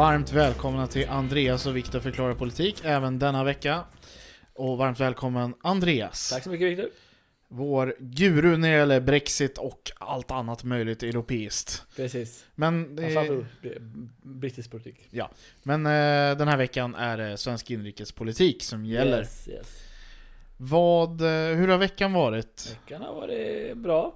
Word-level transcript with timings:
Varmt 0.00 0.32
välkomna 0.32 0.86
till 0.86 1.08
Andreas 1.08 1.66
och 1.66 1.76
Viktor 1.76 2.00
förklarar 2.00 2.34
politik 2.34 2.80
även 2.84 3.18
denna 3.18 3.44
vecka. 3.44 3.84
Och 4.54 4.78
varmt 4.78 5.00
välkommen 5.00 5.54
Andreas. 5.62 6.30
Tack 6.30 6.42
så 6.42 6.50
mycket 6.50 6.68
Viktor. 6.68 6.88
Vår 7.48 7.94
guru 7.98 8.56
när 8.56 8.70
det 8.70 8.76
gäller 8.76 9.00
Brexit 9.00 9.58
och 9.58 9.92
allt 9.98 10.30
annat 10.30 10.64
möjligt 10.64 11.02
europeiskt. 11.02 11.86
Precis. 11.96 12.46
Men, 12.54 12.96
det, 12.96 13.10
Framförallt 13.10 13.46
brittisk 14.22 14.70
politik. 14.70 15.08
men 15.62 15.86
eh, 15.86 16.38
den 16.38 16.48
här 16.48 16.56
veckan 16.56 16.94
är 16.94 17.16
det 17.16 17.36
svensk 17.36 17.70
inrikespolitik 17.70 18.62
som 18.62 18.84
gäller. 18.84 19.18
Yes, 19.18 19.48
yes. 19.48 19.82
Vad, 20.56 21.20
eh, 21.20 21.56
hur 21.56 21.68
har 21.68 21.78
veckan 21.78 22.12
varit? 22.12 22.76
Veckan 22.82 23.02
har 23.02 23.14
varit 23.14 23.76
bra. 23.76 24.14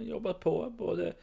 Jobbat 0.00 0.40
på 0.40 0.74
både 0.78 1.14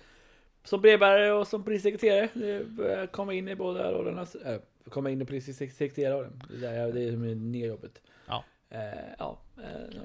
som 0.63 0.81
brevbärare 0.81 1.31
och 1.31 1.47
som 1.47 1.63
polissekreterare. 1.63 2.29
Det 2.33 2.65
börjar 2.65 3.07
komma 3.07 3.33
in 3.33 3.47
i 3.47 3.55
båda 3.55 3.91
rollerna. 3.91 4.25
Äh, 4.45 4.55
komma 4.89 5.09
in 5.09 5.21
i 5.21 5.25
polissekreterarrollen. 5.25 6.41
Det 6.49 6.57
där- 6.57 6.93
det 6.93 7.01
är 7.03 7.11
som 7.11 7.23
är 7.23 7.35
nya 7.35 7.67
jobbet. 7.67 8.01
Ja. 8.27 8.43
Eh, 8.69 8.79
ja. 9.19 9.39
Eh, 9.57 9.99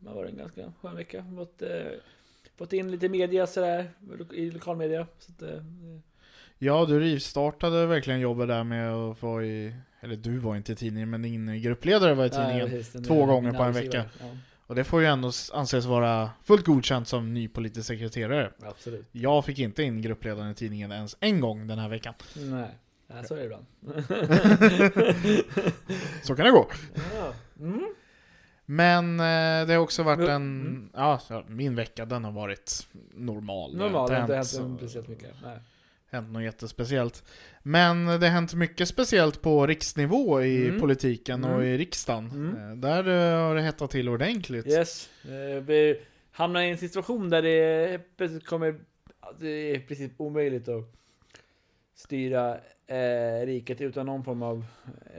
det 0.00 0.10
varit 0.14 0.30
en 0.30 0.38
ganska 0.38 0.72
skön 0.82 0.96
vecka. 0.96 1.24
Fått, 1.36 1.62
eh, 1.62 1.68
fått 2.56 2.72
in 2.72 2.90
lite 2.90 3.08
media 3.08 3.46
sådär. 3.46 3.90
I 4.32 4.50
lokalmedia. 4.50 5.06
Så 5.18 5.32
att, 5.32 5.42
eh, 5.42 5.62
Ja, 6.62 6.84
du 6.88 7.00
rivstartade 7.00 7.86
verkligen 7.86 8.20
jobbet 8.20 8.48
där 8.48 8.64
med 8.64 8.92
att 8.94 9.22
vara 9.22 9.44
i, 9.44 9.74
eller 10.00 10.16
du 10.16 10.38
var 10.38 10.56
inte 10.56 10.72
i 10.72 10.76
tidningen, 10.76 11.10
men 11.10 11.22
din 11.22 11.62
gruppledare 11.62 12.14
var 12.14 12.26
i 12.26 12.30
tidningen. 12.30 12.70
precis, 12.70 12.92
den- 12.92 13.04
två 13.04 13.26
gånger 13.26 13.52
på 13.52 13.62
en 13.62 13.72
vecka. 13.72 14.04
Ja, 14.20 14.26
Och 14.70 14.76
det 14.76 14.84
får 14.84 15.00
ju 15.00 15.06
ändå 15.06 15.30
anses 15.52 15.84
vara 15.84 16.30
fullt 16.44 16.66
godkänt 16.66 17.08
som 17.08 17.34
ny 17.34 17.48
politisk 17.48 17.86
sekreterare. 17.86 18.52
absolut. 18.62 19.06
Jag 19.12 19.44
fick 19.44 19.58
inte 19.58 19.82
in 19.82 20.02
gruppledaren 20.02 20.50
i 20.50 20.54
tidningen 20.54 20.92
ens 20.92 21.16
en 21.20 21.40
gång 21.40 21.66
den 21.66 21.78
här 21.78 21.88
veckan. 21.88 22.14
Nej, 22.36 22.68
ja, 23.06 23.22
så 23.24 23.34
är 23.34 23.38
det 23.38 23.44
ibland. 23.44 23.66
Så 26.22 26.36
kan 26.36 26.44
det 26.44 26.50
gå. 26.50 26.68
ja. 27.14 27.32
mm. 27.60 27.94
Men 28.64 29.20
eh, 29.20 29.66
det 29.66 29.74
har 29.74 29.78
också 29.78 30.02
varit 30.02 30.18
Mm. 30.18 30.30
en... 30.30 30.90
Ja, 30.94 31.20
min 31.48 31.74
vecka 31.74 32.04
den 32.04 32.24
har 32.24 32.32
varit 32.32 32.88
normal. 33.14 33.76
Normalt, 33.76 34.08
det 34.10 34.14
har 34.14 34.22
inte 34.22 34.34
hänt 34.34 34.78
speciellt 34.78 35.08
mycket. 35.08 35.30
Nej. 35.42 35.58
Hänt 36.10 36.30
något 36.32 36.42
jättespeciellt. 36.42 37.24
Men 37.62 38.06
det 38.06 38.12
har 38.12 38.26
hänt 38.28 38.54
mycket 38.54 38.88
speciellt 38.88 39.42
på 39.42 39.66
riksnivå 39.66 40.42
i 40.42 40.66
Mm. 40.68 40.80
politiken 40.80 41.44
och 41.44 41.50
Mm. 41.54 41.66
i 41.66 41.76
riksdagen. 41.78 42.30
Mm. 42.30 42.70
Eh, 42.70 42.76
Där 42.76 43.08
eh, 43.08 43.40
har 43.46 43.54
det 43.54 43.62
hettat 43.62 43.90
till 43.90 44.08
ordentligt. 44.08 44.66
Yes, 44.66 45.10
eh, 45.24 45.62
vi 45.62 46.00
hamnar 46.32 46.60
i 46.62 46.70
en 46.70 46.78
situation 46.78 47.30
där 47.30 47.42
det 47.42 48.44
kommer, 48.44 48.80
det 49.40 49.48
är 49.48 49.74
i 49.76 49.80
princip 49.80 50.12
omöjligt 50.16 50.68
att 50.68 50.84
styra 51.94 52.54
eh, 52.86 53.46
riket 53.46 53.80
utan 53.80 54.06
någon 54.06 54.24
form 54.24 54.42
av 54.42 54.64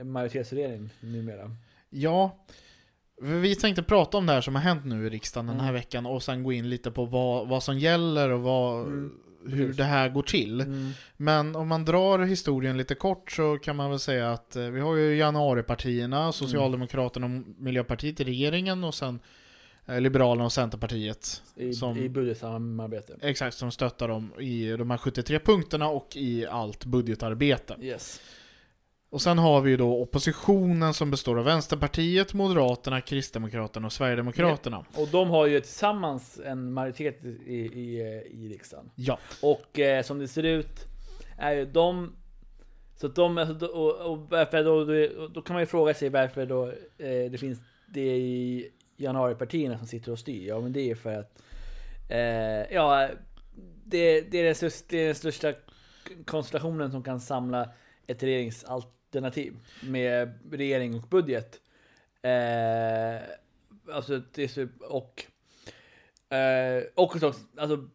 majoritetsregering 0.04 0.90
numera. 1.00 1.56
Ja, 1.90 2.44
vi 3.22 3.54
tänkte 3.56 3.82
prata 3.82 4.18
om 4.18 4.26
det 4.26 4.32
här 4.32 4.40
som 4.40 4.54
har 4.54 4.62
hänt 4.62 4.84
nu 4.84 5.06
i 5.06 5.10
riksdagen 5.10 5.46
den 5.46 5.56
här 5.60 5.68
Mm. 5.68 5.74
veckan 5.74 6.06
och 6.06 6.22
sen 6.22 6.42
gå 6.42 6.52
in 6.52 6.70
lite 6.70 6.90
på 6.90 7.04
vad, 7.04 7.48
vad 7.48 7.62
som 7.62 7.78
gäller 7.78 8.28
och 8.30 8.40
vad, 8.40 8.80
Mm, 8.86 9.12
hur 9.46 9.58
precis. 9.58 9.76
det 9.76 9.84
här 9.84 10.08
går 10.08 10.22
till. 10.22 10.60
Mm. 10.60 10.90
Men 11.16 11.56
om 11.56 11.68
man 11.68 11.84
drar 11.84 12.18
historien 12.18 12.76
lite 12.76 12.94
kort 12.94 13.32
så 13.32 13.58
kan 13.58 13.76
man 13.76 13.90
väl 13.90 13.98
säga 13.98 14.32
att 14.32 14.56
eh, 14.56 14.62
vi 14.64 14.80
har 14.80 14.96
ju 14.96 15.16
januaripartierna, 15.16 16.32
Socialdemokraterna 16.32 17.26
och 17.26 17.42
Miljöpartiet 17.62 18.20
i 18.20 18.24
regeringen 18.24 18.84
och 18.84 18.94
sen 18.94 19.20
eh, 19.86 20.00
Liberalerna 20.00 20.44
och 20.44 20.52
Centerpartiet. 20.52 21.42
I, 21.56 21.72
Som- 21.72 21.98
I 21.98 22.08
budgetsamarbete. 22.08 23.16
Exakt, 23.20 23.56
som 23.56 23.70
stöttar 23.70 24.08
dem 24.08 24.32
i 24.40 24.70
de 24.70 24.90
här 24.90 24.98
73 24.98 25.38
punkterna 25.38 25.88
och 25.88 26.16
i 26.16 26.46
allt 26.46 26.84
budgetarbete. 26.84 27.76
Yes. 27.80 28.20
Och 29.12 29.22
sen 29.22 29.38
har 29.38 29.60
vi 29.60 29.70
ju 29.70 29.76
då 29.76 30.02
oppositionen 30.02 30.94
som 30.94 31.10
består 31.10 31.38
av 31.38 31.44
Vänsterpartiet, 31.44 32.34
Moderaterna, 32.34 33.00
Kristdemokraterna 33.00 33.86
och 33.86 33.92
Sverigedemokraterna. 33.92 34.84
Och 34.94 35.08
de 35.08 35.30
har 35.30 35.46
ju 35.46 35.60
tillsammans 35.60 36.40
en 36.44 36.72
majoritet 36.72 37.24
i, 37.24 37.54
i, 37.54 38.00
i 38.30 38.48
riksdagen. 38.48 38.90
Ja, 38.94 39.18
Och 39.42 39.78
eh, 39.78 40.02
som 40.02 40.18
det 40.18 40.28
ser 40.28 40.42
ut 40.42 40.86
är 41.38 41.52
ju 41.52 41.64
de 41.64 42.16
så 42.96 43.06
att 43.06 43.14
de, 43.14 43.38
alltså, 43.38 43.66
och, 43.66 44.12
och 44.12 44.18
varför 44.18 44.64
då, 44.64 44.84
då, 44.84 45.28
då 45.28 45.42
kan 45.42 45.54
man 45.54 45.62
ju 45.62 45.66
fråga 45.66 45.94
sig 45.94 46.08
varför 46.08 46.46
då 46.46 46.66
eh, 46.98 47.30
det 47.30 47.38
finns 47.40 47.58
det 47.88 48.16
i 48.16 48.70
januaripartierna 48.96 49.78
som 49.78 49.86
sitter 49.86 50.12
och 50.12 50.18
styr. 50.18 50.48
Ja 50.48 50.60
men 50.60 50.72
det 50.72 50.90
är 50.90 50.94
för 50.94 51.14
att 51.14 51.42
eh, 52.08 52.74
ja, 52.76 53.08
det, 53.84 54.20
det, 54.20 54.38
är 54.38 54.44
den 54.44 54.70
det 54.88 54.98
är 54.98 55.06
den 55.06 55.14
största 55.14 55.52
konstellationen 56.24 56.90
som 56.90 57.02
kan 57.02 57.20
samla 57.20 57.68
ett 58.06 58.22
regeringsalternativ 58.22 59.01
med 59.80 60.38
regering 60.50 60.94
och 60.94 61.08
budget. 61.08 61.60
Eh, 62.22 63.22
alltså 63.94 64.22
det 64.34 64.56
är 64.56 64.68
och 64.80 65.24
eh, 66.36 66.82
och 66.94 67.04
också, 67.04 67.34
alltså 67.56 67.88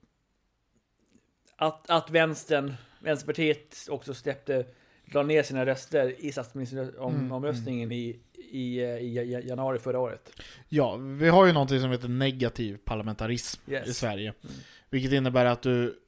att, 1.56 1.90
att 1.90 2.10
vänstern, 2.10 2.74
Vänsterpartiet 3.00 3.88
också 3.90 4.14
släppte, 4.14 4.66
la 5.06 5.24
ner 5.24 5.44
sina 5.44 5.66
röster 5.66 6.16
i 6.26 6.32
statsministeromröstningen 6.32 7.92
i, 7.92 8.20
i, 8.52 8.78
eh, 8.80 8.90
i 8.98 9.32
ja- 9.32 9.40
januari 9.40 9.80
förra 9.80 10.00
året. 10.00 10.32
ja, 10.70 10.96
vi 10.96 11.30
har 11.30 11.46
ju 11.46 11.54
någonting 11.54 11.80
som 11.80 11.92
heter 11.92 12.08
negativ 12.08 12.78
parlamentarism 12.86 13.72
Yes. 13.72 13.88
i 13.88 13.94
Sverige. 13.94 14.34
Mm. 14.44 14.56
Vilket 14.90 15.12
innebär 15.12 15.46
att 15.46 15.62
du, 15.62 16.00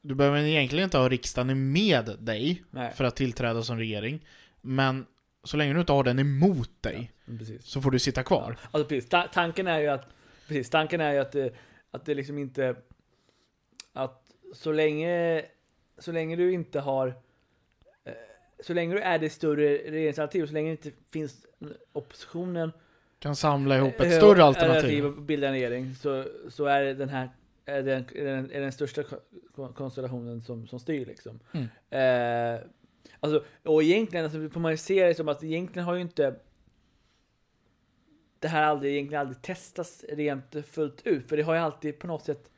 du 0.00 0.14
behöver 0.14 0.38
egentligen 0.38 0.84
inte 0.84 0.98
ha 0.98 1.08
riksdagen 1.08 1.72
med 1.72 2.16
dig 2.18 2.62
Nej, 2.70 2.92
för 2.92 3.04
att 3.04 3.16
tillträda 3.16 3.62
som 3.62 3.78
regering. 3.78 4.26
Men 4.60 5.06
så 5.44 5.56
länge 5.56 5.74
du 5.74 5.80
inte 5.80 5.92
har 5.92 6.04
den 6.04 6.18
emot 6.18 6.70
dig 6.80 7.12
precis. 7.38 7.64
så 7.66 7.80
får 7.80 7.90
du 7.90 7.98
sitta 7.98 8.22
kvar. 8.22 8.56
Alltså 8.70 8.88
precis, 8.88 9.08
ta 9.08 9.28
tanken 9.32 9.66
är 9.66 9.78
ju 9.80 9.86
att, 9.88 10.06
precis, 10.48 10.70
tanken 10.70 11.00
är 11.00 11.12
ju 11.12 11.18
att 11.18 11.32
det, 11.32 11.54
att 11.90 12.04
det 12.04 12.14
liksom 12.14 12.38
inte, 12.38 12.76
att 13.92 14.24
så 14.54 14.72
länge, 14.72 15.44
så 15.98 16.12
länge 16.12 16.36
du 16.36 16.52
inte 16.52 16.80
har, 16.80 17.08
eh, 18.04 18.12
så 18.60 18.74
länge 18.74 18.94
du 18.94 19.00
är 19.00 19.18
det 19.18 19.30
större 19.30 19.68
regeringsalternativet, 19.68 20.48
så 20.48 20.54
länge 20.54 20.68
det 20.68 20.86
inte 20.86 20.98
finns 21.10 21.46
oppositionen 21.92 22.72
Kan 23.18 23.36
samla 23.36 23.76
ihop 23.76 24.00
ett 24.00 24.12
Eh, 24.12 24.16
större 24.18 24.44
alternativ. 24.44 25.06
och 25.06 25.12
bilda 25.22 25.46
en 25.46 25.52
regering 25.52 25.94
så, 25.94 26.24
så 26.48 26.64
är 26.64 26.94
den 26.94 27.08
här 27.08 27.30
är 27.64 27.82
den, 27.82 28.04
är 28.14 28.24
den, 28.24 28.50
är 28.52 28.60
den 28.60 28.72
största 28.72 29.02
ko- 29.54 29.72
konstellationen 29.72 30.40
som, 30.40 30.66
som 30.66 30.80
styr 30.80 31.06
liksom. 31.06 31.40
Mm. 31.52 31.66
Eh, 31.90 32.60
alltså, 33.20 33.44
och 33.62 33.82
egentligen 33.82 34.24
alltså, 34.24 34.48
får 34.48 34.60
man 34.60 34.70
ju 34.70 34.76
se 34.76 35.06
det 35.06 35.14
som 35.14 35.28
att 35.28 35.44
egentligen 35.44 35.86
har 35.86 35.94
ju 35.94 36.00
inte 36.00 36.34
det 38.38 38.48
här 38.48 38.62
aldrig, 38.62 38.92
egentligen 38.92 39.20
aldrig 39.20 39.42
testats 39.42 40.04
rent 40.08 40.56
fullt 40.70 41.06
ut. 41.06 41.28
För 41.28 41.36
det 41.36 41.42
har 41.42 41.54
ju 41.54 41.60
alltid 41.60 41.98
på 41.98 42.06
något 42.06 42.24
sätt 42.24 42.50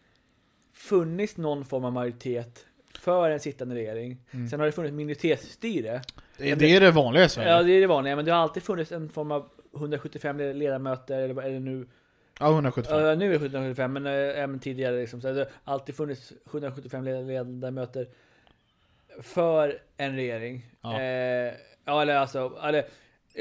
funnits 0.73 1.37
någon 1.37 1.65
form 1.65 1.85
av 1.85 1.93
majoritet 1.93 2.67
för 2.99 3.31
en 3.31 3.41
sittande 3.41 3.75
regering. 3.75 4.19
Mm. 4.31 4.49
Sen 4.49 4.61
har 4.61 4.67
det 4.67 4.73
funnits 4.73 4.95
minoritetsstyre. 4.95 6.03
Det, 6.37 6.55
det 6.55 6.77
är 6.77 6.81
det 6.81 6.91
vanliga 6.91 7.25
i 7.25 7.29
Sverige. 7.29 7.51
Ja, 7.51 7.63
det 7.63 7.73
är 7.73 7.81
det 7.81 7.87
vanliga. 7.87 8.17
Men 8.17 8.25
det 8.25 8.31
har 8.31 8.39
alltid 8.39 8.63
funnits 8.63 8.93
en 8.93 9.09
form 9.09 9.33
av 9.33 9.51
175 9.75 10.39
ledamöter, 10.39 11.23
eller 11.23 11.51
det 11.51 11.61
nu? 11.61 11.87
Ja, 12.41 12.53
175. 12.53 13.01
Ja, 13.01 13.15
nu 13.15 13.27
är 13.29 13.33
det 13.33 13.39
775, 13.39 13.93
men 13.93 14.07
äh, 14.07 14.13
även 14.13 14.59
tidigare 14.61 15.01
liksom. 15.01 15.21
Så 15.21 15.33
det 15.33 15.51
har 15.65 15.73
alltid 15.75 15.95
funnits 15.95 16.33
775 16.45 17.05
led- 17.05 17.27
ledamöter 17.27 18.09
för 19.23 19.79
en 19.97 20.17
regering. 20.17 20.67
Ja. 20.81 21.01
Eh, 21.01 21.55
ja, 21.85 22.03
eller 22.03 22.15
alltså, 22.15 22.59
eller, 22.65 22.85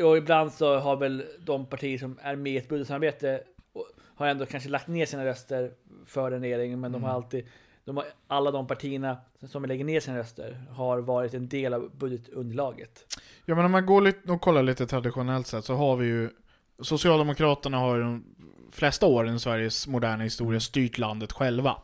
och 0.03 0.17
ibland 0.17 0.53
så 0.53 0.77
har 0.77 0.95
väl 0.95 1.25
de 1.39 1.65
partier 1.65 1.97
som 1.97 2.19
är 2.21 2.35
med 2.35 2.53
i 2.53 2.57
ett 2.57 2.69
budgetsamarbete 2.69 3.43
har 4.15 4.27
ändå 4.27 4.45
kanske 4.45 4.69
lagt 4.69 4.87
ner 4.87 5.05
sina 5.05 5.25
röster 5.25 5.71
för 6.05 6.31
en 6.31 6.41
regering, 6.41 6.79
men 6.79 6.91
de 6.91 7.03
har 7.03 7.09
Mm. 7.09 7.15
alltid 7.15 7.47
de 7.85 7.97
har, 7.97 8.05
alla 8.27 8.51
de 8.51 8.67
partierna 8.67 9.17
som 9.47 9.65
lägger 9.65 9.85
ner 9.85 9.99
sina 9.99 10.17
röster 10.17 10.61
har 10.69 10.99
varit 10.99 11.33
en 11.33 11.47
del 11.49 11.73
av 11.73 11.91
budgetunderlaget. 11.97 13.17
Ja 13.45 13.55
men 13.55 13.65
om 13.65 13.71
man 13.71 13.85
går 13.85 14.01
lite 14.01 14.31
och 14.31 14.41
kollar 14.41 14.63
lite 14.63 14.87
traditionellt 14.87 15.47
sett 15.47 15.65
så 15.65 15.73
har 15.75 15.95
vi 15.95 16.05
ju 16.07 16.29
Socialdemokraterna 16.81 17.77
har 17.77 17.99
de 17.99 18.23
flesta 18.71 19.05
åren 19.05 19.35
i 19.35 19.39
Sveriges 19.39 19.87
moderna 19.87 20.23
historia 20.23 20.59
styrt 20.59 20.97
landet 20.97 21.31
själva. 21.31 21.77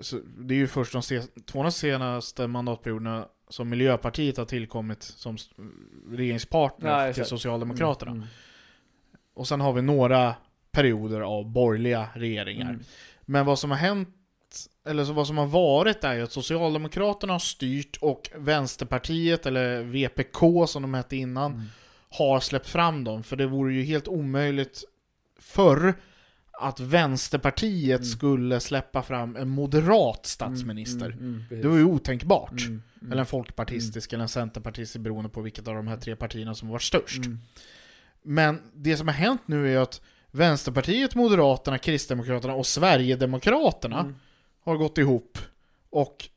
Så 0.00 0.18
det 0.38 0.54
är 0.54 0.58
ju 0.58 0.66
först 0.66 0.92
de 0.92 1.02
se- 1.02 1.22
två 1.46 1.70
senaste 1.70 2.46
mandatperioderna 2.46 3.28
som 3.48 3.68
Miljöpartiet 3.68 4.36
har 4.36 4.44
tillkommit 4.44 5.02
som 5.02 5.36
regeringspartner 6.10 7.06
Ja, 7.06 7.12
till. 7.12 7.24
Socialdemokraterna. 7.24 8.10
Mm, 8.12 8.24
Och 9.34 9.48
sen 9.48 9.60
har 9.60 9.72
vi 9.72 9.82
några 9.82 10.34
perioder 10.70 11.20
av 11.20 11.50
borgerliga 11.52 12.08
regeringar. 12.14 12.70
mm. 12.70 12.82
Men 13.20 13.46
vad 13.46 13.58
som 13.58 13.70
har 13.70 13.78
hänt, 13.78 14.08
eller 14.86 15.04
så 15.04 15.12
vad 15.12 15.26
som 15.26 15.38
har 15.38 15.46
varit 15.46 16.04
är 16.04 16.14
ju 16.14 16.22
att 16.22 16.32
Socialdemokraterna 16.32 17.32
har 17.34 17.38
styrt 17.38 17.96
och 18.00 18.30
Vänsterpartiet, 18.36 19.46
eller 19.46 19.82
VPK 19.82 20.66
som 20.68 20.82
de 20.82 20.94
hette 20.94 21.16
innan, 21.16 21.52
Mm. 21.52 21.64
har 22.10 22.40
släppt 22.40 22.66
fram 22.68 23.04
dem. 23.04 23.22
För 23.22 23.36
det 23.36 23.46
vore 23.46 23.74
ju 23.74 23.82
helt 23.82 24.08
omöjligt 24.08 24.84
förr 25.38 25.94
att 26.60 26.80
Vänsterpartiet 26.80 28.00
Mm. 28.00 28.04
skulle 28.04 28.60
släppa 28.60 29.02
fram 29.02 29.36
en 29.36 29.48
moderat 29.48 30.26
statsminister. 30.26 31.06
Mm, 31.06 31.18
mm, 31.18 31.44
precis. 31.48 31.62
Det 31.62 31.68
var 31.68 31.76
ju 31.76 31.84
otänkbart. 31.84 32.50
Mm, 32.60 32.82
mm, 33.00 33.12
Eller 33.12 33.20
en 33.20 33.26
folkpartistisk 33.26 34.12
eller 34.12 34.22
en 34.22 34.28
centerpartistisk 34.28 35.00
beroende 35.00 35.30
på 35.30 35.40
vilket 35.40 35.68
av 35.68 35.74
de 35.74 35.86
här 35.88 35.96
tre 35.96 36.16
partierna 36.16 36.54
som 36.54 36.68
var 36.68 36.78
störst. 36.78 37.24
mm. 37.26 37.38
Men 38.22 38.60
det 38.74 38.96
som 38.96 39.08
har 39.08 39.14
hänt 39.14 39.40
nu 39.46 39.74
är 39.74 39.78
att 39.78 40.00
Vänsterpartiet, 40.30 41.14
Moderaterna, 41.14 41.78
Kristdemokraterna 41.78 42.54
och 42.54 42.66
Sverigedemokraterna 42.66 44.00
Mm. 44.00 44.14
har 44.60 44.76
gått 44.76 44.98
ihop 44.98 45.38
och 45.90 46.28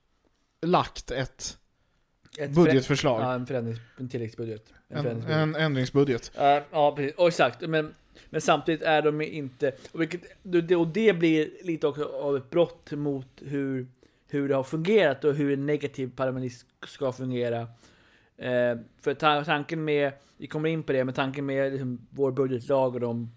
lagt 0.62 1.12
ett 1.12 1.58
Ett 2.38 2.52
budgetförslag. 2.52 3.22
Ja, 3.22 3.34
en 3.34 3.46
förändrings... 3.48 3.80
En 3.98 4.10
tilläggsbudget. 4.10 4.74
En, 4.90 5.06
En, 5.06 5.24
en 5.28 5.56
ändringsbudget. 5.56 6.32
Ja, 6.36 6.64
ja, 6.72 6.96
precis. 6.96 7.16
Och 7.18 7.28
exakt. 7.28 7.62
Men, 7.62 7.94
men 8.30 8.42
samtidigt 8.42 8.82
är 8.82 9.02
de 9.02 9.22
inte... 9.22 9.72
Och, 9.92 10.02
vilket, 10.02 10.22
det- 10.44 10.76
och 10.76 10.88
det 10.88 11.14
blir 11.14 11.50
lite 11.64 11.88
också 11.88 12.06
av 12.06 12.38
ett 12.38 12.50
brott 12.50 12.92
mot 12.92 13.28
hur, 13.46 13.88
hur 14.28 14.50
det 14.50 14.56
har 14.56 14.64
fungerat 14.64 15.24
och 15.24 15.34
hur 15.36 15.54
en 15.54 15.66
negativ 15.66 16.12
parlamentarism 16.16 16.68
ska 16.88 17.12
fungera. 17.12 17.62
Eh, 18.38 18.78
för 19.02 19.14
ta- 19.14 19.44
tanken 19.44 19.84
med, 19.84 20.12
vi 20.38 20.48
kommer 20.48 20.70
in 20.70 20.84
på 20.84 20.94
det, 20.94 21.06
men 21.06 21.14
tanken 21.14 21.46
med 21.46 21.72
liksom, 21.72 22.08
vår 22.10 22.32
budgetlag 22.32 22.94
och 22.94 23.00
de 23.00 23.32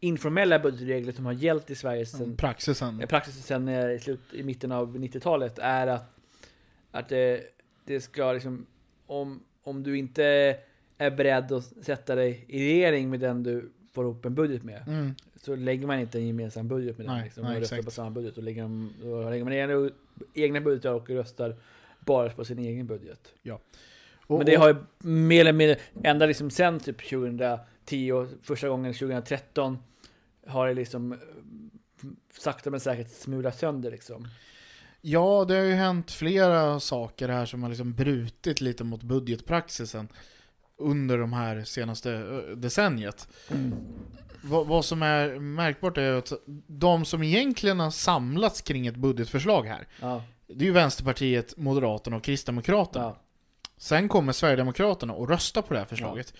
informella 0.00 0.58
budgetregler 0.58 1.12
som 1.12 1.26
har 1.26 1.32
gällt 1.32 1.70
i 1.70 1.74
Sverige 1.74 2.06
sedan 2.06 2.36
Praxisen. 2.36 3.00
Eh, 3.00 3.06
praxis 3.06 3.44
sen 3.46 3.68
eh, 3.68 3.90
i, 3.90 3.98
slut, 4.00 4.20
i 4.32 4.42
mitten 4.42 4.72
av 4.72 4.96
90-talet 4.96 5.58
är 5.58 5.86
att, 5.86 6.16
att 6.90 7.08
det, 7.08 7.42
det 7.84 8.00
ska 8.00 8.32
liksom, 8.32 8.66
om, 9.06 9.40
om 9.62 9.82
du 9.82 9.98
inte 9.98 10.24
är 10.98 11.10
beredd 11.10 11.52
att 11.52 11.64
sätta 11.64 12.14
dig 12.14 12.44
i 12.48 12.58
regering 12.66 13.10
med 13.10 13.20
den 13.20 13.42
du 13.42 13.70
får 13.96 14.04
ihop 14.04 14.24
en 14.24 14.34
budget 14.34 14.62
med, 14.64 14.82
Mm. 14.86 15.14
så 15.42 15.56
lägger 15.56 15.86
man 15.86 15.98
inte 16.00 16.18
en 16.18 16.26
gemensam 16.26 16.68
budget 16.68 16.98
med 16.98 17.06
den. 17.06 17.14
Nej, 17.14 17.24
Liksom, 17.24 17.42
nej, 17.44 17.54
och 17.54 17.60
röstar 17.60 17.76
exakt. 17.76 17.84
på 17.84 17.90
samma 17.90 18.10
budget. 18.10 18.36
Och 18.36 18.42
lägger, 18.42 18.62
de- 18.62 19.30
lägger 19.30 19.44
man 19.44 19.52
egna, 19.52 19.90
egna 20.34 20.60
budgetar 20.60 20.92
och 20.92 21.10
röstar 21.10 21.56
bara 22.00 22.30
på 22.30 22.44
sin 22.44 22.58
egen 22.58 22.86
budget. 22.86 23.32
Och, 24.28 24.38
Men 24.38 24.46
det 24.46 24.54
har 24.54 24.68
ju 24.68 24.76
mer 25.08 25.40
eller 25.40 25.52
mindre, 25.52 25.76
ända 26.04 26.26
liksom 26.26 26.50
sen 26.50 26.80
typ 26.80 27.08
2010 27.08 28.12
och 28.12 28.26
första 28.42 28.68
gången 28.68 28.92
2013 28.94 29.78
har 30.46 30.68
det 30.68 30.74
liksom 30.74 31.12
eh, 31.12 31.18
sakta 32.38 32.70
men 32.70 32.80
säkert 32.80 33.10
smulat 33.10 33.58
sönder 33.58 33.90
liksom. 33.90 34.28
Ja, 35.00 35.44
det 35.48 35.54
har 35.54 35.64
ju 35.64 35.72
hänt 35.72 36.10
flera 36.10 36.80
saker 36.80 37.28
här 37.28 37.46
som 37.46 37.62
har 37.62 37.70
liksom 37.70 37.92
brutit 37.92 38.60
lite 38.60 38.84
mot 38.84 39.02
budgetpraxisen 39.02 40.08
under 40.78 41.18
de 41.18 41.32
här 41.32 41.64
senaste 41.64 42.12
eh, 42.12 42.56
decenniet. 42.56 43.28
Vad, 44.42 44.66
vad 44.66 44.84
som 44.84 45.02
är 45.02 45.38
märkbart 45.38 45.98
är 45.98 46.12
att 46.12 46.32
de 46.66 47.04
som 47.04 47.22
egentligen 47.22 47.80
har 47.80 47.90
samlats 47.90 48.60
kring 48.60 48.86
ett 48.86 48.96
budgetförslag 48.96 49.62
här, 49.66 49.88
Ja, 50.00 50.22
det 50.46 50.64
är 50.64 50.66
ju 50.66 50.72
Vänsterpartiet, 50.72 51.56
Moderaterna 51.56 52.16
och 52.16 52.24
Kristdemokraterna. 52.24 53.04
ja, 53.04 53.20
Sen 53.76 54.08
kommer 54.08 54.32
Sverigedemokraterna 54.32 55.12
och 55.12 55.28
röstar 55.28 55.62
på 55.62 55.74
det 55.74 55.80
här 55.80 55.86
förslaget. 55.86 56.34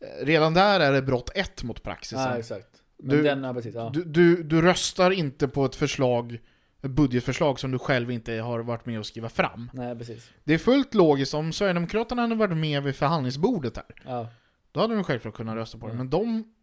Eh, 0.00 0.24
Redan 0.26 0.54
där 0.54 0.80
är 0.80 0.92
det 0.92 1.02
brott 1.02 1.30
ett 1.34 1.62
mot 1.62 1.82
praxisen. 1.82 2.20
ja 2.20 2.38
exakt. 2.38 2.68
Men 2.98 3.16
Du- 3.16 3.22
den, 3.22 3.44
ja 3.44 3.54
precis. 3.54 3.74
Ja. 3.74 3.90
Du, 3.94 4.04
du, 4.04 4.42
du 4.42 4.62
röstar 4.62 5.10
inte 5.10 5.48
på 5.48 5.64
ett 5.64 5.76
förslag, 5.76 6.38
budgetförslag 6.82 7.60
som 7.60 7.70
du 7.70 7.78
själv 7.78 8.10
inte 8.10 8.32
har 8.32 8.60
varit 8.60 8.86
med 8.86 8.98
och 8.98 9.06
skriva 9.06 9.28
fram. 9.28 9.70
Nej, 9.74 9.96
precis. 9.98 10.30
Det 10.44 10.54
är 10.54 10.58
fullt 10.58 10.94
logiskt, 10.94 11.34
om 11.34 11.52
Sverigedemokraterna 11.52 12.22
hade 12.22 12.34
varit 12.34 12.56
med 12.56 12.82
vid 12.82 12.96
förhandlingsbordet 12.96 13.76
här, 13.76 13.86
Ja, 14.04 14.28
då 14.72 14.80
hade 14.80 14.94
de 14.94 15.04
självklart 15.04 15.34
kunnat 15.34 15.54
rösta 15.56 15.78
på 15.78 15.86
det. 15.86 15.92
Mm. 15.92 15.98
Men 16.06 16.10
de 16.10 16.54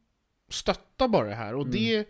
stöttar 0.50 1.08
bara 1.08 1.28
det 1.28 1.36
här, 1.36 1.54
och 1.56 1.62
Mm. 1.62 1.72
det, 1.72 2.08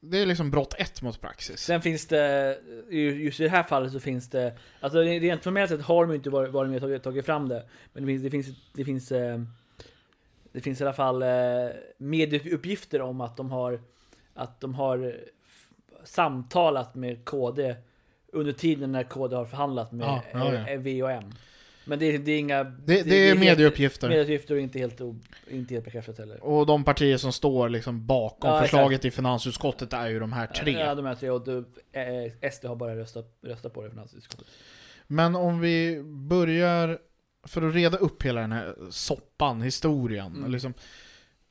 det 0.00 0.18
är 0.18 0.26
liksom 0.26 0.50
brott 0.50 0.74
ett 0.78 1.02
mot 1.02 1.20
praxis. 1.20 1.60
Sen 1.60 1.82
finns 1.82 2.06
det, 2.06 2.58
ju- 2.90 3.24
just 3.24 3.40
i 3.40 3.42
det 3.42 3.48
här 3.48 3.62
fallet 3.62 3.92
så 3.92 4.00
finns 4.00 4.30
det, 4.30 4.58
alltså 4.80 4.98
rent 5.00 5.42
formellt 5.44 5.70
sett 5.70 5.82
har 5.82 6.06
de 6.06 6.14
inte 6.14 6.30
varit, 6.30 6.52
med 6.68 6.74
och 6.76 6.80
tagit, 6.80 7.02
tagit 7.02 7.26
fram 7.26 7.48
det. 7.48 7.66
Men 7.92 8.02
det 8.02 8.08
finns, 8.08 8.22
det 8.22 8.30
finns, 8.30 8.46
det 8.72 8.84
finns, 8.84 9.12
eh, 9.12 9.40
det 10.52 10.60
finns 10.60 10.80
i 10.80 10.84
alla 10.84 10.92
fall 10.92 11.22
eh, 11.22 11.28
medieuppgifter 11.98 13.00
om 13.00 13.20
att 13.20 13.36
de 13.36 13.50
har, 13.50 13.80
att 14.34 14.60
de 14.60 14.74
har 14.74 15.16
samtalat 16.06 16.94
med 16.94 17.24
KD 17.24 17.76
under 18.32 18.52
tiden 18.52 18.92
när 18.92 19.02
KD 19.02 19.36
har 19.36 19.44
förhandlat 19.44 19.92
med 19.92 20.06
Ja, 20.06 20.22
ja, 20.32 20.54
ja. 20.54 20.68
eh, 20.68 20.80
V 20.80 21.02
och 21.02 21.10
M. 21.10 21.32
Men 21.88 21.98
det, 21.98 22.18
det 22.18 22.32
är 22.32 22.38
inga... 22.38 22.64
Det, 22.64 23.02
det 23.02 23.28
är 23.28 23.34
medieuppgifter. 23.34 24.08
Medieuppgifter 24.08 24.54
och 24.54 24.60
inte 24.60 24.78
helt, 24.78 25.00
inte 25.48 25.74
helt 25.74 25.84
bekräftat 25.84 26.18
heller. 26.18 26.44
Och 26.44 26.66
de 26.66 26.84
partier 26.84 27.16
som 27.16 27.32
står 27.32 27.68
liksom 27.68 28.06
bakom 28.06 28.50
Ja, 28.50 28.62
förslaget 28.62 29.04
i 29.04 29.10
finansutskottet 29.10 29.92
är 29.92 30.08
ju 30.08 30.20
de 30.20 30.32
här 30.32 30.46
tre. 30.46 30.72
Ja, 30.72 30.94
de 30.94 31.04
här 31.04 31.14
tre 31.14 31.30
och 31.30 31.44
du, 31.44 31.58
eh, 31.92 32.50
SD 32.50 32.64
har 32.64 32.76
bara 32.76 32.96
röstat, 32.96 33.38
röstat 33.42 33.74
på 33.74 33.82
det 33.82 33.88
i 33.88 33.90
finansutskottet. 33.90 34.46
Men 35.06 35.36
om 35.36 35.60
vi 35.60 36.02
börjar, 36.04 36.98
för 37.46 37.68
att 37.68 37.74
reda 37.74 37.98
upp 37.98 38.22
hela 38.22 38.40
den 38.40 38.52
här 38.52 38.74
soppan, 38.90 39.62
historien. 39.62 40.36
Mm. 40.36 40.50
Liksom, 40.50 40.74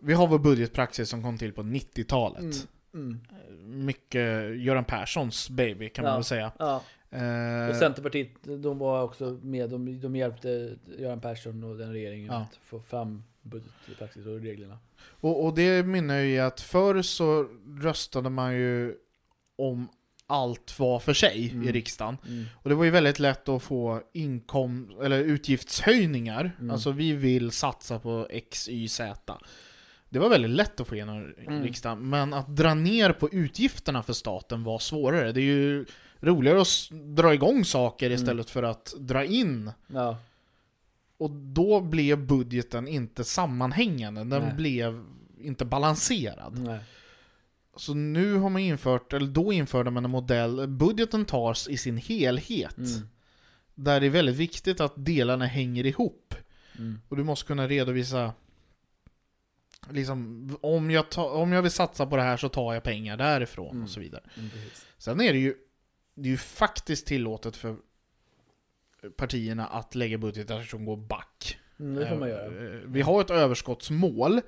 vi 0.02 0.14
har 0.14 0.28
vår 0.28 0.40
budgetpraxis 0.40 1.10
som 1.10 1.24
kom 1.24 1.38
till 1.38 1.54
på 1.54 1.62
90-talet. 1.62 2.42
Mm. 2.42 2.54
Mm. 2.96 3.20
Mycket 3.86 4.56
Göran 4.60 4.86
Perssons 4.86 5.50
baby 5.50 5.90
kan 5.90 6.04
man 6.04 6.12
Ja. 6.12 6.18
väl 6.18 6.24
säga. 6.24 6.52
Ja, 6.60 6.84
Eh, 7.10 7.70
och 7.70 7.76
Centerpartiet, 7.76 8.30
de 8.44 8.78
var 8.78 9.04
också 9.04 9.40
med, 9.44 9.70
de, 9.70 10.02
de 10.02 10.16
hjälpte 10.16 10.76
Göran 11.00 11.22
Persson 11.22 11.64
och 11.64 11.78
den 11.78 11.94
regeringen 11.94 12.26
Ja. 12.34 12.38
att 12.38 12.60
få 12.66 12.80
fram 12.80 13.24
budgetpraxis 13.42 14.26
och 14.26 14.40
reglerna. 14.42 14.78
och, 15.08 15.46
och 15.46 15.56
det 15.56 15.84
mynnar 15.86 16.16
ju 16.20 16.34
i 16.34 16.40
att 16.40 16.62
förr 16.62 17.02
så 17.02 17.48
röstade 17.82 18.30
man 18.30 18.56
ju 18.56 18.96
om 19.56 19.88
allt 20.28 20.80
var 20.80 21.00
för 21.00 21.14
sig 21.14 21.50
Mm. 21.52 21.68
i 21.68 21.72
riksdagen. 21.72 22.18
Mm. 22.28 22.46
Och 22.56 22.70
det 22.70 22.76
var 22.76 22.84
ju 22.86 22.92
väldigt 22.92 23.20
lätt 23.20 23.50
att 23.50 23.64
få 23.64 24.02
inkom 24.14 24.92
eller 25.04 25.20
utgiftshöjningar. 25.20 26.52
Mm. 26.60 26.72
Alltså 26.72 26.92
vi 26.92 27.12
vill 27.14 27.52
satsa 27.52 28.00
på 28.00 28.28
X, 28.30 28.70
Y, 28.70 28.88
Z. 28.88 29.38
Det 30.16 30.20
var 30.20 30.30
väldigt 30.30 30.52
lätt 30.52 30.80
att 30.80 30.88
få 30.88 30.96
igenom 30.96 31.34
Mm. 31.48 31.64
riksdagen. 31.64 32.10
Men 32.10 32.34
att 32.34 32.56
dra 32.56 32.74
ner 32.74 33.12
på 33.12 33.30
utgifterna 33.30 34.04
för 34.04 34.14
staten 34.14 34.64
var 34.64 34.80
svårare. 34.80 35.32
Det 35.32 35.40
är 35.42 35.44
ju 35.44 35.86
roligare 36.22 36.62
att 36.62 36.90
dra 37.16 37.34
igång 37.34 37.66
saker 37.66 38.06
Mm. 38.06 38.16
istället 38.16 38.50
för 38.50 38.64
att 38.64 38.94
dra 39.00 39.26
in. 39.26 39.72
Ja, 39.88 40.18
Och 41.18 41.32
då 41.32 41.82
blev 41.82 42.26
budgeten 42.28 42.88
inte 42.88 43.24
sammanhängande. 43.24 44.24
Den 44.24 44.42
Nej. 44.44 44.54
blev 44.56 45.04
inte 45.40 45.66
balanserad. 45.66 46.60
nej. 46.60 46.80
Så 47.78 47.94
nu 47.94 48.34
har 48.34 48.50
man 48.50 48.62
infört, 48.62 49.14
eller 49.14 49.28
då 49.28 49.54
införde 49.54 49.92
man 49.92 50.06
en 50.06 50.12
modell, 50.12 50.68
budgeten 50.68 51.26
tas 51.26 51.68
i 51.68 51.78
sin 51.78 51.98
helhet. 51.98 52.78
Mm. 52.78 53.08
Där 53.76 54.00
det 54.00 54.06
är 54.06 54.10
väldigt 54.10 54.36
viktigt 54.36 54.80
att 54.82 54.94
delarna 54.96 55.46
hänger 55.46 55.86
ihop. 55.86 56.36
Mm. 56.78 57.00
Och 57.10 57.18
du 57.18 57.24
måste 57.24 57.48
kunna 57.48 57.68
redovisa 57.68 58.34
Liksom, 59.92 60.50
om 60.62 60.92
jag, 60.92 61.10
ta, 61.12 61.30
om 61.30 61.52
jag 61.52 61.62
vill 61.62 61.72
satsa 61.72 62.06
på 62.06 62.16
det 62.16 62.22
här 62.22 62.38
så 62.38 62.50
tar 62.50 62.74
jag 62.74 62.84
pengar 62.84 63.18
därifrån 63.18 63.70
Mm. 63.72 63.84
och 63.84 63.90
så 63.90 64.00
vidare. 64.00 64.24
Mm. 64.38 64.50
Sen 64.98 65.22
är 65.22 65.34
det 65.34 65.40
ju 65.40 65.54
Det 66.18 66.28
är 66.30 66.32
ju 66.32 66.38
faktiskt 66.38 67.08
tillåtet 67.08 67.56
för 67.56 67.76
partierna 69.18 69.68
att 69.68 69.96
lägga 69.96 70.18
budgetar 70.18 70.62
som 70.62 70.86
går 70.86 70.98
back. 70.98 71.58
Mm, 71.80 71.96
det 71.96 72.10
får 72.10 72.16
man 72.18 72.30
göra. 72.30 72.46
eh, 72.76 72.80
Vi 72.86 73.02
har 73.02 73.22
ett 73.22 73.30
överskottsmål. 73.30 74.42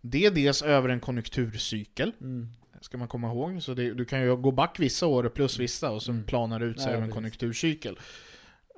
Det 0.00 0.26
är 0.26 0.30
dels 0.30 0.62
över 0.62 0.88
en 0.88 1.00
konjunkturcykel, 1.00 2.12
Mm. 2.20 2.48
ska 2.80 2.98
man 2.98 3.08
komma 3.08 3.28
ihåg. 3.28 3.62
Så 3.62 3.74
det, 3.74 3.94
du 3.94 4.04
kan 4.04 4.20
ju 4.22 4.36
gå 4.36 4.50
back 4.50 4.76
vissa 4.80 5.06
år 5.06 5.28
plus 5.28 5.58
vissa 5.58 5.90
och 5.90 6.02
så 6.02 6.10
Mm. 6.10 6.24
planar 6.24 6.60
det 6.60 6.66
ut 6.66 6.80
sig 6.80 6.92
över 6.92 7.02
en 7.04 7.10
konjunkturcykel. 7.10 7.98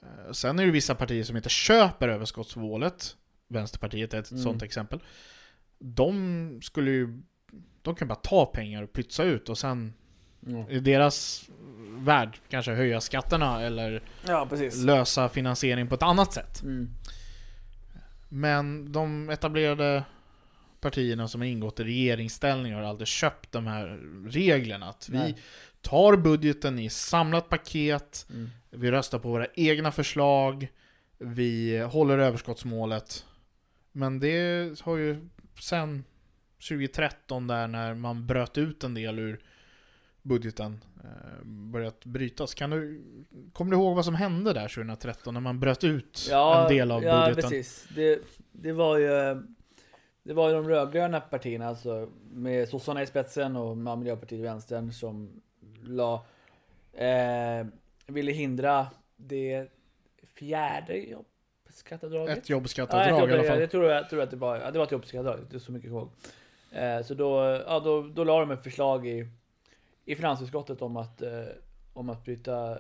Eh, 0.03 0.33
Sen 0.33 0.59
är 0.59 0.65
det 0.67 0.71
vissa 0.71 0.95
partier 0.95 1.25
som 1.25 1.37
inte 1.37 1.49
köper 1.49 2.09
överskottsmålet. 2.09 3.17
Vänsterpartiet 3.49 4.15
är 4.15 4.19
ett 4.19 4.31
Mm. 4.31 4.43
sånt 4.43 4.63
exempel. 4.63 5.01
De 5.85 6.61
skulle 6.63 6.91
ju... 6.91 7.23
De 7.83 7.95
kan 7.95 8.09
bara 8.09 8.15
ta 8.15 8.47
pengar 8.47 8.83
och 8.83 8.93
pytsa 8.93 9.25
ut 9.25 9.49
och 9.49 9.59
sen 9.59 9.95
Mm. 10.47 10.71
i 10.71 10.81
deras 10.81 11.49
värld 11.89 12.39
kanske 12.49 12.73
höja 12.73 13.01
skatterna 13.01 13.63
eller 13.63 14.03
Ja, 14.27 14.49
lösa 14.85 15.29
finansiering 15.29 15.89
på 15.89 15.95
ett 15.95 16.03
annat 16.03 16.33
sätt. 16.33 16.63
Mm. 16.63 16.89
Men 18.29 18.93
de 18.93 19.31
etablerade 19.31 20.05
partierna 20.81 21.29
som 21.29 21.41
har 21.41 21.49
ingått 21.49 21.81
i 21.81 21.85
regeringsställning 21.85 22.75
har 22.75 22.83
aldrig 22.83 23.09
köpt 23.09 23.53
de 23.53 23.67
här 23.67 24.01
reglerna. 24.29 24.89
Att 24.89 25.09
vi 25.09 25.19
Nej. 25.19 25.37
tar 25.81 26.17
budgeten 26.17 26.79
i 26.79 26.91
samlat 26.91 27.49
paket, 27.49 28.27
Mm. 28.31 28.51
vi 28.71 28.91
röstar 28.91 29.19
på 29.19 29.29
våra 29.29 29.47
egna 29.55 29.93
förslag, 29.93 30.69
vi 31.19 31.79
håller 31.79 32.19
överskottsmålet. 32.19 33.27
Men 33.93 34.21
det 34.21 34.81
har 34.81 34.97
ju 34.97 35.29
sen 35.59 36.05
2013 36.69 37.47
där 37.47 37.67
när 37.67 37.95
man 37.95 38.27
bröt 38.27 38.59
ut 38.59 38.85
en 38.85 38.95
del 38.95 39.19
ur 39.19 39.41
budgeten 40.23 40.85
eh, 41.05 41.45
börjat 41.45 42.05
brytas. 42.05 42.55
Kan 42.55 42.71
du, 42.71 43.03
kommer 43.53 43.71
du 43.71 43.77
ihåg 43.77 43.97
vad 43.97 44.05
som 44.05 44.15
hände 44.15 44.53
där 44.53 44.69
2013 44.69 45.35
när 45.35 45.41
man 45.41 45.61
bröt 45.61 45.85
ut 45.85 46.27
Ja, 46.31 46.63
en 46.63 46.77
del 46.77 46.91
av 46.91 47.03
ja, 47.03 47.27
budgeten? 47.27 47.51
precis. 47.51 47.89
Det, 47.95 48.19
det 48.53 48.73
var 48.73 48.99
ju 48.99 49.43
det 50.23 50.35
var 50.35 50.49
ju 50.49 50.55
de 50.55 50.69
rödgröna 50.69 51.21
partierna, 51.21 51.67
alltså 51.67 52.09
med 52.33 52.69
sossarna 52.69 53.03
i 53.03 53.07
spetsen 53.07 53.57
och 53.57 53.77
Miljöpartiet 53.77 54.39
och 54.39 54.45
Vänstern 54.45 54.93
som 54.93 55.43
la, 55.83 56.27
eh, 56.93 57.67
ville 58.07 58.33
hindra 58.33 58.87
det 59.17 59.69
fjärde 60.35 61.17
jobbskatteavdraget. 61.81 62.39
Ett 62.39 62.49
Ja, 62.49 62.57
jobbskatteavdrag 62.57 63.21
jag, 63.21 63.31
i 63.31 63.33
alla 63.33 63.43
tror, 63.43 63.49
fall. 63.53 63.61
jag, 63.61 63.71
tror, 63.71 63.85
jag 63.91 64.09
tror 64.11 64.23
att 64.23 64.31
det 64.31 64.37
var, 64.37 64.57
ja, 64.57 64.71
det 64.71 64.79
var 64.79 64.87
ett 64.87 64.93
jobbskatteavdrag, 64.93 65.39
det 65.51 65.57
är 65.57 65.61
så 65.61 65.73
mycket 65.73 65.89
ihåg. 65.91 66.09
Eh, 66.73 67.03
så 67.03 67.15
då, 67.15 67.61
ja, 67.67 67.81
då, 67.81 68.03
då 68.03 68.25
la 68.25 68.41
de 68.41 68.51
ett 68.51 68.63
förslag 68.63 69.07
i, 69.07 69.29
i 70.05 70.15
finansutskottet 70.17 70.83
om 70.83 70.97
att, 70.97 71.23
eh, 71.23 71.31
om 71.93 72.11
att 72.11 72.25
bryta 72.25 72.79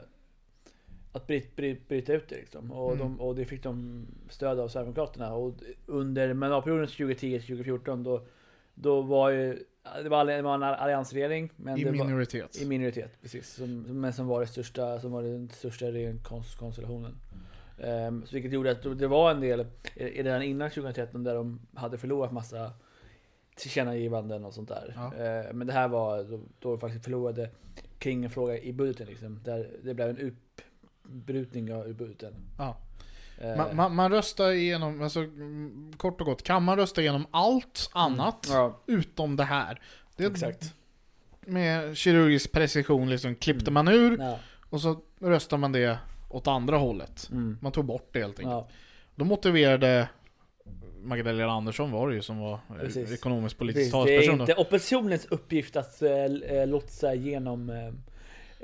att 1.12 1.26
bryta, 1.26 1.48
bryta, 1.56 1.82
bryta 1.88 2.12
ut 2.12 2.28
det 2.28 2.36
liksom. 2.36 2.72
Och, 2.72 2.86
Mm. 2.92 2.98
de, 2.98 3.20
och 3.20 3.34
det 3.36 3.44
fick 3.44 3.62
de 3.62 4.06
stöd 4.28 4.60
av 4.60 4.68
Sverigedemokraterna. 4.68 5.34
Och 5.34 5.54
under 5.86 6.34
mandatperioden 6.34 6.86
2010-2014 6.86 8.04
då, 8.04 8.22
då 8.74 9.02
var 9.02 9.30
ju 9.30 9.64
det 10.02 10.08
var, 10.08 10.24
det 10.24 10.42
var 10.42 10.54
en 10.54 10.62
alliansregering. 10.62 11.50
Men 11.56 11.78
I 11.78 11.84
det 11.84 11.90
var, 11.90 12.04
minoritet. 12.06 12.62
i 12.62 12.66
minoritet, 12.66 13.12
precis. 13.22 13.48
Som, 13.54 13.82
men 14.00 14.12
som 14.12 14.26
var, 14.26 14.40
det 14.40 14.46
största, 14.46 15.00
som 15.00 15.12
var 15.12 15.22
den 15.22 15.48
största 15.48 15.86
regeringskonstellationen. 15.86 17.16
Um, 17.82 18.26
så 18.26 18.32
vilket 18.34 18.52
gjorde 18.52 18.70
att 18.70 18.98
det 18.98 19.06
var 19.06 19.30
en 19.30 19.40
del, 19.40 19.66
redan 19.94 20.42
innan 20.42 20.70
2013, 20.70 21.24
där 21.24 21.34
de 21.34 21.60
hade 21.74 21.98
förlorat 21.98 22.32
massa 22.32 22.72
tillkännagivanden 23.56 24.44
och 24.44 24.54
sånt 24.54 24.68
där. 24.68 24.92
Ja. 24.96 25.24
Eh, 25.24 25.52
men 25.52 25.66
det 25.66 25.72
här 25.72 25.88
var 25.88 26.24
då, 26.24 26.40
då 26.58 26.70
de 26.70 26.80
faktiskt 26.80 27.04
förlorade 27.04 27.50
kring 27.98 28.24
en 28.24 28.30
fråga 28.30 28.58
i 28.58 28.72
budgeten 28.72 29.06
liksom. 29.06 29.40
Där 29.44 29.70
det 29.84 29.94
blev 29.94 30.08
en 30.08 30.18
uppbrutning 31.04 31.74
av 31.74 31.88
ur 31.88 31.92
budgeten. 31.94 32.34
Ja. 32.58 32.76
Eh, 33.40 33.56
Man, 33.56 33.76
man, 33.76 33.94
man 33.94 34.10
röstar 34.10 34.50
igenom, 34.50 35.02
alltså 35.02 35.20
kort 35.96 36.20
och 36.20 36.26
gott, 36.26 36.42
kan 36.42 36.62
man 36.62 36.76
rösta 36.76 37.00
igenom 37.00 37.26
allt 37.30 37.90
annat 37.92 38.46
Mm. 38.48 38.58
Ja, 38.60 38.80
utom 38.86 39.36
det 39.36 39.44
här? 39.44 39.80
Det 40.16 40.24
exakt. 40.26 40.74
Med 41.40 41.96
kirurgisk 41.96 42.52
precision 42.52 43.10
liksom 43.10 43.34
klippte 43.34 43.70
Mm. 43.70 43.74
man 43.84 43.94
ur 43.94 44.18
Ja. 44.18 44.38
och 44.70 44.80
så 44.80 45.00
röstar 45.20 45.56
man 45.56 45.72
det 45.72 45.98
åt 46.30 46.46
andra 46.46 46.76
hållet. 46.76 47.28
Mm. 47.32 47.58
Man 47.60 47.72
tog 47.72 47.84
bort 47.84 48.08
det 48.12 48.20
helt 48.20 48.38
enkelt. 48.38 48.52
Ja. 48.52 48.68
Då 49.14 49.24
motiverade 49.24 50.08
Magdalena 51.02 51.52
Andersson 51.52 51.90
var 51.90 52.08
det 52.08 52.14
ju 52.14 52.22
som 52.22 52.38
var 52.38 52.52
eh, 52.52 52.76
Precis. 52.80 53.12
ekonomisk 53.12 53.58
politisk 53.58 53.92
Precis, 53.92 54.06
det 54.06 54.12
är 54.12 54.16
talesperson 54.16 54.40
inte 54.40 54.54
oppositionens 54.54 55.24
uppgift 55.26 55.76
att 55.76 56.02
äh, 56.02 56.66
lotsa 56.66 57.14
igenom 57.14 57.70
äh, 57.70 57.92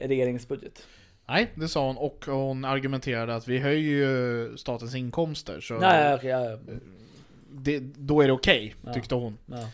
regeringens 0.09 0.49
budget. 0.49 0.87
Nej, 1.29 1.51
det 1.55 1.69
sa 1.69 1.87
hon 1.87 1.97
och 1.97 2.25
hon 2.27 2.65
argumenterade 2.65 3.35
att 3.35 3.49
vi 3.49 3.59
höjer 3.59 3.89
ju 3.89 4.57
statens 4.57 4.95
inkomster 4.95 5.61
så 5.61 5.79
Nej, 5.79 6.15
okej, 6.15 6.31
ja, 6.31 6.51
ja. 6.51 6.59
det, 7.51 7.81
då 7.81 8.21
är 8.21 8.27
det 8.27 8.33
okej, 8.33 8.75
Ja. 8.85 8.93
tyckte 8.93 9.15
hon. 9.15 9.39
ja. 9.47 9.69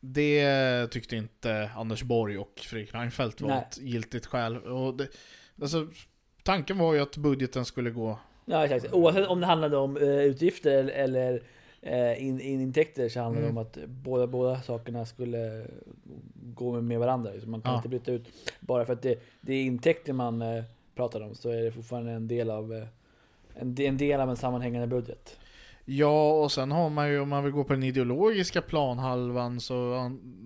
Det 0.00 0.86
tyckte 0.90 1.16
inte 1.16 1.70
Anders 1.76 2.02
Borg 2.02 2.38
och 2.38 2.60
Fredrik 2.62 2.94
Reinfeldt 2.94 3.40
var 3.40 3.48
Nej. 3.48 3.66
ett 3.70 3.78
giltigt 3.78 4.26
skäl. 4.26 4.56
Och 4.56 4.96
det, 4.96 5.08
alltså, 5.62 5.88
tanken 6.52 6.78
var 6.78 6.94
ju 6.94 7.00
att 7.00 7.16
budgeten 7.16 7.64
skulle 7.64 7.90
gå... 7.90 8.18
Ja, 8.44 8.64
exakt. 8.64 8.94
Oavsett 8.94 9.28
om 9.28 9.40
det 9.40 9.46
handlade 9.46 9.76
om 9.76 9.96
eh, 9.96 10.02
utgifter 10.08 10.84
eller, 10.84 11.42
eh, 11.82 12.26
in, 12.26 12.40
in, 12.40 12.60
intäkter 12.60 13.08
så 13.08 13.20
handlade 13.20 13.46
det 13.46 13.50
Mm. 13.50 13.56
om 13.58 13.62
att 13.62 13.78
båda, 13.86 14.26
båda 14.26 14.60
sakerna 14.62 15.06
skulle 15.06 15.66
gå 16.54 16.72
med, 16.72 16.84
med 16.84 16.98
varandra. 16.98 17.30
Liksom. 17.32 17.50
Man 17.50 17.60
kan 17.60 17.72
Ja. 17.72 17.76
inte 17.76 17.88
bryta 17.88 18.12
ut 18.12 18.26
bara 18.60 18.84
för 18.84 18.92
att 18.92 19.02
det, 19.02 19.22
det 19.40 19.54
är 19.54 19.62
intäkter 19.62 20.12
man 20.12 20.42
eh, 20.42 20.64
pratar 20.94 21.20
om 21.20 21.34
så 21.34 21.50
är 21.50 21.62
det 21.62 21.72
fortfarande 21.72 22.12
en 22.12 22.28
del 22.28 22.50
av 22.50 22.72
eh, 22.74 22.84
en, 23.54 23.76
en 23.80 23.96
del 23.98 24.20
av 24.20 24.30
en 24.30 24.36
sammanhängande 24.36 24.86
budget. 24.86 25.36
Ja, 25.90 26.32
och 26.32 26.52
sen 26.52 26.70
har 26.72 26.90
man 26.90 27.10
ju, 27.10 27.20
om 27.20 27.28
man 27.28 27.44
vill 27.44 27.52
gå 27.52 27.64
på 27.64 27.72
den 27.72 27.82
ideologiska 27.82 28.62
planhalvan, 28.62 29.60
så 29.60 29.94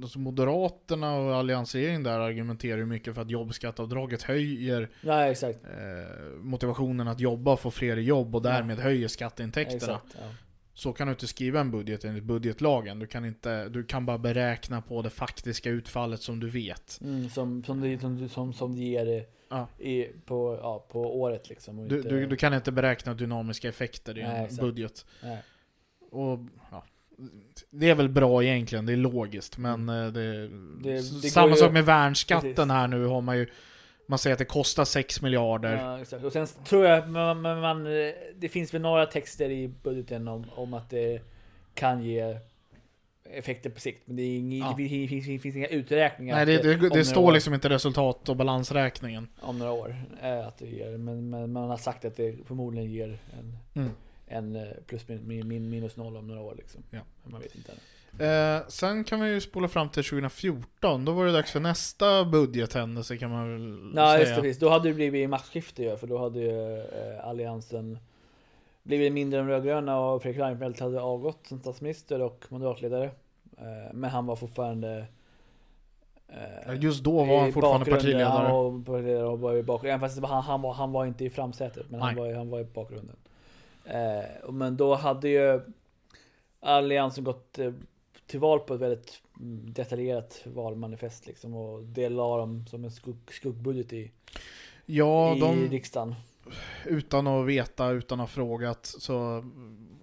alltså 0.03 0.19
Moderaterna 0.19 1.15
och 1.15 1.35
alliansregeringen 1.35 2.03
där 2.03 2.19
argumenterar 2.19 2.79
ju 2.79 2.87
mycket 2.87 3.15
för 3.15 3.23
att 3.23 3.31
jobbskatteavdraget 3.31 4.23
höjer 4.23 4.91
Ja, 5.01 5.31
eh, 5.31 5.37
motivationen 6.41 7.09
att 7.09 7.21
jobba 7.21 7.53
och 7.53 7.61
få 7.61 7.71
fler 7.71 7.97
jobb 7.97 8.35
och 8.35 8.43
därmed 8.43 8.79
höjer 8.79 9.09
skatteintäkterna. 9.09 9.77
exakt 9.77 10.17
ja. 10.21 10.27
Så 10.75 10.93
kan 10.93 11.07
du 11.07 11.13
inte 11.13 11.27
skriva 11.27 11.61
en 11.61 11.71
budget 11.71 12.05
enligt 12.05 12.25
budgetlagen. 12.25 12.99
Du 12.99 13.07
kan, 13.07 13.25
inte, 13.25 13.69
du 13.69 13.85
kan 13.85 14.07
bara 14.07 14.19
beräkna 14.19 14.83
på 14.83 15.03
det 15.03 15.11
faktiska 15.11 15.71
utfallet 15.71 16.23
som 16.23 16.41
du 16.41 16.51
vet. 16.51 16.99
mm, 17.03 17.31
som, 17.31 17.65
som, 17.65 17.81
det, 17.81 18.01
som, 18.01 18.29
som, 18.29 18.53
som 18.53 18.77
det 18.77 18.83
ger 18.83 19.25
Ja. 19.53 19.85
i, 19.85 20.05
på, 20.27 20.59
ja, 20.63 20.87
på 20.89 21.21
året 21.21 21.49
liksom. 21.49 21.89
Du, 21.89 21.97
inte, 21.97 22.09
du, 22.09 22.27
du 22.27 22.37
kan 22.37 22.55
inte 22.55 22.73
beräkna 22.73 23.15
dynamiska 23.15 23.69
effekter 23.69 24.19
i 24.19 24.23
Nej, 24.23 24.47
en 24.51 24.57
budget. 24.57 25.07
nej. 25.23 25.39
Och, 26.11 26.39
ja, 26.71 26.85
det 27.71 27.91
är 27.91 27.95
väl 27.95 28.09
bra 28.09 28.45
egentligen, 28.45 28.87
det 28.87 28.93
är 28.93 28.97
logiskt. 28.97 29.59
Men 29.59 29.89
eh, 29.89 30.07
det, 30.07 30.25
Mm. 30.25 30.81
Det- 30.83 31.03
samma 31.03 31.49
ju- 31.49 31.57
sak 31.57 31.73
med 31.73 31.85
värnskatten 31.85 32.55
Precis. 32.55 32.71
här 32.71 32.89
nu 32.89 33.05
har 33.07 33.21
man 33.21 33.39
ju 33.39 33.47
Man 34.07 34.19
säger 34.19 34.33
att 34.35 34.39
det 34.39 34.45
kostar 34.45 34.85
6 34.85 35.23
miljarder. 35.23 35.77
Ja, 35.77 36.01
exakt. 36.01 36.25
Och 36.25 36.33
sen 36.33 36.47
tror 36.47 36.85
jag 36.87 37.09
man, 37.09 37.41
man, 37.41 37.61
man, 37.61 37.85
det 38.37 38.49
finns 38.49 38.75
väl 38.75 38.81
några 38.83 39.07
texter 39.07 39.51
i 39.51 39.69
budgeten 39.83 40.29
om, 40.29 40.45
om 40.55 40.75
att 40.75 40.91
det 40.91 41.23
kan 41.75 42.03
ge 42.05 42.39
effekter 43.25 43.71
på 43.71 43.81
sikt. 43.81 44.03
Men 44.07 44.17
det, 44.17 44.23
är 44.23 44.37
ing, 44.39 44.59
Ja. 44.59 44.75
det 44.79 44.89
finns, 44.89 45.11
finns, 45.27 45.43
finns, 45.43 45.57
inga 45.57 45.67
uträkningar. 45.67 46.37
Nej, 46.37 46.47
det, 46.47 46.63
det, 46.77 46.89
det 46.89 47.05
står 47.05 47.23
år- 47.23 47.33
liksom 47.33 47.55
inte 47.55 47.69
resultat 47.69 48.29
och 48.29 48.37
balansräkningen. 48.37 49.29
Om 49.41 49.59
några 49.59 49.73
år. 49.73 49.97
eh, 50.23 50.47
Att 50.47 50.59
det 50.59 50.67
ger, 50.67 50.99
men, 50.99 51.31
men 51.31 51.53
man 51.53 51.71
har 51.71 51.77
sagt 51.77 52.05
att 52.05 52.17
det 52.17 52.35
förmodligen 52.47 52.91
ger 52.93 53.19
en, 53.39 53.57
Mm. 53.75 53.91
en 54.27 54.57
eh, 54.57 54.69
plus 54.87 55.09
min, 55.09 55.29
min, 55.29 55.49
min, 55.49 55.71
minus 55.71 55.97
noll 55.97 56.17
om 56.17 56.27
några 56.29 56.41
år. 56.41 56.55
Liksom. 56.59 56.83
Ja. 56.91 57.01
Men 57.23 57.33
Man 57.33 57.41
vet 57.41 57.55
inte. 57.55 57.73
Eh, 58.27 58.69
sen 58.69 59.05
kan 59.05 59.21
vi 59.21 59.31
ju 59.31 59.41
spola 59.41 59.69
fram 59.69 59.89
till 59.89 60.05
2014. 60.05 61.05
Då 61.05 61.13
var 61.13 61.27
det 61.27 61.33
dags 61.33 61.51
för 61.51 61.61
nästa 61.61 62.25
budgethändelse 62.25 63.17
kan 63.17 63.31
man 63.31 63.53
väl 63.53 63.93
Ja, 63.97 64.07
säga. 64.13 64.21
just 64.21 64.35
det. 64.35 64.41
Precis. 64.43 64.59
Då 64.59 64.69
hade 64.69 64.89
det 64.89 64.95
blivit 64.95 65.31
maktskifte 65.31 65.83
ju, 65.83 65.97
för 65.97 66.07
då 66.07 66.19
hade 66.19 66.41
ju 66.41 66.79
eh, 66.81 67.27
alliansen 67.29 67.99
blivit 68.83 69.13
mindre 69.13 69.41
än 69.41 69.47
rödgröna 69.49 70.01
och 70.01 70.23
Fredrik 70.23 70.41
Reinfeldt 70.43 70.81
hade 70.81 71.01
avgått 71.01 71.47
som 71.47 71.61
statsminister 71.61 72.21
och 72.23 72.45
moderatledare. 72.49 73.05
Eh, 73.59 73.93
men 73.93 74.11
han 74.11 74.27
var 74.27 74.37
fortfarande 74.37 75.07
eh, 76.29 76.81
Just 76.81 77.05
då 77.05 77.25
var 77.25 77.39
han 77.41 77.53
fortfarande 77.53 77.91
partiledare. 77.91 78.53
Var 78.53 78.85
partiledare 78.85 79.27
och 79.27 79.41
var 79.41 79.55
i 79.57 79.63
bakgrunden. 79.63 79.91
Även 79.95 80.01
fast 80.09 80.15
det 80.17 80.23
var- 80.23 80.29
han, 80.29 80.43
han, 80.43 80.63
var, 80.63 80.73
han 80.75 80.93
var 80.93 81.07
inte 81.07 81.25
i 81.25 81.31
framsätet, 81.31 81.87
men 81.91 82.01
han 82.01 82.17
var, 82.17 82.35
han 82.35 82.51
var 82.51 82.61
i 82.61 82.65
bakgrunden. 82.65 83.17
Eh, 83.85 84.45
och- 84.45 84.55
men 84.55 84.77
då 84.77 84.95
hade 84.95 85.29
ju 85.29 85.61
Alliansen 86.61 87.25
gått 87.25 87.59
till 88.27 88.41
val 88.41 88.61
på 88.61 88.75
ett 88.75 88.81
väldigt 88.81 89.23
mm, 89.41 89.73
detaljerat 89.73 90.43
valmanifest 90.45 91.27
liksom. 91.27 91.55
Och 91.55 91.83
det 91.83 92.09
la 92.09 92.37
de 92.39 92.67
som 92.67 92.85
en 92.85 92.91
skugg, 92.91 93.17
skuggbudget 93.31 93.93
i, 93.93 94.11
Ja, 94.87 95.37
i 95.37 95.41
de, 95.41 95.69
riksdagen. 95.71 96.15
Utan 96.85 97.27
att 97.27 97.47
veta, 97.47 97.91
utan 97.91 98.21
att 98.21 98.29
ha 98.29 98.35
frågat, 98.35 98.87
så 98.87 99.45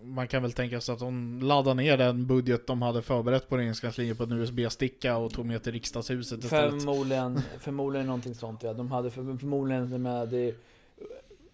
man 0.01 0.27
kan 0.27 0.41
väl 0.41 0.51
tänka 0.51 0.81
sig 0.81 0.93
att 0.93 0.99
de 0.99 1.39
laddade 1.41 1.75
ner 1.75 1.97
den 1.97 2.27
budget 2.27 2.67
de 2.67 2.81
hade 2.81 3.01
förberett 3.01 3.49
på 3.49 3.57
regeringskansliet 3.57 4.17
på 4.17 4.23
en 4.23 4.31
USB-sticka 4.31 5.17
och 5.17 5.33
tog 5.33 5.45
med 5.45 5.63
till 5.63 5.73
riksdagshuset 5.73 6.43
istället. 6.43 6.83
Förmodligen, 6.83 7.41
förmodligen 7.59 8.07
någonting 8.07 8.35
sånt 8.35 8.63
ja. 8.63 8.73
De 8.73 8.91
hade 8.91 9.11
för, 9.11 9.37
förmodligen 9.37 10.01
med 10.01 10.29
det, 10.29 10.55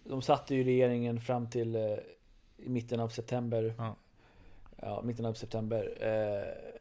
De 0.04 0.22
satte 0.22 0.54
ju 0.54 0.64
regeringen 0.64 1.20
fram 1.20 1.50
till 1.50 1.76
eh, 1.76 1.82
i 2.56 2.68
mitten 2.68 3.00
av 3.00 3.08
september. 3.08 3.74
Ja. 3.78 3.96
Ja, 4.76 5.02
mitten 5.04 5.24
av 5.24 5.34
september. 5.34 5.92
Eh, 6.00 6.76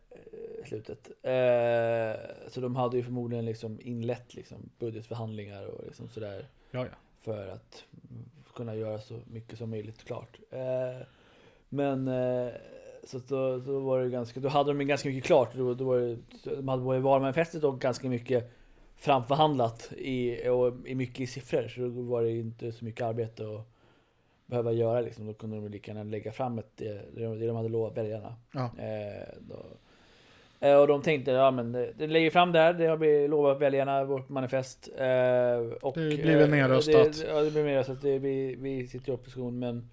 slutet. 0.66 1.10
Eh, 1.22 2.50
så 2.50 2.62
de 2.62 2.76
hade 2.76 2.98
ju 2.98 3.04
förmodligen 3.04 3.46
liksom 3.46 3.80
inlett 3.82 4.34
liksom 4.34 4.70
budgetförhandlingar 4.80 5.66
och 5.66 5.86
liksom 5.86 6.10
sådär. 6.10 6.48
Ja, 6.72 6.86
ja. 6.86 6.96
För 7.26 7.48
att 7.48 7.84
kunna 8.56 8.76
göra 8.76 9.00
så 9.00 9.20
mycket 9.28 9.58
som 9.58 9.70
möjligt 9.70 10.04
klart. 10.04 10.40
Eh, 10.52 11.08
men 11.70 12.08
eh, 12.08 12.54
så 13.04 13.20
då, 13.28 13.58
då 13.58 13.80
var 13.80 14.02
det 14.02 14.10
ganska, 14.10 14.40
då 14.40 14.50
hade 14.50 14.74
de 14.74 14.86
ganska 14.86 15.10
mycket 15.10 15.24
klart. 15.24 15.56
Då, 15.56 15.74
då 15.74 15.86
var 15.86 15.98
det, 15.98 16.18
de 16.56 16.68
hade 16.68 16.84
både 16.84 17.00
valmanifestet 17.00 17.64
och 17.64 17.80
ganska 17.80 18.10
mycket 18.10 18.52
framförhandlat 18.96 19.94
i, 19.98 20.50
och 20.50 20.88
i 20.88 20.96
mycket 20.96 21.20
i 21.20 21.28
siffror. 21.28 21.68
Så 21.68 21.82
då 21.82 22.02
var 22.02 22.24
det 22.24 22.32
inte 22.32 22.72
så 22.72 22.86
mycket 22.86 23.02
arbete 23.02 23.44
att 23.44 23.68
behöva 24.46 24.72
göra 24.72 25.02
liksom. 25.02 25.26
Då 25.28 25.34
kunde 25.34 25.56
de 25.56 25.68
lika 25.68 25.92
gärna 25.92 26.04
lägga 26.04 26.32
fram 26.32 26.60
ett, 26.60 26.72
det, 26.76 27.12
det 27.16 27.48
de 27.48 27.56
hade 27.56 27.70
lovat 27.70 27.98
väljarna. 27.98 28.36
Ja. 28.52 28.64
Eh, 28.78 29.34
då, 29.40 29.56
Eh, 29.56 29.85
och 30.60 30.88
de 30.88 31.02
tänkte, 31.02 31.32
ja 31.32 31.52
men 31.52 31.72
det, 31.72 32.08
lägger 32.08 32.30
fram 32.30 32.52
där, 32.52 32.74
det 32.74 32.86
har 32.86 32.98
vi 32.98 33.28
lovat 33.28 33.62
väljarna, 33.62 34.04
vårt 34.04 34.30
manifest. 34.30 34.90
Eh, 34.98 35.08
och, 35.82 35.94
Det 35.98 36.22
blir 36.22 36.38
väl 36.38 36.50
nedröstat. 36.50 37.14
Det, 37.14 37.28
ja, 37.28 37.42
det 37.42 37.52
blir 37.52 37.64
nedröstat, 37.64 38.02
det, 38.02 38.20
vi, 38.20 38.56
vi 38.56 38.88
sitter 38.88 39.12
i 39.12 39.16
opposition 39.16 39.60
men 39.60 39.90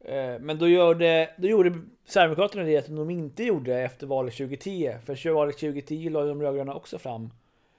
eh, 0.00 0.40
men 0.40 0.58
då, 0.58 0.68
gör 0.68 0.94
det, 0.94 1.30
då 1.36 1.48
gjorde 1.48 1.74
Sverigedemokraterna 2.04 2.64
det 2.64 2.86
som 2.86 2.96
de 2.96 3.10
inte 3.10 3.44
gjorde 3.44 3.78
efter 3.80 4.06
valet 4.06 4.36
2010. 4.36 4.94
För 5.06 5.30
valet 5.30 5.58
2010 5.58 6.08
la 6.10 6.24
de 6.24 6.42
rödgröna 6.42 6.74
också 6.74 6.98
fram 6.98 7.30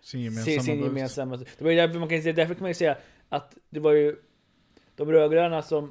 Sin 0.02 0.22
gemensamma 0.22 0.62
sin 0.62 0.84
gemensamma... 0.84 1.38
Det 1.38 1.62
var 1.64 1.72
ju 1.72 1.78
därför 1.78 2.00
man 2.00 2.10
kan 2.10 2.22
därför 2.22 2.54
kan 2.54 2.64
man 2.64 2.70
ju 2.70 2.76
säga 2.76 2.98
att 3.30 3.58
det 3.70 3.80
var 3.80 3.92
ju 3.92 4.16
de 4.96 5.12
rödgröna 5.12 5.62
som 5.62 5.84
eh, 5.84 5.90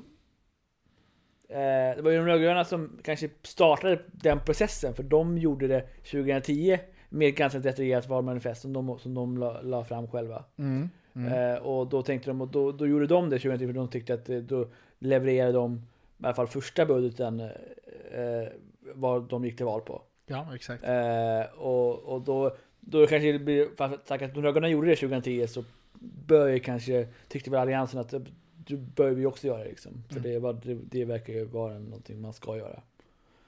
det 1.97 2.03
var 2.03 2.11
ju 2.11 2.17
de 2.17 2.27
rödgröna 2.27 2.65
som 2.65 2.99
kanske 3.03 3.29
startade 3.43 3.99
den 4.13 4.41
processen 4.41 4.95
för 4.95 5.03
de 5.03 5.39
gjorde 5.39 5.67
det 5.67 5.81
2010 5.81 6.79
med 7.09 7.29
ett 7.29 7.37
ganska 7.37 7.59
detaljerat 7.59 8.09
valmanifest 8.09 8.63
som 8.63 8.73
de, 8.73 8.99
som 8.99 9.15
de 9.15 9.39
la, 9.39 9.61
la 9.63 9.85
fram 9.85 10.09
själva. 10.09 10.45
Mm. 10.59 10.89
Mm. 11.15 11.33
Eh, 11.33 11.59
och 11.59 11.87
då 11.87 12.03
tänkte 12.03 12.31
de, 12.31 12.41
och 12.41 12.49
då, 12.49 12.73
då 12.73 12.87
gjorde 12.87 13.07
de 13.07 13.31
det 13.31 13.39
2010 13.39 13.67
för 13.67 13.73
de 13.73 13.89
tyckte 13.89 14.15
att 14.15 14.29
eh, 14.29 14.39
då 14.39 14.69
levererade 14.99 15.53
de 15.53 15.83
i 16.19 16.25
alla 16.25 16.35
fall 16.35 16.47
första 16.47 16.87
budgeten 16.87 17.41
eh, 17.41 17.51
vad 18.95 19.29
de 19.29 19.45
gick 19.45 19.57
till 19.57 19.67
val 19.67 19.81
på. 19.81 20.03
Ja, 20.27 20.55
exakt. 20.55 20.85
Eh, 20.85 21.59
och, 21.59 21.99
och 21.99 22.21
då, 22.21 22.57
då 22.81 23.07
kanske 23.07 23.33
det 23.33 23.39
blir, 23.39 23.69
för 23.77 23.85
att 24.15 24.35
de 24.35 24.43
rödgröna 24.43 24.69
gjorde 24.69 24.89
det 24.89 24.97
2010 24.97 25.47
så 25.47 25.65
bör 26.27 26.59
kanske, 26.59 27.09
tyckte 27.29 27.51
väl 27.51 27.61
alliansen 27.61 28.01
att 28.01 28.15
då 28.67 28.77
bör 28.77 29.11
vi 29.11 29.27
också 29.27 29.47
göra 29.47 29.59
det 29.65 29.69
liksom. 29.69 30.05
För 30.09 30.17
Mm. 30.17 30.33
det, 30.33 30.39
var, 30.39 30.53
det, 30.53 30.75
det 30.75 31.05
verkar 31.05 31.33
ju 31.33 31.45
vara 31.45 31.79
någonting 31.79 32.21
man 32.21 32.33
ska 32.33 32.57
göra. 32.57 32.83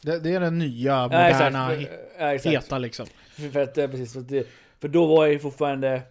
Det, 0.02 0.18
det 0.18 0.35
är 0.35 0.40
den 0.40 0.59
nya, 0.59 0.92
Ja, 0.92 1.02
moderna, 1.02 1.73
exakt. 1.75 1.92
Ja, 2.18 2.35
exakt. 2.35 2.56
heta 2.56 2.78
liksom. 2.78 3.06
För, 3.37 3.49
för, 3.49 3.61
att, 3.62 3.75
precis, 3.75 4.12
för, 4.12 4.21
att 4.21 4.28
det, 4.28 4.47
för 4.80 4.88
då 4.88 5.06
var 5.06 5.26
ju 5.26 5.38
fortfarande 5.38 6.02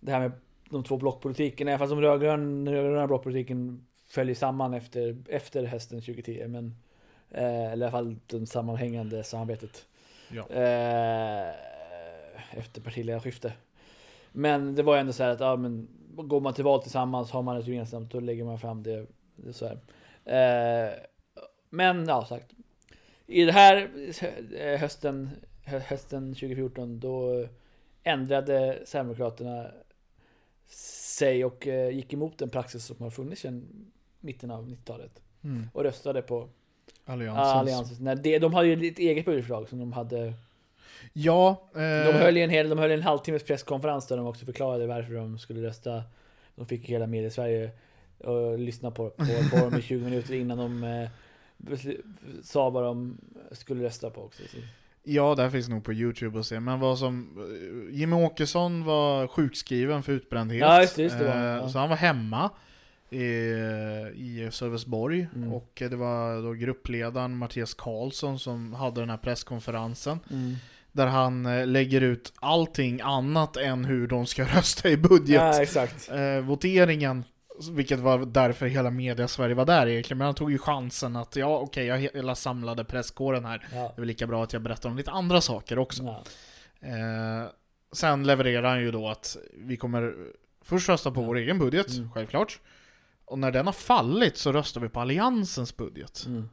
det 0.00 0.12
här 0.12 0.20
med 0.20 0.32
de 0.70 0.84
två 0.84 0.96
blockpolitiken, 0.96 1.68
även 1.68 1.78
fast 1.78 1.90
de 1.90 2.00
rödgröna, 2.00 2.72
rödgröna 2.72 3.06
blockpolitiken 3.06 3.86
följer 4.08 4.34
samman 4.34 4.74
efter, 4.74 5.16
efter 5.28 5.64
hösten 5.64 6.00
2010. 6.00 6.44
Men, 6.48 6.74
eh, 7.30 7.72
eller 7.72 7.86
i 7.86 7.88
alla 7.88 7.90
fall 7.90 8.16
det 8.26 8.46
sammanhängande 8.46 9.24
samarbetet. 9.24 9.86
Ja. 10.28 10.42
Eh, 10.50 11.54
efter 12.58 12.80
partiledarskifte. 12.80 13.52
Men 14.32 14.74
det 14.74 14.82
var 14.82 14.94
ju 14.94 15.00
ändå 15.00 15.12
så 15.12 15.22
här 15.22 15.30
att 15.30 15.40
ja, 15.40 15.56
men, 15.56 15.88
går 16.16 16.40
man 16.40 16.54
till 16.54 16.64
val 16.64 16.82
tillsammans, 16.82 17.30
har 17.30 17.42
man 17.42 17.56
ett 17.56 17.66
gemensamt, 17.66 18.10
då 18.10 18.20
lägger 18.20 18.44
man 18.44 18.58
fram 18.58 18.82
det. 18.82 19.06
det 19.36 19.52
så 19.52 19.66
här. 19.66 19.78
Eh, 20.24 20.92
men 21.70 22.06
ja, 22.06 22.24
sagt. 22.24 22.54
I 23.26 23.44
det 23.44 23.52
här 23.52 23.90
eh, 24.58 24.80
hösten, 24.80 25.30
hö- 25.64 25.78
hösten 25.78 26.34
2014 26.34 27.00
då 27.00 27.46
ändrade 28.02 28.82
Sverigedemokraterna 28.86 29.70
sig 30.66 31.44
och 31.44 31.66
eh, 31.66 31.90
gick 31.90 32.12
emot 32.12 32.38
den 32.38 32.50
praxis 32.50 32.84
som 32.84 32.96
har 33.00 33.10
funnits 33.10 33.42
sedan 33.42 33.86
mitten 34.20 34.50
av 34.50 34.68
90-talet. 34.68 35.22
Mm. 35.44 35.68
Och 35.72 35.82
röstade 35.82 36.22
på. 36.22 36.48
Nej, 38.00 38.16
det, 38.16 38.38
de 38.38 38.54
hade 38.54 38.68
ju 38.68 38.88
ett 38.88 38.98
eget 38.98 39.24
budgetförslag 39.24 39.68
som 39.68 39.78
de 39.78 39.92
hade. 39.92 40.34
Ja, 41.12 41.70
eh, 41.74 41.80
De 41.80 42.12
höll 42.12 42.36
ju 42.36 42.42
en, 42.42 42.50
hel, 42.50 42.68
de 42.68 42.78
höll 42.78 42.90
en 42.90 43.02
halvtimmes 43.02 43.42
presskonferens 43.44 44.06
där 44.06 44.16
de 44.16 44.26
också 44.26 44.44
förklarade 44.44 44.86
varför 44.86 45.14
de 45.14 45.38
skulle 45.38 45.62
rösta. 45.62 46.02
De 46.54 46.66
fick 46.66 46.88
hela 46.88 47.06
media 47.06 47.30
Sverige 47.30 47.70
och 48.18 48.58
lyssna 48.58 48.90
på, 48.90 49.10
på, 49.10 49.24
på 49.50 49.56
dem 49.56 49.78
i 49.78 49.82
20 49.88 50.04
minuter 50.04 50.34
innan 50.34 50.58
de 50.58 50.84
eh, 50.84 51.08
sa 52.42 52.70
vad 52.70 52.84
de 52.84 53.18
skulle 53.52 53.84
rösta 53.84 54.10
på 54.10 54.22
också. 54.22 54.42
Så. 54.48 54.56
ja, 55.02 55.34
där 55.34 55.50
finns 55.50 55.68
nog 55.68 55.84
på 55.84 55.92
Youtube 55.92 56.38
att 56.38 56.46
se. 56.46 56.60
Men 56.60 56.80
vad 56.80 56.98
som... 56.98 57.28
eh, 57.90 57.98
Jimmy 57.98 58.16
Åkesson 58.16 58.84
var 58.84 59.26
sjukskriven 59.26 60.02
för 60.02 60.12
utbrändhet. 60.12 60.60
Ja, 60.60 60.80
just 60.80 60.98
just 60.98 61.18
det 61.18 61.24
var 61.24 61.34
Eh, 61.36 61.42
ja. 61.42 61.68
Så 61.68 61.78
han 61.78 61.88
var 61.88 61.96
hemma 61.96 62.50
i, 63.10 63.24
i 64.14 64.48
Sölvesborg. 64.50 65.28
Mm. 65.34 65.52
Och 65.52 65.70
det 65.90 65.96
var 65.96 66.42
då 66.42 66.52
gruppledaren 66.52 67.36
Mattias 67.36 67.74
Karlsson 67.74 68.38
som 68.38 68.72
hade 68.74 69.00
den 69.00 69.10
här 69.10 69.16
presskonferensen. 69.16 70.18
Mm. 70.30 70.54
Där 70.94 71.06
han 71.06 71.46
eh, 71.46 71.66
lägger 71.66 72.00
ut 72.00 72.32
allting 72.40 73.00
annat 73.00 73.56
än 73.56 73.84
hur 73.84 74.06
de 74.06 74.26
ska 74.26 74.44
rösta 74.56 74.88
i 74.88 74.96
budget. 74.96 75.74
Ja, 76.08 76.16
eh, 76.16 76.40
voteringen, 76.40 77.24
vilket 77.72 77.98
var 78.00 78.18
därför 78.18 78.66
hela 78.66 78.90
media 78.90 79.28
Sverige 79.28 79.54
var 79.54 79.64
där 79.64 79.86
egentligen, 79.86 80.18
men 80.18 80.24
han 80.24 80.34
tog 80.34 80.50
ju 80.52 80.58
chansen 80.58 81.16
att 81.16 81.36
ja 81.36 81.58
okej, 81.58 81.86
jag 81.86 81.94
har 81.94 82.00
hela 82.14 82.34
samlade 82.34 82.84
presskåren 82.84 83.44
här, 83.44 83.66
Ja. 83.72 83.76
det 83.76 83.82
är 83.96 84.00
väl 84.00 84.06
lika 84.08 84.26
bra 84.26 84.42
att 84.44 84.52
jag 84.52 84.62
berättar 84.62 84.88
om 84.88 84.96
lite 84.96 85.10
andra 85.10 85.40
saker 85.40 85.78
också. 85.78 86.02
Ja. 86.02 86.22
Eh, 86.88 87.48
sen 87.92 88.24
levererar 88.26 88.68
han 88.68 88.80
ju 88.80 88.90
då 88.90 89.08
att 89.08 89.36
vi 89.58 89.76
kommer 89.76 90.14
först 90.62 90.88
rösta 90.88 91.10
på 91.10 91.22
vår 91.22 91.36
egen 91.36 91.58
budget, 91.58 91.90
Mm. 91.96 92.10
självklart. 92.12 92.60
Och 93.24 93.38
när 93.38 93.50
den 93.50 93.66
har 93.66 93.72
fallit 93.72 94.36
så 94.36 94.52
röstar 94.52 94.80
vi 94.80 94.88
på 94.88 95.00
Alliansens 95.00 95.76
budget. 95.76 96.24
Mm. 96.26 96.48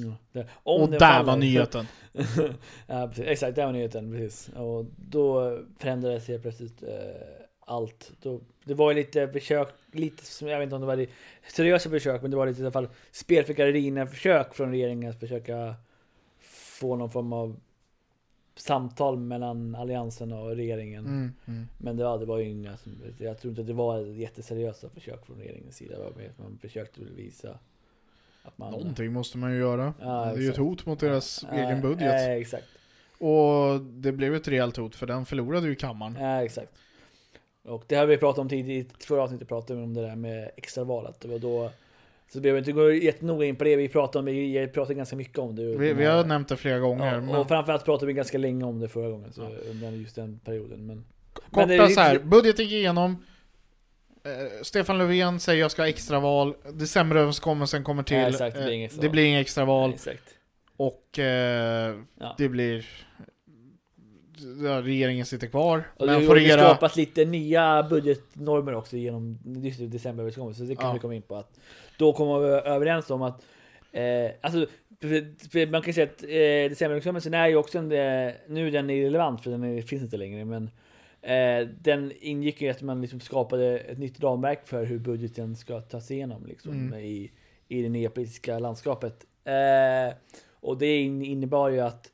Mm. 0.00 0.12
Det- 0.32 0.46
och 0.52 0.90
där 0.90 0.98
faller- 0.98 1.24
var 1.26 1.36
nyheten. 1.36 1.86
ja, 2.86 3.08
precis. 3.08 3.24
Exakt, 3.26 3.56
det 3.56 3.64
var 3.64 3.72
nyheten. 3.72 4.12
Precis. 4.12 4.48
Och 4.48 4.86
då 4.96 5.58
förändrades 5.78 6.28
helt 6.28 6.42
plötsligt 6.42 6.82
eh, 6.82 6.88
allt. 7.60 8.12
Då, 8.22 8.40
det 8.64 8.74
var 8.74 8.90
ju 8.90 8.96
lite 8.96 9.28
försök, 9.28 9.68
lite 9.92 10.24
som, 10.24 10.48
jag 10.48 10.58
vet 10.58 10.64
inte 10.66 10.74
om 10.74 10.80
det 10.80 10.86
var 10.86 10.96
det, 10.96 11.06
seriösa 11.48 11.90
försök, 11.90 12.22
men 12.22 12.30
det 12.30 12.36
var 12.36 12.46
lite 12.46 12.60
i 12.60 12.64
alla 12.64 12.72
fall 12.72 12.88
spel 13.12 13.44
för 13.44 13.52
gallerierna 13.54 14.06
försök 14.06 14.54
från 14.54 14.70
regeringen 14.70 15.10
att 15.10 15.20
försöka 15.20 15.74
få 16.80 16.96
någon 16.96 17.10
form 17.10 17.32
av 17.32 17.56
samtal 18.56 19.18
mellan 19.18 19.74
alliansen 19.74 20.32
och 20.32 20.56
regeringen. 20.56 21.06
Mm, 21.06 21.32
mm. 21.46 21.66
Men 21.78 21.96
det 21.96 22.04
var, 22.04 22.18
det 22.18 22.26
var 22.26 22.38
ju 22.38 22.48
inga, 22.48 22.76
jag 23.18 23.38
tror 23.38 23.50
inte 23.50 23.60
att 23.60 23.66
det 23.66 23.72
var 23.72 23.98
jätteseriösa 24.00 24.88
försök 24.88 25.26
från 25.26 25.38
regeringens 25.38 25.76
sida. 25.76 25.94
Man 26.36 26.58
försökte 26.62 27.00
väl 27.00 27.14
visa 27.14 27.58
att 28.42 28.58
man... 28.58 28.70
Någonting 28.70 29.12
måste 29.12 29.38
man 29.38 29.52
ju 29.52 29.58
göra. 29.58 29.94
Ja, 30.00 30.24
det 30.34 30.40
är 30.40 30.42
ju 30.42 30.50
ett 30.50 30.56
hot 30.56 30.86
mot 30.86 31.00
deras 31.00 31.46
Ja, 31.50 31.58
egen 31.58 31.80
budget. 31.80 32.22
Ja, 32.22 32.28
exakt. 32.28 32.66
Och 33.18 33.80
det 33.80 34.12
blev 34.12 34.34
ett 34.34 34.48
rejält 34.48 34.76
hot 34.76 34.96
för 34.96 35.06
den 35.06 35.26
förlorade 35.26 35.68
ju 35.68 35.74
kammaren. 35.74 36.16
Ja, 36.20 36.44
exakt. 36.44 36.72
Och 37.64 37.84
det 37.86 37.94
har 37.94 38.06
vi 38.06 38.16
pratat 38.16 38.38
om 38.38 38.48
tidigare, 38.48 38.78
i 38.78 38.86
förra 39.04 39.22
avsnittet 39.22 39.48
pratade 39.48 39.78
vi 39.78 39.84
om 39.84 39.94
det 39.94 40.02
där 40.02 40.16
med 40.16 40.50
extravalet. 40.56 41.24
Var 41.24 41.38
då, 41.38 41.70
så 42.32 42.38
vi 42.38 42.40
behöver 42.40 42.58
inte 42.58 42.72
gå 42.72 42.92
jättenoga 42.92 43.46
in 43.46 43.56
på 43.56 43.64
det, 43.64 43.76
vi 43.76 43.88
pratade, 43.88 44.18
om, 44.18 44.24
vi 44.24 44.68
pratade 44.72 44.94
ganska 44.94 45.16
mycket 45.16 45.38
om 45.38 45.56
det. 45.56 45.76
Vi, 45.76 45.92
vi 45.92 46.04
har 46.04 46.24
nämnt 46.24 46.48
det 46.48 46.56
flera 46.56 46.78
gånger. 46.78 47.14
ja, 47.14 47.20
men 47.20 47.34
och 47.34 47.48
framförallt 47.48 47.84
pratade 47.84 48.06
vi 48.06 48.12
ganska 48.12 48.38
länge 48.38 48.64
om 48.64 48.80
det 48.80 48.88
förra 48.88 49.10
gången, 49.10 49.32
så 49.32 49.42
under 49.70 49.90
just 49.90 50.14
den 50.14 50.40
perioden. 50.44 50.86
Men, 50.86 51.04
korta 51.32 51.66
men 51.66 51.68
det 51.68 51.88
så 51.88 52.00
här, 52.00 52.18
budgeten 52.18 52.64
gick 52.64 52.74
igenom. 52.74 53.24
Eh, 54.30 54.62
Stefan 54.62 54.98
Löfven 54.98 55.40
säger 55.40 55.60
jag 55.60 55.70
ska 55.70 55.82
ha 55.82 55.88
extraval. 55.88 56.54
Decemberöverenskommelsen 56.72 57.84
kommer 57.84 58.02
till. 58.02 58.16
Ja, 58.16 58.28
exakt, 58.28 58.56
det 58.56 58.62
blir 58.62 58.70
Eh, 58.72 58.76
inget 58.78 59.00
det 59.00 59.08
blir 59.08 59.24
inget 59.24 59.40
extraval. 59.40 59.94
Och 60.76 61.18
eh, 61.18 61.96
Ja. 62.20 62.34
det 62.38 62.48
blir... 62.48 62.86
Ja, 64.64 64.82
regeringen 64.82 65.26
sitter 65.26 65.46
kvar. 65.46 65.84
Och 65.96 66.06
det 66.06 66.12
men 66.12 66.20
har 66.20 66.28
får 66.28 66.38
ju 66.38 66.44
regera... 66.44 66.60
skapat 66.60 66.96
lite 66.96 67.24
nya 67.24 67.82
budgetnormer 67.82 68.74
också 68.74 68.96
genom 68.96 69.38
det, 69.44 69.86
decemberöverenskommelsen. 69.86 70.66
Så 70.66 70.70
det 70.70 70.76
kan 70.76 70.86
Ja. 70.86 70.92
vi 70.92 70.98
komma 70.98 71.14
in 71.14 71.22
på. 71.22 71.36
att 71.36 71.58
Då 71.98 72.12
kommer 72.12 72.38
vi 72.40 72.46
överens 72.48 73.10
om 73.10 73.22
att 73.22 73.42
eh, 73.92 74.30
alltså, 74.40 74.66
man 75.70 75.82
kan 75.82 75.94
säga 75.94 76.06
att 76.06 76.22
eh, 76.22 76.28
decemberöverenskommelsen 76.70 77.34
är 77.34 77.48
ju 77.48 77.56
också 77.56 77.78
en, 77.78 77.92
eh, 77.92 78.32
nu 78.48 78.66
är 78.66 78.70
den 78.70 78.90
irrelevant 78.90 79.42
för 79.42 79.50
den 79.50 79.64
är, 79.64 79.82
finns 79.82 80.02
inte 80.02 80.16
längre. 80.16 80.44
Men 80.44 80.70
eh, 81.22 81.68
den 81.80 82.12
ingick 82.20 82.60
ju 82.62 82.68
att 82.68 82.82
man 82.82 83.00
liksom 83.00 83.20
skapade 83.20 83.78
ett 83.78 83.98
nytt 83.98 84.20
ramverk 84.20 84.66
för 84.68 84.84
hur 84.84 84.98
budgeten 84.98 85.56
ska 85.56 85.80
tas 85.80 86.10
igenom 86.10 86.46
liksom, 86.46 86.72
Mm. 86.72 87.00
i, 87.00 87.30
i 87.68 87.82
det 87.82 87.88
nya 87.88 88.10
politiska 88.10 88.58
landskapet. 88.58 89.26
Eh, 89.44 90.14
och 90.52 90.78
det 90.78 90.96
in- 91.00 91.22
innebar 91.22 91.68
ju 91.68 91.80
att, 91.80 92.12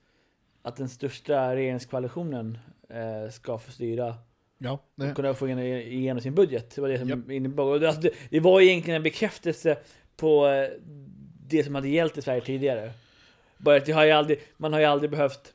att 0.62 0.76
den 0.76 0.88
största 0.88 1.56
regeringskoalitionen 1.56 2.58
eh, 2.88 3.30
ska 3.30 3.58
få 3.58 3.70
styra 3.72 4.14
Ja, 4.58 4.78
det, 4.94 5.14
kunna 5.14 5.34
få 5.34 5.48
igenom, 5.48 6.20
sin 6.22 6.34
budget. 6.34 6.74
Det 6.74 6.80
var 6.80 6.88
det 6.88 6.98
som 6.98 7.08
Japp. 7.08 7.30
innebar. 7.30 7.64
Och 7.64 7.80
det, 7.80 7.86
alltså, 7.86 8.02
det, 8.02 8.10
det 8.30 8.40
var 8.40 8.60
egentligen 8.60 8.96
en 8.96 9.02
bekräftelse 9.02 9.78
på 10.16 10.46
eh, 10.46 10.68
det 11.48 11.64
som 11.64 11.74
hade 11.74 11.88
gällt 11.88 12.18
i 12.18 12.22
Sverige 12.22 12.40
tidigare. 12.40 12.92
Bara 13.58 13.76
att 13.76 13.88
har 13.88 14.06
aldrig, 14.06 14.40
man 14.56 14.72
har 14.72 14.80
ju 14.80 14.86
aldrig 14.86 15.10
behövt 15.10 15.54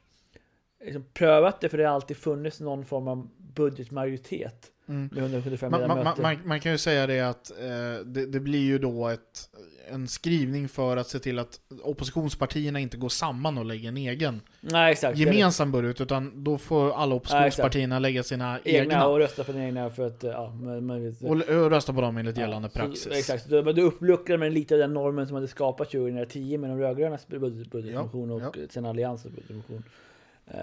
liksom, 0.84 1.06
prövat 1.14 1.62
det 1.62 1.70
för 1.70 1.78
det 1.78 1.84
har 1.84 1.94
alltid 1.96 2.18
funnits 2.18 2.60
någon 2.60 2.86
form 2.86 3.08
av 3.08 3.30
budgetmajoritet 3.56 4.72
mm. 4.88 5.10
med 5.12 5.24
175 5.24 5.72
man, 5.72 5.88
man, 5.88 6.16
man, 6.22 6.38
man 6.46 6.60
kan 6.60 6.72
ju 6.72 6.78
säga 6.78 7.08
det 7.08 7.20
att 7.20 7.52
eh, 7.52 8.06
det, 8.06 8.26
det 8.26 8.40
blir 8.40 8.60
ju 8.60 8.78
då 8.78 9.08
ett, 9.08 9.50
en 9.92 10.08
skrivning 10.08 10.68
för 10.70 10.98
att 10.98 11.08
se 11.08 11.20
till 11.20 11.40
att 11.40 11.60
oppositionspartierna 11.84 12.80
inte 12.80 12.98
går 12.98 13.10
samman 13.10 13.58
och 13.58 13.66
lägger 13.66 13.90
en 13.90 13.98
egen 13.98 14.42
Nej 14.62 14.92
exakt. 14.92 15.18
gemensam 15.18 15.72
budget, 15.72 16.02
utan 16.02 16.44
då 16.44 16.58
får 16.58 16.92
alla 16.94 17.16
oppositionspartierna 17.16 18.00
lägga 18.00 18.24
sina 18.24 18.60
egna, 18.64 18.80
egna 18.94 19.08
och 19.08 19.18
rösta 19.18 19.44
på 19.44 19.52
den 19.52 19.62
egna 19.62 19.90
för 19.90 20.08
att 20.08 20.24
ja, 20.24 20.54
man 20.82 21.04
vet, 21.04 21.22
och, 21.22 21.30
och 21.30 21.72
rösta 21.72 21.94
på 21.94 22.02
dem 22.02 22.18
enligt 22.18 22.38
Ja, 22.38 22.44
gällande 22.44 22.70
så- 22.70 22.80
praxis. 22.80 23.08
exakt, 23.08 23.46
då, 23.50 23.64
men 23.64 23.76
då 23.76 23.82
uppluckrade 23.82 24.40
man 24.40 24.54
lite 24.54 24.74
av 24.74 24.80
den 24.80 24.94
normen 24.94 25.28
som 25.28 25.36
hade 25.36 25.48
skapats 25.48 25.92
2010 25.92 26.58
med 26.58 26.70
de 26.70 26.80
rödgrönas 26.80 27.28
budget- 27.28 27.72
budgetmotion 27.72 28.40
Ja, 28.40 28.48
och 28.48 28.58
sen 28.70 28.86
alliansens 28.86 29.36
budgetmotion. 29.36 29.84
Eh, 30.48 30.58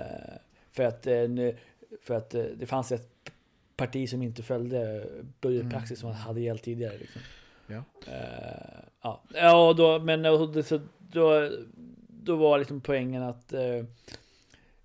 för 0.73 0.83
att, 0.85 1.07
eh, 1.07 1.15
nu- 1.29 1.57
för 2.03 2.15
att 2.15 2.35
eh, 2.35 2.43
det 2.43 2.67
fanns 2.67 2.93
ett 2.93 3.31
parti 3.77 4.09
som 4.11 4.23
inte 4.23 4.43
följde 4.43 5.07
budgetpraxis 5.41 6.01
som 6.01 6.11
hade 6.13 6.41
gällt 6.41 6.63
tidigare. 6.63 6.99
Liksom. 6.99 7.21
Ja. 7.67 7.83
Eh, 8.07 8.81
ja. 9.03 9.23
ja, 9.35 9.69
och 9.69 9.77
då, 9.77 9.99
men 9.99 10.27
och 10.27 10.53
det- 10.53 10.63
så, 10.63 10.81
då, 10.99 11.51
då 12.09 12.37
var 12.37 12.59
liksom 12.59 12.81
poängen 12.81 13.23
att 13.23 13.53
eh, 13.53 13.85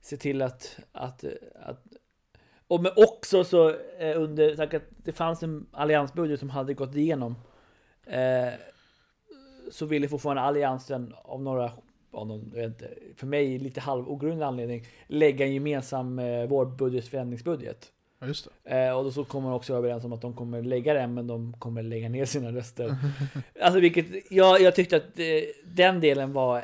se 0.02 0.18
till 0.18 0.42
att, 0.42 0.80
att, 0.92 1.24
att 1.62 1.84
och 2.68 2.82
men 2.82 2.92
också 2.96 3.44
så 3.44 3.70
eh, 4.00 4.22
under, 4.22 4.56
tack 4.56 4.74
att 4.74 4.84
det 4.98 5.12
fanns 5.12 5.44
en 5.44 5.66
alliansbudget 5.72 6.40
som 6.40 6.50
hade 6.50 6.74
gått 6.74 6.96
igenom. 6.96 7.36
Eh, 8.06 8.54
så 9.72 9.86
ville 9.86 10.08
fortfarande 10.08 10.42
alliansen 10.42 11.14
av 11.24 11.42
några, 11.42 11.72
av 12.14 12.28
någon, 12.28 12.60
inte, 12.60 12.90
för 13.16 13.28
mig 13.28 13.58
lite 13.60 13.82
halvogrundlig 13.82 14.46
anledning, 14.46 14.86
lägga 15.08 15.46
en 15.46 15.54
gemensam 15.54 16.20
eh, 16.20 16.46
vårbudgetförändringsbudget. 16.46 17.92
Ja, 18.20 18.28
just 18.28 18.48
det. 18.64 18.86
Eh, 18.86 18.98
och 18.98 19.04
då 19.04 19.12
så 19.12 19.26
kommer 19.26 19.50
de 19.50 19.56
också 19.56 19.76
överens 19.76 20.06
om 20.06 20.14
att 20.14 20.22
de 20.22 20.34
kommer 20.34 20.62
lägga 20.62 20.94
den, 20.94 21.14
men 21.14 21.28
de 21.28 21.54
kommer 21.60 21.84
lägga 21.84 22.10
ner 22.10 22.26
sina 22.26 22.52
röster. 22.52 22.96
alltså 23.62 23.80
vilket, 23.80 24.06
jag, 24.32 24.62
jag 24.62 24.76
tyckte 24.76 24.96
att 24.98 25.20
eh, 25.20 25.26
den 25.66 26.00
delen 26.02 26.34
var 26.34 26.58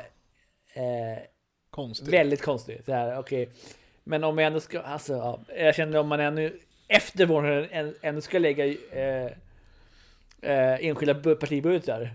eh, 0.74 1.22
Konstigt. 1.70 2.08
väldigt 2.08 2.42
konstig. 2.42 2.80
Så 2.84 2.92
här, 2.92 3.18
okej. 3.18 3.48
Men 4.04 4.24
om 4.24 4.38
jag 4.38 4.46
ändå 4.46 4.60
ska, 4.60 4.80
alltså, 4.80 5.12
ja, 5.12 5.40
jag 5.56 5.74
känner 5.74 5.98
om 5.98 6.08
man 6.08 6.20
ännu 6.20 6.58
efter 6.88 7.26
våren 7.26 7.68
än- 7.70 7.94
ändå 8.02 8.20
ska 8.20 8.38
lägga 8.38 8.66
eh, 8.66 9.24
eh, 10.42 10.86
enskilda 10.86 11.14
bu- 11.14 11.34
partibudgetar. 11.34 12.14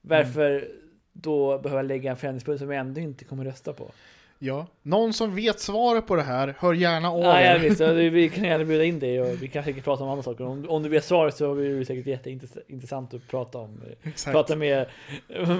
Varför 0.00 0.68
då 1.12 1.58
behöva 1.58 1.82
lägga 1.82 2.10
en 2.10 2.16
förändringsbudget 2.16 2.60
som 2.60 2.70
jag 2.70 2.80
ändå 2.80 3.00
inte 3.00 3.24
kommer 3.24 3.44
rösta 3.44 3.72
på? 3.72 3.90
Ja. 4.38 4.66
Någon 4.82 5.12
som 5.12 5.34
vet 5.34 5.60
svaret 5.60 6.06
på 6.06 6.16
det 6.16 6.22
här, 6.22 6.54
hör 6.58 6.74
gärna 6.74 7.10
av 7.10 7.20
Ja, 7.20 7.40
jag 7.40 7.54
er. 7.54 7.58
visst, 7.58 7.78
så 7.78 7.92
vi 7.92 8.28
kan 8.34 8.44
gärna 8.44 8.64
bjuda 8.64 8.84
in 8.84 8.98
dig 8.98 9.22
och 9.22 9.42
vi 9.42 9.48
kan 9.48 9.64
säkert 9.64 9.84
prata 9.84 10.04
om 10.04 10.10
andra 10.10 10.22
saker. 10.22 10.44
Om, 10.44 10.66
om 10.68 10.82
du 10.82 10.88
vet 10.88 11.04
svaret 11.04 11.36
så 11.36 11.54
blir 11.54 11.78
det 11.78 11.84
säkert 11.84 12.06
jätteintressant 12.06 13.14
att 13.14 13.28
prata 13.28 13.58
om. 13.58 13.80
Exakt. 14.02 14.34
Prata 14.34 14.56
med 14.56 14.86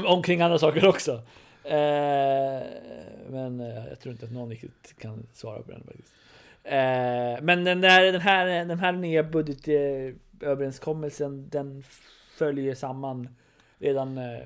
omkring 0.06 0.40
andra 0.40 0.58
saker 0.58 0.86
också. 0.88 1.12
Eh, 1.64 2.60
men 3.28 3.60
eh, 3.60 3.86
jag 3.88 4.00
tror 4.00 4.12
inte 4.12 4.24
att 4.26 4.32
någon 4.32 4.50
riktigt 4.50 4.94
kan 4.98 5.26
svara 5.32 5.62
på 5.62 5.70
den 5.70 5.82
faktiskt. 5.86 6.12
Eh, 6.64 7.42
men 7.42 7.64
den, 7.64 7.80
där, 7.80 8.12
den, 8.12 8.20
här, 8.20 8.46
den 8.46 8.78
här 8.78 8.92
nya 8.92 9.22
budgetöverenskommelsen 9.22 11.48
den 11.48 11.84
följer 12.38 12.74
samman 12.74 13.28
redan 13.78 14.18
eh, 14.18 14.38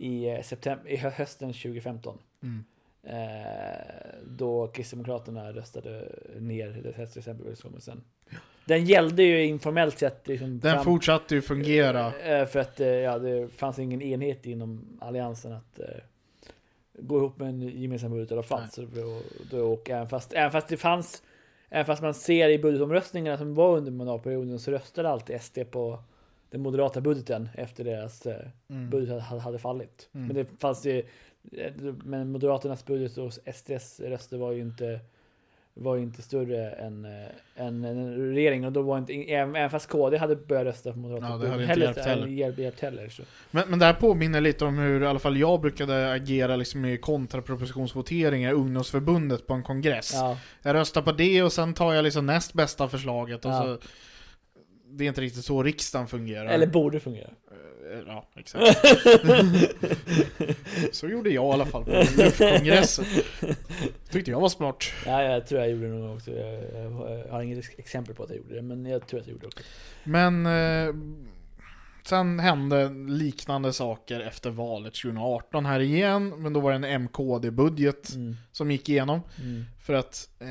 i, 0.00 0.28
eh, 0.28 0.42
september, 0.42 0.90
i 0.90 0.96
hö- 0.96 1.10
hösten 1.10 1.52
2015. 1.52 2.18
Mm. 2.42 2.64
Eh, 3.02 3.80
då 4.26 4.66
Kristdemokraterna 4.66 5.52
röstade 5.52 6.08
ner 6.38 6.94
decemberöverenskommelsen. 7.14 8.00
Den 8.64 8.84
gällde 8.84 9.22
ju 9.22 9.44
informellt 9.44 9.98
sett 9.98 10.28
liksom 10.28 10.60
Den 10.60 10.74
fram- 10.74 10.84
fortsatte 10.84 11.34
ju 11.34 11.42
fungera. 11.42 12.12
Eh, 12.20 12.46
För 12.46 12.58
att 12.60 12.80
eh, 12.80 12.86
ja, 12.88 13.18
det 13.18 13.48
fanns 13.48 13.78
ingen 13.78 14.02
enhet 14.02 14.46
inom 14.46 14.98
alliansen 15.00 15.52
att 15.52 15.78
eh, 15.78 15.86
gå 16.98 17.16
ihop 17.18 17.38
med 17.38 17.48
en 17.48 17.60
gemensam 17.62 18.10
budget 18.10 18.30
i 18.30 18.34
alla 18.34 18.42
fall. 18.42 18.68
Så 18.70 18.82
då, 18.82 19.20
då, 19.50 19.72
och 19.72 19.90
även, 19.90 20.08
fast, 20.08 20.32
även 20.32 20.50
fast 20.50 20.68
det 20.68 20.76
fanns, 20.76 21.22
även 21.68 21.86
fast 21.86 22.02
man 22.02 22.14
ser 22.14 22.48
i 22.48 22.58
budgetomröstningarna 22.58 23.38
som 23.38 23.54
var 23.54 23.76
under 23.76 23.92
mandatperioden 23.92 24.58
så 24.58 24.70
röstade 24.70 25.08
alltid 25.08 25.40
SD 25.42 25.58
på 25.70 26.02
den 26.50 26.60
moderata 26.62 27.00
budgeten 27.00 27.48
efter 27.54 27.84
deras 27.84 28.26
eh, 28.26 28.36
Mm. 28.68 28.90
budget 28.90 29.22
hade, 29.22 29.58
fallit. 29.58 30.08
Mm. 30.14 30.26
Men 30.26 30.36
det 30.36 30.46
fanns 30.60 30.86
ju, 30.86 30.98
eh, 31.52 31.72
men 32.04 32.32
Moderaternas 32.32 32.84
budget 32.86 33.18
och 33.18 33.32
SDs 33.54 34.00
röster 34.00 34.36
var 34.38 34.52
ju 34.52 34.60
inte 34.60 35.00
var 35.74 35.96
ju 35.96 36.02
inte 36.02 36.22
större 36.22 36.70
än, 36.70 37.04
eh, 37.04 37.10
än, 37.66 37.84
än 37.84 38.16
regeringen 38.34 38.64
och 38.64 38.72
då 38.72 38.82
var 38.82 38.98
inte, 38.98 39.12
även, 39.32 39.70
fast 39.70 39.88
KD 39.88 40.16
hade 40.16 40.36
börjat 40.36 40.64
rösta 40.64 40.92
på 40.92 40.98
Moderaterna 40.98 41.30
Ja, 41.30 41.36
det 41.38 41.48
hade 41.48 41.62
inte 41.64 41.80
hjälpt 41.80 41.98
heller. 42.00 42.26
hjälpt, 42.26 42.58
hjälpt 42.58 42.80
heller 42.80 43.08
så. 43.08 43.22
Men, 43.50 43.70
men 43.70 43.78
det 43.78 43.84
här 43.84 43.92
påminner 43.94 44.40
lite 44.40 44.64
om 44.64 44.78
hur 44.78 45.02
i 45.02 45.06
alla 45.06 45.18
fall 45.18 45.36
jag 45.36 45.60
brukade 45.60 46.12
agera 46.12 46.56
liksom 46.56 46.84
i 46.84 46.96
kontrapropositionsvoteringar 46.98 48.50
i 48.50 48.52
ungdomsförbundet 48.54 49.46
på 49.46 49.54
en 49.54 49.62
kongress. 49.62 50.10
Ja, 50.14 50.38
Jag 50.62 50.74
röstar 50.74 51.02
på 51.02 51.12
det 51.12 51.42
och 51.42 51.52
sen 51.52 51.74
tar 51.74 51.92
jag 51.94 52.02
liksom 52.02 52.26
näst 52.26 52.52
bästa 52.52 52.88
förslaget. 52.88 53.44
Och 53.44 53.50
Ja. 53.50 53.62
så, 53.62 53.78
det 54.90 55.04
är 55.04 55.08
inte 55.08 55.20
riktigt 55.20 55.44
så 55.44 55.62
riksdagen 55.62 56.08
fungerar. 56.08 56.46
eller 56.46 56.66
borde 56.66 57.00
fungera. 57.00 57.26
Eh, 57.28 57.56
Ja, 58.06 58.28
exakt. 58.36 58.78
så 60.92 61.08
gjorde 61.08 61.30
jag 61.30 61.44
i 61.44 61.52
alla 61.52 61.66
fall 61.66 61.84
på 61.84 61.90
LUF-kongressen. 61.90 63.04
Tyckte 64.10 64.30
jag 64.30 64.40
var 64.40 64.48
smart. 64.48 64.84
Ja, 65.06 65.22
jag 65.22 65.46
tror 65.46 65.60
jag 65.60 65.70
gjorde 65.70 65.86
det 65.88 65.94
nog 65.94 66.16
också. 66.16 66.30
Jag, 66.30 66.62
jag 67.26 67.30
har 67.30 67.42
inget 67.42 67.58
ex- 67.58 67.78
exempel 67.78 68.14
på 68.14 68.22
att 68.22 68.28
jag 68.30 68.38
gjorde 68.38 68.54
det, 68.54 68.62
men 68.62 68.86
jag 68.86 69.06
tror 69.06 69.20
att 69.20 69.26
jag 69.26 69.32
gjorde 69.32 69.42
det 69.42 69.46
också. 69.48 69.60
Men 70.04 70.46
eh, 70.46 70.94
sen 72.02 72.38
hände 72.38 72.88
liknande 73.08 73.72
saker 73.72 74.20
efter 74.20 74.50
valet 74.50 74.94
2018 74.94 75.66
här 75.66 75.80
igen. 75.80 76.42
Men 76.42 76.52
då 76.52 76.60
var 76.60 76.70
det 76.72 76.76
en 76.88 77.02
MKD-budget 77.02 78.14
Mm, 78.14 78.36
som 78.52 78.70
gick 78.70 78.88
igenom. 78.88 79.20
mm, 79.38 79.64
För 79.80 79.94
att 79.94 80.28
eh, 80.38 80.48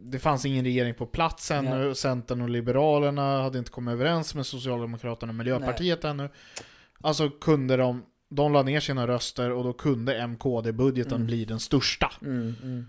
det 0.00 0.18
fanns 0.18 0.44
ingen 0.46 0.64
regering 0.64 0.94
på 0.94 1.06
plats 1.06 1.50
ännu. 1.50 1.94
Centern 1.94 2.40
och 2.40 2.48
Liberalerna 2.50 3.42
hade 3.42 3.58
inte 3.58 3.70
kommit 3.70 3.92
överens 3.92 4.34
med 4.34 4.46
Socialdemokraterna 4.46 5.30
och 5.30 5.34
Miljöpartiet 5.36 6.04
ännu. 6.04 6.28
Alltså 7.00 7.30
kunde 7.30 7.76
de, 7.76 8.04
de 8.30 8.52
la 8.52 8.62
ner 8.62 8.80
sina 8.80 9.06
röster 9.06 9.50
och 9.50 9.64
då 9.64 9.72
kunde 9.72 10.26
MKD-budgeten 10.26 11.14
Mm. 11.14 11.26
bli 11.26 11.44
den 11.44 11.60
största. 11.60 12.12
mm, 12.22 12.54
mm. 12.62 12.86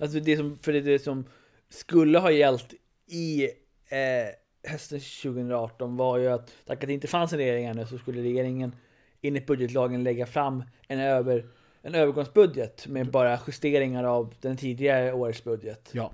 Alltså 0.00 0.20
det 0.20 0.36
som, 0.36 0.58
för 0.58 0.72
det, 0.72 0.80
det 0.80 0.98
som 0.98 1.24
skulle 1.70 2.18
ha 2.18 2.30
gällt 2.30 2.74
i 3.10 3.42
eh, 3.44 4.28
hösten 4.66 5.00
2018 5.00 5.96
var 5.96 6.18
ju 6.18 6.26
att, 6.28 6.52
tack 6.66 6.82
att 6.82 6.86
det 6.88 6.92
inte 6.94 7.06
fanns 7.06 7.32
en 7.32 7.38
regering 7.38 7.64
ännu, 7.64 7.86
så 7.86 7.98
skulle 7.98 8.22
regeringen 8.22 8.72
enligt 9.22 9.46
budgetlagen 9.46 10.04
lägga 10.04 10.26
fram 10.26 10.64
en, 10.88 11.00
över, 11.00 11.46
en 11.82 11.94
övergångsbudget 11.94 12.86
med 12.86 13.10
bara 13.10 13.38
justeringar 13.46 14.04
av 14.04 14.34
den 14.40 14.56
tidigare 14.56 15.12
årets 15.12 15.44
budget. 15.44 15.88
Ja. 15.92 16.12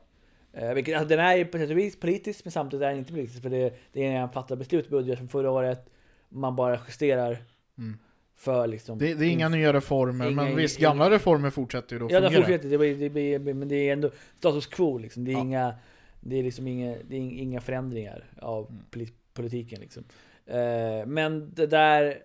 Eh, 0.52 0.74
vilket, 0.74 0.94
alltså, 0.94 1.08
den 1.08 1.20
är 1.26 1.36
ju 1.36 1.44
på 1.44 1.58
sätt 1.58 1.70
och 1.70 1.78
vis 1.78 2.00
politisk, 2.00 2.44
men 2.44 2.52
samtidigt 2.52 2.84
är 2.84 2.88
den 2.88 2.98
inte 2.98 3.12
politisk. 3.12 3.42
För 3.42 3.50
det, 3.50 3.74
det 3.92 4.06
är 4.06 4.10
en 4.12 4.28
fattad 4.28 4.58
beslut 4.58 4.88
budget 4.88 5.18
från 5.18 5.28
förra 5.28 5.50
året. 5.50 5.86
Man 6.28 6.56
bara 6.56 6.78
justerar 6.88 7.36
Mm. 7.78 7.98
för 8.36 8.66
liksom... 8.66 8.98
Det, 8.98 9.14
det 9.14 9.26
är 9.26 9.30
inga 9.30 9.48
nya 9.48 9.72
reformer, 9.72 10.26
Inga- 10.30 10.34
men 10.44 10.56
visst, 10.56 10.78
gamla 10.78 11.10
reformer 11.10 11.50
fortsätter 11.50 11.92
ju 11.96 11.98
då 11.98 12.06
Ja, 12.10 12.20
fungera. 12.20 12.40
fortsätter. 12.42 12.68
Det 12.68 12.78
blir, 12.78 12.96
det 12.96 13.08
blir, 13.08 13.54
men 13.54 13.68
det 13.68 13.76
är 13.88 13.92
ändå 13.92 14.10
status 14.38 14.66
quo 14.66 14.98
liksom. 14.98 15.24
Det 15.24 15.30
är 15.30 15.32
Ja. 15.32 15.40
inga... 15.40 15.74
Det 16.24 16.36
är 16.36 16.42
liksom 16.42 16.66
inga, 16.68 16.96
det 17.08 17.16
är 17.16 17.20
inga 17.20 17.60
förändringar 17.60 18.24
av 18.40 18.66
Mm. 18.70 18.82
poli- 18.90 19.12
politiken 19.32 19.80
liksom. 19.80 20.04
Eh, 20.46 21.06
men 21.06 21.54
det 21.54 21.66
där... 21.66 22.22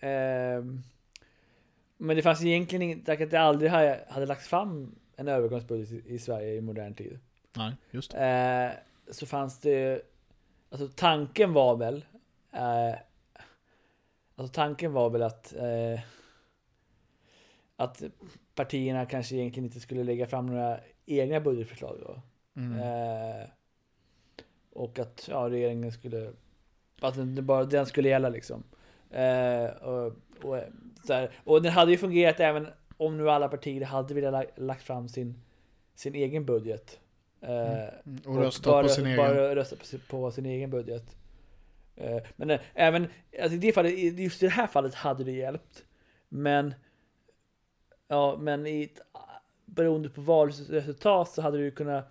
ehm, 0.00 0.82
men 1.96 2.16
det 2.16 2.22
fanns 2.22 2.44
egentligen 2.44 2.82
inget, 2.82 3.08
att 3.08 3.30
det 3.30 3.36
aldrig 3.40 3.70
hade, 3.70 4.04
hade 4.08 4.26
lagts 4.26 4.48
fram 4.48 4.94
en 5.16 5.28
övergångsbudget 5.28 5.90
i, 6.06 6.14
i 6.14 6.18
Sverige 6.18 6.54
i 6.54 6.60
modern 6.60 6.94
tid. 6.94 7.18
Nej, 7.56 7.72
just 7.90 8.10
det. 8.10 8.18
Eh, 9.08 9.12
så 9.12 9.26
fanns 9.26 9.58
det, 9.60 10.02
alltså 10.70 10.88
tanken 10.88 11.52
var 11.52 11.76
väl, 11.76 12.04
eh, 12.52 12.94
alltså 14.34 14.54
tanken 14.54 14.92
var 14.92 15.10
väl 15.10 15.22
att, 15.22 15.54
eh, 15.54 16.00
att 17.76 18.02
partierna 18.54 19.06
kanske 19.06 19.36
egentligen 19.36 19.64
inte 19.64 19.80
skulle 19.80 20.04
lägga 20.04 20.26
fram 20.26 20.46
några 20.46 20.80
egna 21.06 21.40
budgetförslag 21.40 21.96
då. 22.00 22.22
Mm. 22.56 22.78
Eh, 22.80 23.48
och 24.72 24.98
att 24.98 25.28
ja, 25.30 25.48
regeringen 25.50 25.92
skulle, 25.92 26.32
att 27.00 27.14
den, 27.14 27.46
bara, 27.46 27.64
den 27.64 27.86
skulle 27.86 28.08
gälla 28.08 28.28
liksom. 28.28 28.62
Eh, 29.10 29.64
och, 29.64 30.06
och, 30.42 30.60
så 31.06 31.12
här, 31.12 31.30
och 31.44 31.62
den 31.62 31.72
hade 31.72 31.90
ju 31.90 31.98
fungerat 31.98 32.40
även 32.40 32.66
om 32.96 33.16
nu 33.16 33.30
alla 33.30 33.48
partier 33.48 33.84
hade 33.84 34.14
velat 34.14 34.32
la, 34.32 34.64
lagt 34.64 34.82
fram 34.82 35.08
sin, 35.08 35.42
sin 35.94 36.14
egen 36.14 36.44
budget. 36.44 37.00
Eh, 37.40 37.82
Mm. 38.04 38.18
Och 38.26 38.36
rösta 38.36 38.70
bara, 38.70 38.82
på 38.82 38.88
sin 38.88 39.06
egen. 39.06 39.16
bara 39.16 39.54
rösta 39.54 39.76
på 39.76 39.84
sin, 39.84 40.00
på 40.10 40.30
sin 40.30 40.46
egen 40.46 40.70
budget. 40.70 41.16
Eh, 41.96 42.18
men 42.36 42.50
eh, 42.50 42.60
även, 42.74 43.06
alltså 43.42 43.54
i 43.56 43.58
det 43.58 43.72
fallet, 43.72 44.18
just 44.18 44.42
i 44.42 44.46
det 44.46 44.52
här 44.52 44.66
fallet 44.66 44.94
hade 44.94 45.24
det 45.24 45.32
hjälpt. 45.32 45.84
Men, 46.28 46.74
ja 48.08 48.36
men 48.40 48.66
i, 48.66 48.82
ett- 48.82 49.00
beroende 49.64 50.08
på 50.08 50.20
valresultat 50.20 51.28
så 51.28 51.42
hade 51.42 51.56
det 51.58 51.64
ju 51.64 51.70
kunnat, 51.70 52.04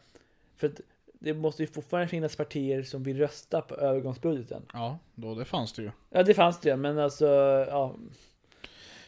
för 0.61 0.71
det 1.19 1.33
måste 1.33 1.63
ju 1.63 1.67
fortfarande 1.67 2.07
finnas 2.07 2.35
partier 2.35 2.83
som 2.83 3.03
vill 3.03 3.17
rösta 3.17 3.61
på 3.61 3.75
övergångsbudgeten. 3.75 4.61
Ja, 4.73 4.99
då 5.15 5.35
det 5.35 5.45
fanns 5.45 5.73
det 5.73 5.81
ju. 5.81 5.91
Ja 6.09 6.23
det 6.23 6.33
fanns 6.33 6.59
det 6.59 6.75
men 6.77 6.99
alltså, 6.99 7.25
ja. 7.69 7.95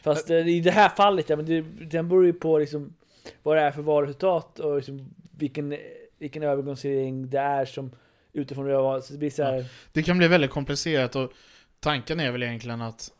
Fast 0.02 0.30
eh, 0.30 0.48
i 0.48 0.60
det 0.60 0.70
här 0.70 0.88
fallet, 0.88 1.28
ja 1.28 1.36
men 1.36 1.46
det, 1.46 1.60
den 1.90 2.08
beror 2.08 2.26
ju 2.26 2.32
på 2.32 2.58
liksom 2.58 2.94
vad 3.42 3.56
det 3.56 3.62
är 3.62 3.70
för 3.70 3.82
valresultat 3.82 4.58
och 4.58 4.76
liksom 4.76 5.14
vilken, 5.38 5.76
vilken 6.18 6.42
övergångsregering 6.42 7.30
det 7.30 7.38
är 7.38 7.64
som 7.64 7.90
utifrån 8.32 8.66
det 8.66 8.76
var, 8.76 9.00
så 9.00 9.12
det 9.12 9.18
blir 9.18 9.30
så 9.30 9.42
här, 9.42 9.66
Det 9.92 10.02
kan 10.02 10.18
bli 10.18 10.28
väldigt 10.28 10.50
komplicerat 10.50 11.16
och 11.16 11.32
tanken 11.80 12.20
är 12.20 12.30
väl 12.30 12.42
egentligen 12.42 12.80
att 12.80 13.12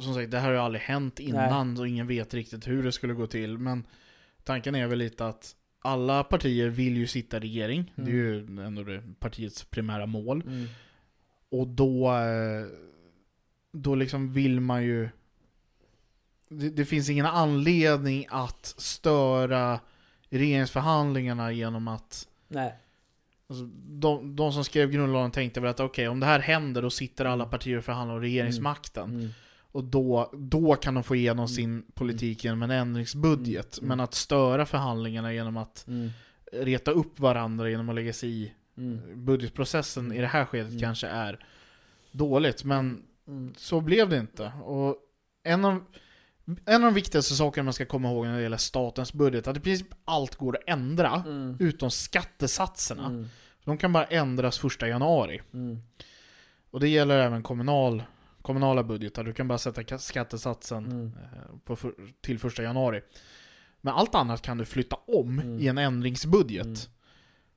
som 0.00 0.14
sagt, 0.14 0.30
det 0.30 0.38
här 0.38 0.46
har 0.46 0.54
ju 0.54 0.60
aldrig 0.60 0.82
hänt 0.82 1.20
innan 1.20 1.78
och 1.78 1.88
ingen 1.88 2.06
vet 2.06 2.34
riktigt 2.34 2.66
hur 2.66 2.82
det 2.82 2.92
skulle 2.92 3.14
gå 3.14 3.26
till. 3.26 3.58
Men 3.58 3.86
tanken 4.44 4.74
är 4.74 4.86
väl 4.86 4.98
lite 4.98 5.26
att 5.26 5.54
alla 5.84 6.24
partier 6.24 6.68
vill 6.68 6.96
ju 6.96 7.06
sitta 7.06 7.36
i 7.36 7.40
regering. 7.40 7.92
Det 7.96 8.02
är 8.10 8.34
Mm. 8.34 8.58
ju 8.58 8.64
ändå 8.64 8.82
det 8.84 9.02
partiets 9.18 9.64
primära 9.64 10.06
mål. 10.06 10.42
Mm. 10.46 10.66
Och 11.48 11.68
då, 11.68 12.12
eh, 12.12 12.66
då 13.72 13.94
liksom 13.94 14.32
vill 14.32 14.60
man 14.60 14.84
ju... 14.84 15.08
Det, 16.48 16.70
det 16.70 16.84
finns 16.84 17.10
ingen 17.10 17.26
anledning 17.26 18.26
att 18.28 18.74
störa 18.78 19.80
regeringsförhandlingarna 20.28 21.52
genom 21.52 21.88
att... 21.88 22.28
Nej. 22.48 22.74
Alltså, 23.46 23.64
de, 23.88 24.36
de 24.36 24.52
som 24.52 24.64
skrev 24.64 24.90
grundlagen 24.90 25.30
tänkte 25.30 25.60
väl 25.60 25.70
att 25.70 25.80
okej, 25.80 26.08
om 26.08 26.20
det 26.20 26.26
här 26.26 26.40
händer 26.40 26.82
då 26.82 26.90
sitter 26.90 27.24
alla 27.24 27.46
partier 27.46 27.78
och 27.78 27.84
förhandlar 27.84 28.14
om 28.14 28.20
regeringsmakten. 28.20 29.10
Mm. 29.10 29.28
Och 29.74 29.84
då, 29.84 30.30
då 30.32 30.74
kan 30.76 30.94
de 30.94 31.02
få 31.04 31.16
igenom 31.16 31.38
Mm. 31.44 31.48
sin 31.48 31.82
politik 31.94 32.44
genom 32.44 32.62
en 32.62 32.70
ändringsbudget. 32.70 33.78
Mm. 33.78 33.88
Men 33.88 34.00
att 34.00 34.14
störa 34.14 34.66
förhandlingarna 34.66 35.32
genom 35.34 35.56
att 35.56 35.84
Mm. 35.88 36.10
reta 36.52 36.90
upp 36.90 37.20
varandra 37.20 37.70
genom 37.70 37.88
att 37.88 37.94
lägga 37.94 38.12
sig 38.12 38.30
i 38.30 38.52
Mm. 38.76 39.24
budgetprocessen 39.24 40.12
i 40.12 40.20
det 40.20 40.26
här 40.26 40.44
skedet 40.44 40.68
Mm. 40.70 40.80
kanske 40.80 41.06
är 41.06 41.46
dåligt. 42.12 42.64
Men 42.64 43.02
Mm. 43.28 43.54
så 43.56 43.80
blev 43.80 44.08
det 44.08 44.18
inte. 44.18 44.52
Och 44.64 44.96
en 45.42 45.64
av, 45.64 45.84
en 46.66 46.74
av 46.74 46.80
de 46.80 46.94
viktigaste 46.94 47.34
sakerna 47.34 47.64
man 47.64 47.72
ska 47.72 47.86
komma 47.86 48.10
ihåg 48.10 48.26
när 48.26 48.36
det 48.36 48.42
gäller 48.42 48.56
statens 48.56 49.12
budget, 49.12 49.46
att 49.46 49.56
i 49.56 49.60
princip 49.60 49.88
allt 50.04 50.36
går 50.36 50.56
att 50.56 50.62
ändra, 50.68 51.22
Mm. 51.26 51.56
utom 51.60 51.90
skattesatserna. 51.90 53.06
Mm. 53.06 53.26
De 53.64 53.78
kan 53.78 53.92
bara 53.92 54.04
ändras 54.04 54.58
första 54.58 54.88
januari. 54.88 55.40
Mm. 55.54 55.78
Och 56.70 56.80
det 56.80 56.88
gäller 56.88 57.18
även 57.18 57.42
kommunal, 57.42 58.02
kommunala 58.44 58.82
budgetar. 58.82 59.24
Du 59.24 59.32
kan 59.32 59.48
bara 59.48 59.58
sätta 59.58 59.82
ka- 59.82 59.98
skattesatsen 59.98 60.84
Mm. 60.86 61.06
eh, 61.06 61.56
på 61.64 61.76
till 62.20 62.38
första 62.38 62.62
januari. 62.62 63.02
Men 63.80 63.94
allt 63.94 64.14
annat 64.14 64.42
kan 64.42 64.58
du 64.58 64.64
flytta 64.64 64.96
om 65.06 65.38
Mm. 65.40 65.58
i 65.60 65.66
en 65.68 65.78
ändringsbudget. 65.78 66.64
Mm. 66.64 66.76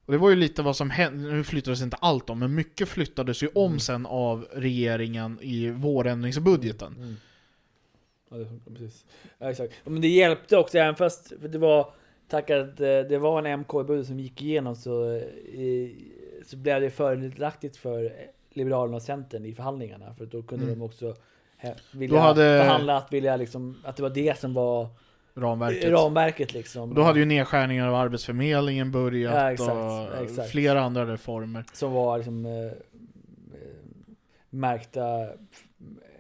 Och 0.06 0.12
det 0.14 0.18
var 0.18 0.30
ju 0.30 0.36
lite 0.36 0.62
vad 0.62 0.76
som 0.76 0.90
hände, 0.90 1.32
nu 1.34 1.44
flyttades 1.44 1.82
inte 1.82 1.98
allt 2.02 2.30
om, 2.30 2.40
men 2.40 2.56
mycket 2.56 2.90
flyttades 2.90 3.44
ju 3.44 3.48
om 3.48 3.66
Mm. 3.68 3.80
sen 3.80 4.06
av 4.06 4.48
regeringen 4.54 5.40
i 5.42 5.70
vårändringsbudgeten. 5.70 6.96
Mm. 6.98 7.16
Ja, 8.30 8.38
det 8.38 8.46
funkar 8.46 8.72
precis. 8.72 9.06
Ja, 9.38 9.52
exakt. 9.52 9.74
Men 9.86 10.02
det 10.02 10.08
hjälpte 10.08 10.58
också, 10.58 10.78
även 10.78 10.96
fast 10.96 11.34
för 11.42 11.48
det 11.48 11.58
var 11.58 11.94
tack 12.28 12.50
att 12.50 12.80
eh, 12.80 13.00
det 13.10 13.18
var 13.20 13.44
en 13.44 13.60
MK-budget 13.60 14.08
som 14.08 14.20
gick 14.20 14.42
igenom 14.42 14.76
så, 14.76 15.12
eh, 15.16 15.90
så 16.46 16.58
blev 16.58 16.82
det 16.82 16.90
fördelaktigt 16.90 17.78
för 17.78 18.14
Liberalerna 18.58 18.96
och 18.96 19.02
Centern 19.04 19.46
i 19.46 19.54
förhandlingarna. 19.54 20.14
För 20.14 20.26
då 20.26 20.44
kunde 20.44 20.66
Mm. 20.66 20.80
de 20.80 20.86
också 20.86 21.16
vilja 21.92 22.20
hade- 22.20 22.62
förhandla 22.64 22.98
att, 22.98 23.14
vilja 23.14 23.36
liksom, 23.38 23.78
att 23.84 23.96
det 23.96 24.02
var 24.04 24.10
det 24.10 24.40
som 24.40 24.54
var 24.54 24.88
Ramverket. 25.34 25.92
ramverket. 25.92 26.54
Liksom. 26.54 26.94
Då 26.94 27.02
hade 27.02 27.20
ju 27.20 27.26
nedskärningar 27.26 27.88
av 27.88 27.96
Arbetsförmedlingen 27.96 28.92
börjat 28.92 29.34
Ja, 29.36 29.52
exakt, 29.52 29.72
och 29.72 30.24
exakt. 30.24 30.50
flera 30.50 30.82
andra 30.82 31.14
reformer. 31.14 31.66
Som 31.74 31.92
var 31.92 32.18
liksom 32.18 32.46
eh, 32.46 32.52
eh, 32.54 32.72
märkta, 34.50 35.30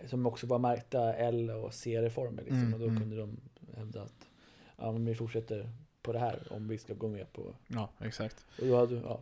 som 0.05 0.25
också 0.25 0.47
var 0.47 0.59
märkta 0.59 1.13
L 1.13 1.49
och 1.49 1.73
C-reformer. 1.73 2.41
Liksom. 2.43 2.61
Mm, 2.61 2.73
och 2.73 2.79
då 2.79 2.85
mm. 2.85 2.99
kunde 2.99 3.17
de 3.17 3.37
hävda 3.77 4.01
att 4.01 4.27
ja, 4.77 4.91
men 4.91 5.05
vi 5.05 5.15
fortsätter 5.15 5.69
på 6.01 6.13
det 6.13 6.19
här 6.19 6.39
om 6.49 6.67
vi 6.67 6.77
ska 6.77 6.93
gå 6.93 7.07
med 7.07 7.33
på... 7.33 7.53
Ja, 7.67 7.89
exakt. 7.99 8.45
Och 8.61 8.67
då 8.67 8.77
hade, 8.77 8.95
ja. 8.95 9.19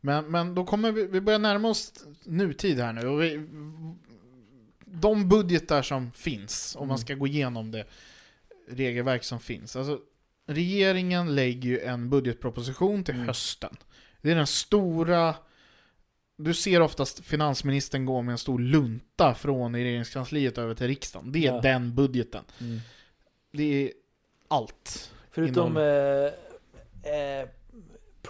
Men, 0.00 0.24
men 0.30 0.54
då 0.54 0.64
kommer 0.64 0.92
vi, 0.92 1.06
vi 1.06 1.20
börjar 1.20 1.38
närma 1.38 1.68
oss 1.68 2.04
nutid 2.24 2.78
här 2.80 2.92
nu. 2.92 3.06
Och 3.06 3.22
vi, 3.22 3.46
de 4.86 5.28
budgetar 5.28 5.82
som 5.82 6.12
finns, 6.12 6.76
om 6.76 6.88
man 6.88 6.94
Mm. 6.94 6.98
ska 7.04 7.14
gå 7.14 7.26
igenom 7.26 7.70
det 7.70 7.84
regelverk 8.68 9.24
som 9.24 9.40
finns. 9.40 9.76
Alltså, 9.76 10.00
regeringen 10.46 11.34
lägger 11.34 11.68
ju 11.68 11.80
en 11.80 12.10
budgetproposition 12.10 13.04
till 13.04 13.14
Mm. 13.14 13.26
hösten. 13.26 13.76
Det 14.20 14.30
är 14.30 14.36
den 14.36 14.46
stora... 14.46 15.34
Du 16.36 16.54
ser 16.54 16.80
oftast 16.80 17.24
finansministern 17.24 18.06
gå 18.06 18.22
med 18.22 18.32
en 18.32 18.38
stor 18.38 18.58
lunta 18.58 19.34
från 19.34 19.74
regeringskansliet 19.76 20.58
över 20.58 20.74
till 20.74 20.86
riksdagen. 20.86 21.32
Det 21.32 21.38
är 21.38 21.42
Ja. 21.54 21.60
den 21.60 21.94
budgeten. 21.94 22.44
Mm. 22.60 22.80
Det 23.52 23.62
är 23.84 23.92
allt. 24.48 25.12
Förutom 25.30 25.76
eh, 25.76 25.82
eh, 25.84 27.48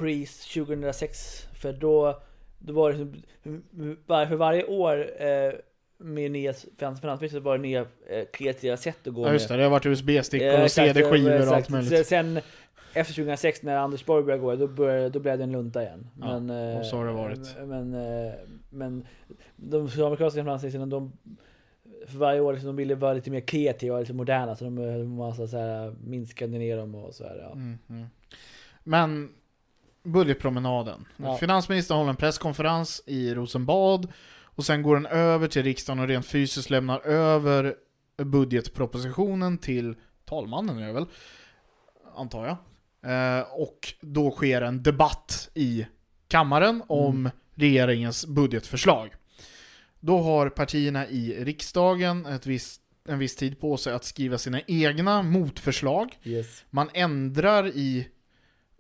Priest 0.03 0.55
2006, 0.55 1.47
för 1.55 1.73
då, 1.73 2.21
då 2.59 2.73
var 2.73 2.93
det 2.93 2.99
liksom, 2.99 3.63
för 4.07 4.37
varje 4.37 4.65
år 4.65 5.23
eh, 5.23 5.53
med 5.99 6.31
nya 6.31 6.53
finans- 6.53 7.01
finansminister 7.01 7.41
var 7.41 7.57
det 7.59 7.63
nya 7.63 7.81
eh, 7.81 8.25
kreativa 8.33 8.77
sätt 8.77 9.07
att 9.07 9.15
gå 9.15 9.27
Ja 9.27 9.33
just 9.33 9.49
det, 9.49 9.53
med. 9.53 9.59
det 9.59 9.65
har 9.65 9.71
varit 9.71 9.87
USB-stickor 9.87 10.47
Eh, 10.49 10.63
och 10.65 10.71
CD-skivor 10.71 11.31
och 11.31 11.37
exakt. 11.37 11.53
allt 11.57 11.69
möjligt. 11.69 12.07
Sen 12.07 12.41
efter 12.95 13.15
2006 13.15 13.63
när 13.63 13.77
Anders 13.77 14.05
Borg 14.07 14.25
började 14.25 14.43
gå, 14.43 14.57
då, 14.57 14.67
började, 14.67 15.09
då 15.09 15.19
blev 15.21 15.39
det 15.39 15.45
en 15.45 15.53
lunta 15.53 15.83
igen. 15.83 16.09
Ja, 16.21 16.41
Men, 16.41 16.73
eh, 16.73 16.79
och 16.79 16.87
så 16.87 16.97
har 16.97 17.07
det 17.07 17.13
varit. 17.13 17.57
Men, 17.65 17.95
eh, 17.95 18.33
men 18.71 19.07
de 19.57 19.89
socialdemokratiska 19.89 20.41
finansministrarna, 20.43 20.87
de 20.87 21.13
för 22.07 22.19
varje 22.19 22.41
år 22.41 22.53
liksom, 22.53 22.67
de 22.67 22.77
ville 22.77 22.95
vara 22.95 23.13
lite 23.13 23.31
mer 23.31 23.41
kreativa 23.41 23.95
och 23.95 24.01
lite 24.01 24.13
moderna, 24.13 24.57
så 24.57 24.65
de 24.65 24.79
eh, 24.79 24.97
massa 24.99 25.47
så 25.47 25.57
här, 25.59 25.95
minskade 26.05 26.59
ner 26.59 26.77
dem 26.77 26.95
och 26.95 27.15
så 27.15 27.25
här. 27.25 27.37
Ja. 27.43 27.53
Mm, 27.53 27.79
mm. 27.91 28.07
Men 28.85 29.29
budgetpromenaden. 30.03 31.05
Ja. 31.17 31.37
Finansministern 31.37 31.97
håller 31.97 32.11
en 32.11 32.17
presskonferens 32.17 33.03
i 33.07 33.35
Rosenbad 33.35 34.13
och 34.45 34.65
sen 34.65 34.83
går 34.83 34.95
den 34.95 35.07
över 35.07 35.49
till 35.49 35.63
riksdagen 35.63 36.01
och 36.03 36.09
rent 36.09 36.27
fysiskt 36.27 36.71
lämnar 36.71 37.01
över 37.07 37.75
budgetpropositionen 38.17 39.59
till 39.59 39.95
talmannen 40.25 40.79
är 40.79 40.87
det 40.87 40.93
väl? 40.93 41.07
Antar 42.17 42.47
jag. 42.47 42.57
Eh, 43.39 43.45
och 43.53 43.95
då 44.01 44.31
sker 44.31 44.63
en 44.63 44.83
debatt 44.83 45.51
i 45.55 45.87
kammaren 46.29 46.83
om 46.89 47.17
Mm. 47.17 47.31
regeringens 47.55 48.27
budgetförslag. 48.27 49.11
Då 50.01 50.19
har 50.19 50.49
partierna 50.49 51.09
i 51.09 51.45
riksdagen 51.45 52.27
ett 52.27 52.47
visst, 52.47 52.83
en 53.09 53.19
viss 53.19 53.37
tid 53.37 53.61
på 53.61 53.77
sig 53.77 53.93
att 53.93 54.05
skriva 54.05 54.39
sina 54.39 54.61
egna 54.67 55.23
motförslag. 55.23 56.19
Yes. 56.25 56.65
Man 56.71 56.91
ändrar 56.95 57.67
i... 57.67 58.09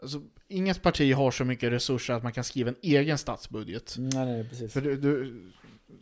Alltså, 0.03 0.23
inget 0.53 0.83
parti 0.83 1.15
har 1.15 1.31
så 1.31 1.45
mycket 1.45 1.73
resurser 1.73 2.15
att 2.15 2.23
man 2.23 2.33
kan 2.33 2.45
skriva 2.45 2.69
en 2.71 2.77
egen 2.83 3.19
statsbudget. 3.19 3.95
Nej, 3.99 4.27
nej, 4.27 4.49
precis. 4.49 4.73
För 4.73 4.81
du, 4.81 4.97
du, 4.97 5.43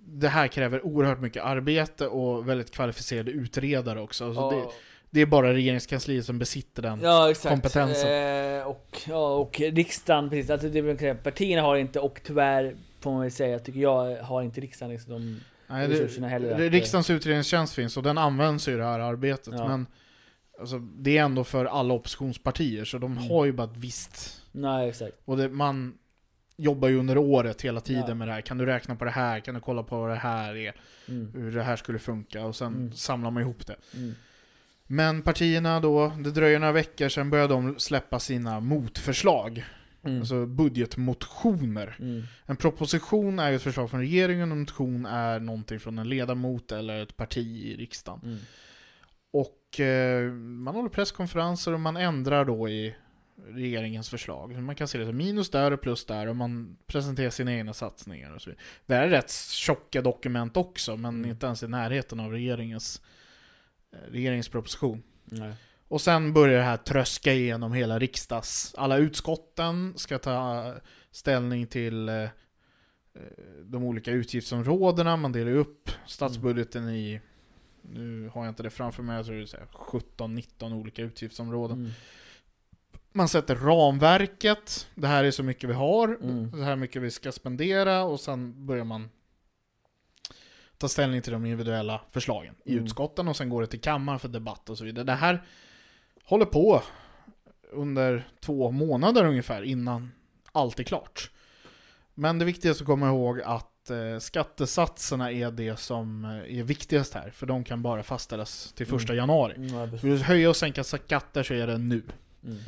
det 0.07 0.29
här 0.29 0.49
kräver 0.49 0.87
oerhört 0.87 1.21
mycket 1.21 1.43
arbete 1.45 2.07
och 2.07 2.49
väldigt 2.49 2.71
kvalificerade 2.71 3.31
utredare 3.31 4.01
också. 4.01 4.25
Alltså 4.27 4.41
ja, 4.41 4.51
det, 4.51 4.65
det 5.11 5.21
är 5.21 5.27
bara 5.27 5.55
regeringskansliet 5.55 6.25
som 6.27 6.39
besitter 6.39 6.83
den. 6.83 7.01
ja, 7.03 7.31
exakt. 7.31 7.53
kompetensen. 7.53 8.59
Eh, 8.59 8.63
och, 8.67 8.99
ja, 9.09 9.35
och 9.35 9.61
riksdagen, 9.61 10.31
precis. 10.31 10.51
Alltså, 10.51 10.69
det 10.69 11.15
partierna 11.15 11.63
har 11.63 11.77
inte, 11.77 12.01
och 12.01 12.21
tyvärr 12.25 12.77
får 13.01 13.11
man 13.13 13.21
väl 13.21 13.31
säga, 13.31 13.59
tycker 13.59 13.81
jag, 13.81 14.17
har 14.23 14.43
inte 14.43 14.61
riksdagen 14.61 14.93
liksom 14.93 15.13
de 15.13 15.41
Nej, 15.69 15.89
resurserna 15.89 16.29
heller. 16.29 16.49
det, 16.49 16.55
att- 16.55 16.61
eh, 16.61 16.71
riksdagens 16.71 17.11
utredningstjänst 17.11 17.75
finns 17.75 17.97
och 17.97 18.03
den 18.03 18.19
används 18.19 18.69
i 18.69 18.73
det 18.73 18.85
här 18.85 19.01
arbetet. 19.01 19.55
Ja. 19.57 19.69
Men 19.69 19.87
alltså, 20.61 20.79
det 20.79 21.19
är 21.19 21.23
ändå 21.25 21.45
för 21.45 21.65
alla 21.65 21.95
oppositionspartier, 21.95 22.85
så 22.85 22.99
de 22.99 23.13
Mm. 23.13 23.29
har 23.31 23.45
ju 23.45 23.53
bara 23.53 23.71
ett 23.71 23.77
visst... 23.77 24.40
Nej, 24.53 24.89
exakt. 24.89 25.17
Och 25.25 25.37
det, 25.37 25.49
man 25.49 25.99
jobbar 26.57 26.89
ju 26.89 26.99
under 26.99 27.19
året 27.19 27.63
hela 27.63 27.81
tiden 27.81 28.05
Ja. 28.09 28.15
med 28.15 28.29
det 28.29 28.33
här. 28.33 28.41
Kan 28.41 28.59
du 28.59 28.67
räkna 28.67 28.97
på 28.97 29.05
det 29.05 29.11
här? 29.11 29.41
Kan 29.41 29.55
du 29.55 29.61
kolla 29.61 29.83
på 29.83 30.01
vad 30.01 30.11
det 30.11 30.15
här 30.17 30.57
är? 30.57 30.75
Mm. 31.09 31.33
hur 31.35 31.51
det 31.53 31.63
här 31.63 31.77
skulle 31.77 31.99
funka 31.99 32.45
och 32.45 32.57
sen 32.57 32.75
Mm. 32.75 32.93
samlar 32.93 33.31
man 33.31 33.43
ihop 33.43 33.67
det. 33.67 33.77
Mm. 33.95 34.15
Men 34.87 35.23
partierna 35.23 35.81
då, 35.81 36.13
det 36.25 36.31
dröjer 36.31 36.59
några 36.59 36.73
veckor, 36.73 37.09
sen 37.09 37.31
börjar 37.31 37.49
de 37.49 37.79
släppa 37.79 38.19
sina 38.19 38.61
motförslag. 38.61 39.65
Mm. 40.05 40.19
Alltså 40.21 40.47
budgetmotioner. 40.47 41.97
Mm. 42.01 42.23
En 42.47 42.57
proposition 42.57 43.39
är 43.39 43.51
ju 43.51 43.57
ett 43.57 43.63
förslag 43.63 43.91
från 43.91 44.01
regeringen 44.01 44.53
en 44.53 44.61
motion 44.61 45.07
är 45.07 45.41
någonting 45.41 45.81
från 45.81 45.99
en 45.99 46.09
ledamot 46.09 46.73
eller 46.73 47.03
ett 47.03 47.17
parti 47.17 47.65
i 47.65 47.77
riksdagen. 47.77 48.21
Mm. 48.25 48.39
Och 49.33 49.81
eh, 49.81 50.31
man 50.33 50.75
håller 50.75 50.89
presskonferenser 50.89 51.73
och 51.73 51.81
man 51.81 51.97
ändrar 51.97 52.45
då 52.45 52.69
i 52.69 52.95
regeringens 53.47 54.11
förslag. 54.11 54.63
Man 54.63 54.75
kan 54.75 54.89
se 54.89 54.99
det 54.99 55.07
som 55.07 55.17
minus 55.17 55.51
där 55.51 55.71
och 55.71 55.81
plus 55.81 56.05
där 56.07 56.27
och 56.27 56.37
man 56.37 56.77
presenterar 56.87 57.31
sina 57.31 57.53
egna 57.55 57.73
satsningar 57.73 58.35
och 58.35 58.43
så 58.43 58.51
vidare. 58.51 58.65
Det 58.87 58.95
här 58.95 59.03
är 59.03 59.09
rätt 59.09 59.31
tjocka 59.51 60.03
dokument 60.03 60.57
också, 60.57 60.97
men 60.97 61.15
Mm. 61.15 61.31
inte 61.31 61.47
ens 61.47 61.63
i 61.63 61.69
närheten 61.69 62.21
av 62.21 62.33
regeringens, 62.33 63.03
eh, 63.93 64.51
proposition. 64.51 65.03
Nej. 65.25 65.55
Och 65.89 66.01
sen 66.01 66.33
börjar 66.33 66.59
det 66.59 66.65
här 66.65 66.77
tröska 66.77 67.33
igenom 67.33 67.73
hela 67.73 67.99
riksdags... 67.99 68.75
Alla 68.79 68.97
utskotten 68.97 69.93
ska 69.97 70.19
ta 70.19 70.75
ställning 71.11 71.67
till 71.67 72.09
eh, 72.09 72.23
eh, 72.23 72.29
de 73.65 73.85
olika 73.85 74.11
utgiftsområdena. 74.11 75.17
Man 75.17 75.33
delar 75.33 75.53
upp 75.53 75.91
statsbudgeten 76.07 76.89
i... 76.89 77.21
Nu 77.83 78.31
har 78.35 78.45
jag 78.45 78.51
inte 78.53 78.63
det 78.63 78.71
framför 78.71 79.03
mig, 79.03 79.17
jag 79.17 79.27
tror 79.27 79.37
det 79.37 79.43
är 79.43 79.47
så 79.47 79.57
här 79.57 79.67
17-19 79.73 80.75
olika 80.75 81.03
utgiftsområden. 81.03 81.79
Mm. 81.79 81.91
Man 83.13 83.29
sätter 83.29 83.55
ramverket, 83.57 84.89
det 84.95 85.07
här 85.07 85.25
är 85.25 85.31
så 85.31 85.43
mycket 85.43 85.71
vi 85.71 85.75
har, 85.75 86.09
Mm. 86.23 86.51
det 86.51 86.65
här 86.65 86.73
är 86.73 86.77
mycket 86.77 87.03
vi 87.03 87.11
ska 87.11 87.33
spendera 87.33 88.03
och 88.03 88.21
sen 88.21 88.67
börjar 88.67 88.85
man 88.85 89.11
ta 90.79 90.89
ställning 90.89 91.23
till 91.23 91.33
de 91.33 91.45
individuella 91.47 92.01
förslagen 92.11 92.55
i 92.65 92.73
Mm. 92.73 92.85
utskotten 92.85 93.29
och 93.29 93.37
sen 93.37 93.49
går 93.49 93.61
det 93.61 93.67
till 93.67 93.81
kammaren 93.81 94.19
för 94.19 94.29
debatt 94.29 94.71
och 94.71 94.79
så 94.79 94.85
vidare. 94.85 95.05
Det 95.05 95.13
här 95.15 95.43
håller 96.25 96.45
på 96.45 96.83
under 97.73 98.29
två 98.41 98.71
månader 98.71 99.25
ungefär 99.25 99.63
innan 99.63 100.13
allt 100.53 100.79
är 100.79 100.83
klart. 100.85 101.31
Men 102.15 102.39
det 102.39 102.45
viktigaste 102.45 102.83
att 102.83 102.87
komma 102.87 103.09
ihåg 103.09 103.41
att 103.41 103.91
eh, 103.91 104.19
skattesatserna 104.19 105.33
är 105.33 105.51
det 105.51 105.77
som 105.79 106.25
eh, 106.25 106.59
är 106.59 106.63
viktigast 106.63 107.15
här, 107.15 107.31
för 107.31 107.47
de 107.47 107.65
kan 107.65 107.83
bara 107.83 108.03
fastställas 108.03 108.73
till 108.73 108.87
första 108.87 109.13
Mm. 109.13 109.17
januari. 109.23 109.55
Mm. 109.57 109.91
Vill 109.91 110.01
du 110.01 110.19
höja 110.19 110.49
och 110.49 110.57
sänka 110.57 110.85
skatter 110.85 111.43
så 111.43 111.55
är 111.55 111.67
det 111.67 111.79
nu. 111.79 112.03
Mm. 112.45 112.59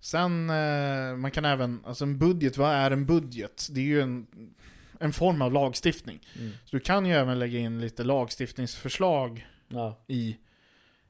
Sen, 0.00 0.50
eh, 0.50 1.16
man 1.16 1.30
kan 1.30 1.44
även, 1.44 1.80
alltså 1.84 2.04
en 2.04 2.18
budget, 2.18 2.56
vad 2.56 2.70
är 2.74 2.90
en 2.90 3.06
budget? 3.06 3.68
Det 3.70 3.80
är 3.80 3.84
ju 3.84 4.00
en, 4.00 4.26
en 5.00 5.12
form 5.12 5.42
av 5.42 5.52
lagstiftning. 5.52 6.20
Mm. 6.38 6.52
Så 6.64 6.76
du 6.76 6.80
kan 6.80 7.06
ju 7.06 7.12
även 7.12 7.38
lägga 7.38 7.58
in 7.58 7.80
lite 7.80 8.04
lagstiftningsförslag 8.04 9.46
Ja. 9.68 10.04
i, 10.06 10.36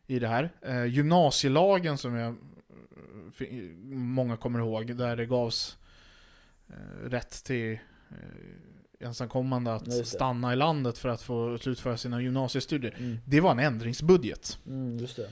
i 0.07 0.19
det 0.19 0.29
här. 0.29 0.53
Eh, 0.63 0.85
gymnasielagen 0.85 1.99
som 1.99 2.15
jag, 2.15 2.37
många 3.93 4.37
kommer 4.37 4.59
ihåg, 4.59 4.97
där 4.97 5.17
det 5.17 5.27
gavs 5.27 5.77
eh, 6.69 7.09
rätt 7.09 7.45
till 7.45 7.73
eh, 8.11 9.07
ensamkommande 9.07 9.75
att 9.75 10.07
stanna 10.07 10.53
i 10.53 10.57
landet 10.57 10.99
för 10.99 11.09
att 11.09 11.23
få 11.23 11.59
slutföra 11.59 11.97
sina 11.97 12.23
gymnasiestudier. 12.23 12.95
Mm. 12.99 13.19
Det 13.25 13.41
var 13.41 13.51
en 13.51 13.59
ändringsbudget. 13.59 14.59
Mm, 14.67 14.99
just 14.99 15.17
det. 15.17 15.31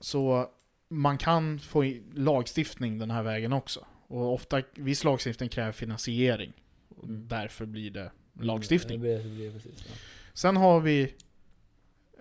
Så 0.00 0.50
man 0.92 1.18
kan 1.18 1.58
få 1.58 1.94
lagstiftning 2.14 2.98
den 2.98 3.10
här 3.10 3.22
vägen 3.22 3.52
också. 3.52 3.86
Och 4.06 4.32
ofta, 4.34 4.62
viss 4.74 5.04
lagstiftning 5.04 5.48
kräver 5.48 5.72
finansiering. 5.72 6.52
Och 6.88 7.04
Mm. 7.04 7.28
Därför 7.28 7.66
blir 7.66 7.90
det 7.90 8.10
lagstiftning. 8.40 9.00
Mm, 9.00 9.10
det 9.10 9.16
blir, 9.22 9.30
det 9.30 9.36
blir 9.36 9.52
precis, 9.52 9.84
ja. 9.88 9.94
Sen 10.34 10.56
har 10.56 10.80
vi 10.80 11.14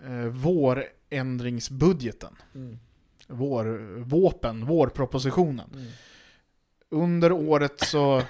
eh, 0.05 0.25
vårändringsbudgeten. 0.25 2.35
mm. 2.55 2.79
Vår, 3.27 3.65
våpen, 4.03 4.65
vårpropositionen. 4.65 5.69
Mm. 5.73 5.85
Under 6.89 7.31
året 7.31 7.79
så 7.79 8.23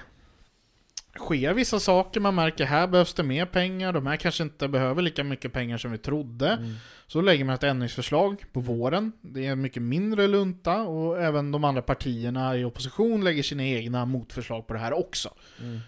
sker 1.18 1.54
vissa 1.54 1.80
saker, 1.80 2.20
man 2.20 2.34
märker 2.34 2.64
här 2.64 2.86
behövs 2.86 3.14
det 3.14 3.22
mer 3.22 3.46
pengar, 3.46 3.92
de 3.92 4.06
här 4.06 4.16
kanske 4.16 4.42
inte 4.42 4.68
behöver 4.68 5.02
lika 5.02 5.24
mycket 5.24 5.52
pengar 5.52 5.78
som 5.78 5.92
vi 5.92 5.98
trodde. 5.98 6.48
Mm. 6.48 6.74
Så 7.06 7.20
lägger 7.20 7.44
man 7.44 7.54
ett 7.54 7.62
ändringsförslag 7.62 8.44
på 8.52 8.60
våren. 8.60 9.12
Det 9.20 9.46
är 9.46 9.52
en 9.52 9.60
mycket 9.60 9.82
mindre 9.82 10.26
lunta 10.26 10.82
och 10.82 11.22
även 11.22 11.52
de 11.52 11.64
andra 11.64 11.82
partierna 11.82 12.56
i 12.56 12.64
opposition 12.64 13.24
lägger 13.24 13.42
sina 13.42 13.64
egna 13.64 14.04
motförslag 14.04 14.66
på 14.66 14.72
det 14.72 14.80
här 14.80 14.92
också. 14.92 15.34
Mm. 15.60 15.80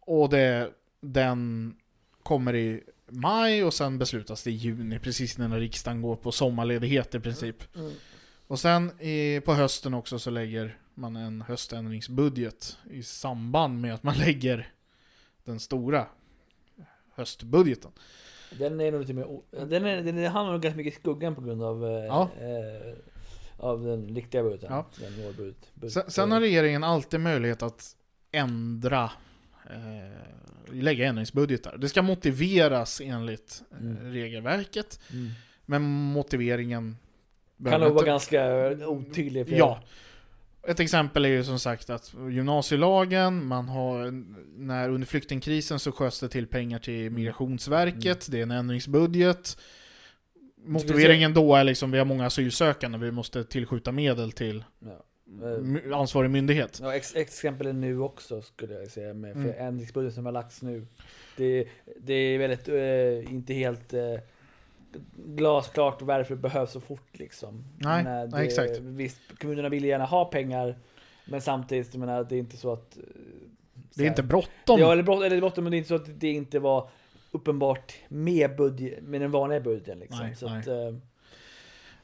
Och 0.00 0.28
det, 0.28 0.70
den 1.00 1.74
kommer 2.22 2.54
i 2.54 2.82
maj 3.10 3.64
och 3.64 3.74
sen 3.74 3.98
beslutas 3.98 4.42
det 4.42 4.50
i 4.50 4.54
juni, 4.54 4.98
precis 4.98 5.38
när 5.38 5.48
riksdagen 5.60 6.02
går 6.02 6.16
på 6.16 6.32
sommarledighet 6.32 7.14
i 7.14 7.20
princip. 7.20 7.76
Mm. 7.76 7.92
Och 8.46 8.60
sen 8.60 9.00
i, 9.00 9.40
på 9.40 9.54
hösten 9.54 9.94
också 9.94 10.18
så 10.18 10.30
lägger 10.30 10.78
man 10.98 11.16
en 11.16 11.42
höständringsbudget 11.42 12.76
i 12.90 13.02
samband 13.02 13.80
med 13.80 13.94
att 13.94 14.02
man 14.02 14.14
lägger 14.18 14.72
den 15.44 15.60
stora 15.60 16.06
höstbudgeten. 17.14 17.90
Den 18.58 18.80
är 18.80 18.92
nog 18.92 19.00
lite 19.00 19.12
mer... 19.12 19.26
Den, 19.66 19.84
är, 19.84 20.02
den 20.02 20.24
hamnar 20.32 20.52
nog 20.52 20.62
ganska 20.62 20.76
mycket 20.76 20.92
i 20.94 21.00
skuggan 21.00 21.34
på 21.34 21.40
grund 21.40 21.62
av... 21.62 21.84
Eh, 21.84 21.90
Ja. 21.90 22.30
eh, 22.40 22.94
av 23.60 23.84
den 23.84 24.14
riktiga 24.14 24.42
budgeten. 24.42 24.68
Ja. 24.72 24.86
Den 25.00 25.34
budget- 25.36 25.92
Sen, 25.92 26.02
sen 26.10 26.32
har 26.32 26.40
regeringen 26.40 26.84
alltid 26.84 27.20
möjlighet 27.20 27.62
att 27.62 27.96
ändra, 28.32 29.10
eh, 29.70 30.72
lägga 30.74 31.06
ändringsbudgetar. 31.06 31.76
Det 31.76 31.88
ska 31.88 32.02
motiveras 32.02 33.00
enligt 33.04 33.62
eh, 33.70 33.78
Mm. 33.80 34.12
regelverket, 34.12 35.00
Mm. 35.12 35.30
men 35.66 35.82
motiveringen 36.12 36.96
Kan 37.64 37.80
nog 37.80 37.92
vara 37.94 38.06
ganska 38.06 38.70
otydlig. 38.86 39.48
för- 39.48 39.56
Ja. 39.56 39.82
Ett 40.68 40.80
exempel 40.80 41.24
är 41.24 41.28
ju 41.28 41.44
som 41.44 41.58
sagt 41.58 41.90
att 41.90 42.14
gymnasielagen, 42.30 43.46
man 43.46 43.68
har, 43.68 44.10
när 44.58 44.88
under 44.90 45.06
flyktingkrisen 45.06 45.78
så 45.78 45.92
sköts 45.92 46.20
det 46.20 46.28
till 46.28 46.46
pengar 46.46 46.78
till 46.78 47.10
Migrationsverket, 47.10 48.30
det 48.30 48.38
är 48.38 48.42
en 48.42 48.50
ändringsbudget. 48.50 49.58
Motiveringen 50.64 51.34
då 51.34 51.54
är 51.54 51.64
liksom, 51.64 51.90
vi 51.90 51.98
har 51.98 52.04
många 52.04 52.26
asylsökande, 52.26 52.98
vi 52.98 53.10
måste 53.10 53.44
tillskjuta 53.44 53.92
medel 53.92 54.32
till 54.32 54.64
Ja. 54.80 55.04
my- 55.62 55.92
ansvarig 55.92 56.30
myndighet. 56.30 56.78
Ja, 56.82 56.94
ex 56.94 57.14
exempel 57.16 57.66
är 57.66 57.72
nu 57.72 58.00
också 58.00 58.42
skulle 58.42 58.74
jag 58.74 58.90
säga 58.90 59.14
med 59.14 59.32
för 59.32 59.40
Mm. 59.40 59.66
ändringsbudgeten 59.66 60.14
som 60.14 60.24
har 60.24 60.32
lagts 60.32 60.62
nu. 60.62 60.86
Det, 61.36 61.68
det 62.00 62.12
är 62.14 62.38
väldigt, 62.38 62.68
eh, 62.68 63.32
inte 63.34 63.52
helt 63.54 63.92
eh, 63.92 64.00
glasklart 65.16 66.02
varför 66.02 66.34
det 66.34 66.40
behövs 66.40 66.72
så 66.72 66.80
fort 66.80 67.18
liksom. 67.18 67.64
Nej, 67.76 68.06
eh, 68.06 68.28
nej, 68.30 68.46
exakt. 68.46 68.78
Visst, 68.78 69.20
kommunerna 69.40 69.68
vill 69.68 69.84
gärna 69.84 70.04
ha 70.04 70.24
pengar, 70.24 70.78
men 71.24 71.40
samtidigt, 71.40 71.88
jag 71.94 72.00
menar, 72.00 72.24
det 72.24 72.34
är 72.36 72.38
inte 72.38 72.56
så 72.56 72.72
att... 72.72 72.96
eh, 72.96 73.02
Det 73.94 74.02
är 74.04 74.08
inte 74.08 74.22
bråttom. 74.22 74.80
Ja, 74.80 74.92
eller 74.92 75.02
brott, 75.02 75.22
eller 75.24 75.38
bråttom, 75.40 75.64
men 75.64 75.70
det 75.70 75.76
är 75.76 75.78
inte 75.78 75.88
så 75.88 75.94
att 75.94 76.20
det 76.20 76.28
inte 76.30 76.58
var 76.58 76.88
uppenbart 77.30 77.94
med, 78.08 78.56
budget, 78.56 79.02
med 79.02 79.20
den 79.20 79.30
vanliga 79.30 79.60
budgeten 79.60 79.98
liksom. 79.98 80.18
Nej, 80.26 80.36
så 80.36 80.48
nej. 80.48 80.58
Att, 80.60 80.66
eh, 80.66 80.94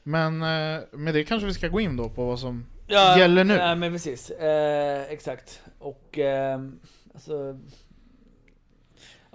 Men 0.03 0.41
eh, 0.41 0.81
med 0.91 1.13
det 1.13 1.23
kanske 1.23 1.45
vi 1.47 1.53
ska 1.53 1.67
gå 1.67 1.79
in 1.79 1.97
då 1.97 2.09
på 2.09 2.25
vad 2.25 2.39
som 2.39 2.65
Ja, 2.87 3.19
gäller 3.19 3.43
nu. 3.43 3.53
Ja, 3.53 3.75
men 3.75 3.91
precis. 3.91 4.31
Eh, 4.31 5.01
exakt. 5.09 5.61
Och 5.79 6.17
ehm, 6.17 6.79
alltså... 7.13 7.59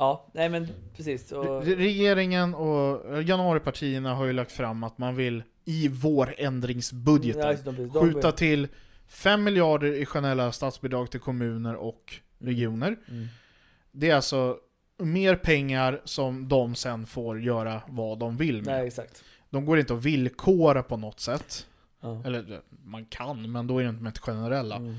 Ja, 0.01 0.27
nej 0.35 0.49
men 0.49 0.69
precis. 0.97 1.33
Och, 1.33 1.45
Re- 1.45 1.77
Regeringen 1.77 2.55
och 2.55 3.23
januaripartierna 3.23 4.15
har 4.15 4.25
ju 4.25 4.33
lagt 4.33 4.53
fram 4.53 4.85
att 4.85 4.99
man 4.99 5.17
vill 5.17 5.43
i 5.65 5.89
vårändringsbudgeten 5.89 7.41
Ja, 7.43 7.49
precis. 7.49 7.93
De- 7.93 8.01
skjuta 8.01 8.33
till 8.33 8.69
5 9.09 9.45
miljarder 9.45 9.93
i 9.93 10.07
generella 10.07 10.53
statsbidrag 10.53 11.11
till 11.11 11.21
kommuner 11.21 11.75
och 11.75 12.15
regioner. 12.39 12.97
Mm. 13.09 13.27
Det 13.93 14.11
är 14.11 14.17
alltså 14.17 14.57
mer 14.99 15.37
pengar 15.37 16.01
som 16.05 16.49
de 16.49 16.75
sen 16.75 17.07
får 17.07 17.41
göra 17.41 17.83
vad 17.89 18.19
de 18.19 18.37
vill 18.37 18.57
med. 18.57 18.65
Nej, 18.79 18.87
exakt. 18.87 19.25
De 19.51 19.65
går 19.65 19.79
inte 19.79 19.95
att 19.95 20.05
villkora 20.05 20.83
på 20.83 20.97
något 20.97 21.21
sätt. 21.21 21.67
Ja. 22.01 22.23
Eller 22.25 22.53
eh, 22.53 22.59
man 22.85 23.05
kan, 23.05 23.53
men 23.53 23.67
då 23.67 23.79
är 23.79 23.83
det 23.83 23.89
inte 23.91 24.03
med 24.03 24.19
generella. 24.19 24.77
Mm. 24.77 24.97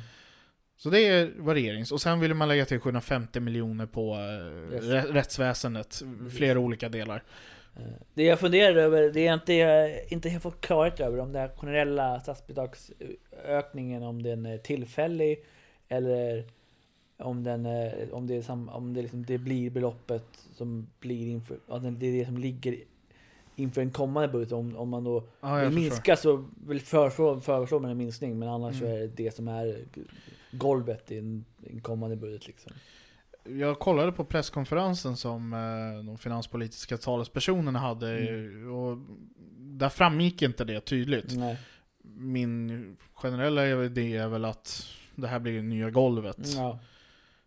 Så 0.84 0.90
det 0.90 1.02
är 1.08 1.32
vad 1.38 1.56
regerings. 1.56 1.92
Och 1.92 2.02
sen 2.02 2.20
vill 2.20 2.34
man 2.34 2.48
lägga 2.48 2.66
till 2.66 2.80
750 2.80 3.40
miljoner 3.40 3.86
på 3.86 4.14
eh, 4.14 4.74
Yes. 4.76 4.84
rä- 4.86 5.14
rättsväsendet. 5.14 6.02
Flera 6.38 6.60
olika 6.60 6.90
delar. 6.90 7.24
Eh, 7.76 7.82
Det 8.14 8.24
jag 8.24 8.40
funderar 8.40 8.76
över, 8.76 9.10
det 9.10 9.28
är 9.28 9.34
inte, 9.34 9.54
jag 9.54 9.92
inte 10.12 10.30
helt 10.30 10.44
fått 10.44 10.62
klarhet 10.62 11.00
över 11.00 11.20
om 11.20 11.32
den 11.32 11.42
här 11.42 11.50
generella 11.58 12.20
statsbidragsökningen, 12.20 14.04
om 14.04 14.24
den 14.24 14.46
är 14.46 14.58
tillfällig 14.58 15.44
eller 15.88 16.44
om, 17.18 17.44
den, 17.44 17.66
om, 18.12 18.28
det, 18.28 18.36
är 18.36 18.42
sam, 18.42 18.70
om 18.70 18.94
det, 18.94 19.02
liksom, 19.02 19.26
det 19.26 19.38
blir 19.38 19.70
beloppet 19.70 20.24
som 20.56 20.88
blir 21.00 21.28
inför, 21.28 21.58
det 22.00 22.08
är 22.08 22.20
det 22.20 22.26
som 22.26 22.38
ligger 22.38 22.78
inför 23.56 23.82
en 23.82 23.92
kommande 23.92 24.28
budget. 24.30 24.52
Om, 24.52 24.76
om 24.78 24.90
man 24.90 25.04
då 25.04 25.24
Ja, 25.42 25.56
vill 25.56 25.70
minska 25.70 26.16
så 26.16 26.46
vill 26.68 26.82
föreslå, 26.82 27.40
föreslå 27.42 27.80
man 27.80 27.92
en 27.92 27.98
minskning, 27.98 28.40
men 28.40 28.50
annars 28.50 28.80
så 28.80 28.86
Mm. 28.86 28.98
är 28.98 29.02
det 29.02 29.08
det 29.08 29.36
som 29.36 29.48
är 29.48 29.78
golvet 30.52 31.12
i 31.12 31.18
en, 31.18 31.46
i 31.64 31.72
en 31.74 31.82
kommande 31.82 32.16
budget. 32.16 32.48
Liksom. 32.48 32.72
Jag 33.44 33.80
kollade 33.80 34.12
på 34.12 34.26
presskonferensen 34.26 35.18
som 35.18 35.54
eh, 35.54 36.06
de 36.06 36.18
finanspolitiska 36.18 36.98
talespersonerna 36.98 37.80
hade 37.80 38.20
Mm. 38.20 38.72
och 38.74 38.98
där 39.58 39.90
framgick 39.90 40.42
inte 40.42 40.64
det 40.66 40.80
tydligt. 40.82 41.38
Nej. 41.38 41.58
Min 42.04 42.98
generella 43.14 43.84
idé 43.84 44.18
är 44.18 44.28
väl 44.28 44.46
att 44.46 44.84
det 45.16 45.28
här 45.28 45.40
blir 45.40 45.54
det 45.56 45.62
nya 45.62 45.90
golvet. 45.90 46.38
Ja. 46.56 46.80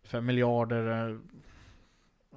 5 0.05 0.27
miljarder, 0.27 1.11
eh, 1.11 1.19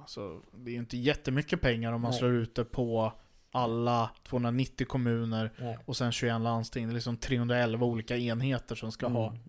alltså 0.00 0.40
det 0.56 0.70
är 0.70 0.72
ju 0.72 0.78
inte 0.78 0.96
jättemycket 0.96 1.60
pengar 1.60 1.92
om 1.92 2.00
man 2.00 2.10
Nej. 2.10 2.18
slår 2.18 2.32
ut 2.32 2.54
det 2.54 2.64
på 2.64 3.12
alla 3.50 4.10
290 4.24 4.86
kommuner 4.86 5.50
Nej. 5.58 5.78
och 5.84 5.96
sen 5.96 6.12
21 6.12 6.40
landsting. 6.40 6.86
Det 6.86 6.92
är 6.92 6.94
liksom 6.94 7.16
311 7.16 7.86
olika 7.86 8.16
enheter 8.16 8.74
som 8.74 8.92
ska 8.92 9.08
ha 9.08 9.28
Mm. 9.28 9.40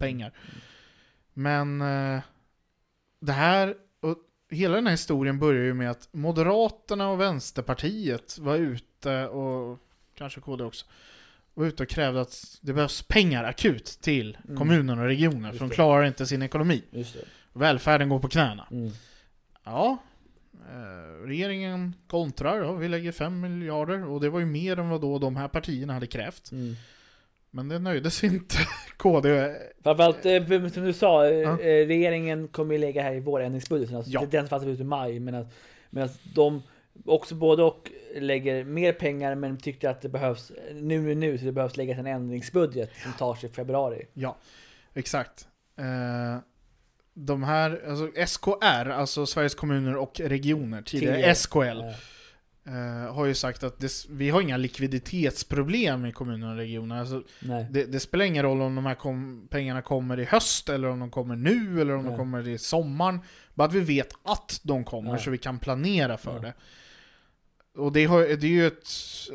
Men 1.39 1.81
eh, 1.81 2.19
det 3.21 3.31
här, 3.31 3.75
och 3.99 4.17
hela 4.49 4.75
den 4.75 4.85
här 4.85 4.91
historien 4.91 5.39
börjar 5.39 5.63
ju 5.63 5.73
med 5.73 5.91
att 5.91 6.09
Moderaterna 6.11 7.09
och 7.09 7.21
Vänsterpartiet 7.21 8.37
var 8.39 8.55
ute, 8.55 9.27
och 9.27 9.79
kanske 10.15 10.41
KD 10.41 10.63
också, 10.63 10.85
var 11.53 11.65
ute 11.65 11.83
och 11.83 11.89
krävde 11.89 12.21
att 12.21 12.57
det 12.61 12.73
behövs 12.73 13.01
pengar 13.01 13.43
akut 13.43 13.85
till 14.01 14.37
Mm. 14.43 14.57
kommuner 14.57 14.99
och 14.99 15.05
regioner, 15.05 15.47
Just 15.49 15.57
för 15.57 15.65
de 15.65 15.69
det. 15.69 15.75
klarar 15.75 16.03
inte 16.05 16.25
sin 16.25 16.41
ekonomi. 16.41 16.83
Välfärden 17.53 18.09
går 18.09 18.19
på 18.19 18.27
knäna. 18.29 18.67
Mm. 18.71 18.91
Ja, 19.63 19.97
eh, 20.69 21.25
regeringen 21.27 21.95
kontrar, 22.07 22.57
ja, 22.61 22.71
vi 22.73 22.87
lägger 22.87 23.11
5 23.11 23.39
miljarder, 23.39 24.05
och 24.05 24.21
det 24.21 24.29
var 24.29 24.39
ju 24.39 24.45
mer 24.45 24.79
än 24.79 24.89
vad 24.89 25.01
då 25.01 25.19
de 25.19 25.35
här 25.35 25.47
partierna 25.47 25.93
hade 25.93 26.07
krävt. 26.07 26.51
Mm. 26.51 26.75
Men 27.51 27.69
det 27.69 27.79
nöjde 27.79 28.11
sig 28.11 28.29
inte 28.29 28.57
KD. 28.97 29.55
Framförallt, 29.83 30.25
eh, 30.25 30.67
som 30.69 30.83
du 30.85 30.93
sa, 30.93 31.25
eh, 31.25 31.31
Ja. 31.39 31.51
eh, 31.59 31.87
regeringen 31.87 32.47
kommer 32.47 32.73
ju 32.73 32.79
lägga 32.79 33.01
här 33.01 33.13
i 33.13 33.19
vårändringsbudgeten. 33.19 33.95
Alltså 33.95 34.11
Ja. 34.11 34.25
Den 34.31 34.47
fattar 34.47 34.65
vi 34.65 34.71
ut 34.71 34.79
i 34.79 34.83
maj. 34.83 35.21
Att 35.95 36.19
de 36.35 36.63
också 37.05 37.35
både 37.35 37.63
och 37.63 37.91
lägger 38.15 38.63
mer 38.63 38.93
pengar 38.93 39.35
men 39.35 39.57
tyckte 39.57 39.89
att 39.89 40.01
det 40.01 40.09
behövs 40.09 40.51
nu 40.73 41.01
nu 41.01 41.15
nu 41.15 41.37
så 41.37 41.45
det 41.45 41.51
behövs 41.51 41.77
läggas 41.77 41.97
en 41.97 42.07
ändringsbudget 42.07 42.89
som 43.03 43.13
tar 43.13 43.35
sig 43.35 43.49
i 43.49 43.53
februari. 43.53 44.05
Ja, 44.13 44.37
exakt. 44.93 45.47
Eh, 45.77 46.37
de 47.13 47.43
här, 47.43 47.81
alltså 47.89 48.11
SKR, 48.27 48.89
alltså 48.89 49.25
Sveriges 49.25 49.55
kommuner 49.55 49.95
och 49.95 50.19
regioner, 50.19 50.81
tidigare. 50.81 51.35
SKL, 51.35 51.59
Eh, 51.59 51.93
eh, 52.69 53.13
har 53.13 53.25
ju 53.25 53.33
sagt 53.33 53.63
att 53.63 53.79
det, 53.79 53.91
vi 54.09 54.29
har 54.29 54.41
inga 54.41 54.57
likviditetsproblem 54.57 56.05
i 56.05 56.11
kommuner 56.11 56.49
och 56.51 56.55
regioner. 56.57 56.99
Alltså, 56.99 57.23
nej. 57.39 57.67
det, 57.71 57.85
det 57.85 57.99
spelar 57.99 58.25
ingen 58.25 58.43
roll 58.43 58.61
om 58.61 58.75
de 58.75 58.85
här 58.85 58.95
kom, 58.95 59.47
pengarna 59.51 59.81
kommer 59.81 60.19
i 60.19 60.25
höst, 60.25 60.69
eller 60.69 60.87
om 60.87 60.99
de 60.99 61.11
kommer 61.11 61.35
nu, 61.35 61.81
eller 61.81 61.93
om 61.95 62.03
de 62.03 62.09
Nej. 62.09 62.17
kommer 62.17 62.47
i 62.47 62.57
sommaren. 62.57 63.19
Bara 63.53 63.67
att 63.67 63.73
vi 63.73 63.79
vet 63.79 64.09
att 64.23 64.59
de 64.63 64.83
kommer, 64.83 65.11
Ja. 65.11 65.17
så 65.17 65.29
vi 65.31 65.37
kan 65.37 65.59
planera 65.59 66.17
för 66.17 66.35
Ja. 66.35 66.39
det. 66.41 66.53
Och 67.81 67.91
det, 67.93 68.05
har, 68.05 68.21
det 68.21 68.47
är 68.47 68.51
ju 68.51 68.67
ett 68.67 68.87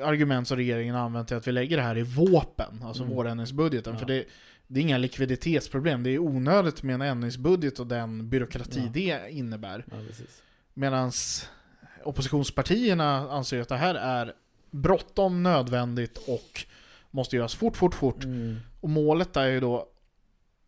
argument 0.05 0.49
som 0.49 0.57
regeringen 0.57 0.95
har 0.95 1.03
använt 1.03 1.29
till 1.29 1.37
att 1.37 1.47
vi 1.47 1.53
lägger 1.53 1.77
det 1.77 1.83
här 1.83 1.99
i 1.99 2.03
våpen, 2.03 2.83
alltså 2.83 3.03
Mm. 3.03 3.15
vårändringsbudgeten. 3.17 3.93
Ja. 3.93 3.99
För 3.99 4.07
det, 4.07 4.25
det 4.67 4.81
är 4.81 4.83
inga 4.83 4.99
likviditetsproblem, 4.99 6.03
det 6.03 6.11
är 6.11 6.19
onödigt 6.19 6.83
med 6.83 6.95
en 6.95 7.03
ändringsbudget 7.03 7.79
och 7.79 7.87
den 7.87 8.29
byråkrati 8.31 8.81
Ja. 8.85 8.91
det 8.95 9.31
innebär. 9.31 9.85
Ja. 9.91 9.97
Medan 10.75 11.13
oppositionspartierna 12.05 13.31
anser 13.31 13.61
att 13.61 13.69
det 13.69 13.77
här 13.77 13.95
är 13.95 14.33
bråttom, 14.71 15.43
nödvändigt 15.43 16.19
och 16.29 16.65
måste 17.11 17.37
göras 17.37 17.55
fort, 17.55 17.77
fort, 17.77 17.95
fort. 17.95 18.25
Mm. 18.25 18.57
Och 18.81 18.89
målet 18.89 19.37
är 19.37 19.47
ju 19.47 19.61
då, 19.61 19.89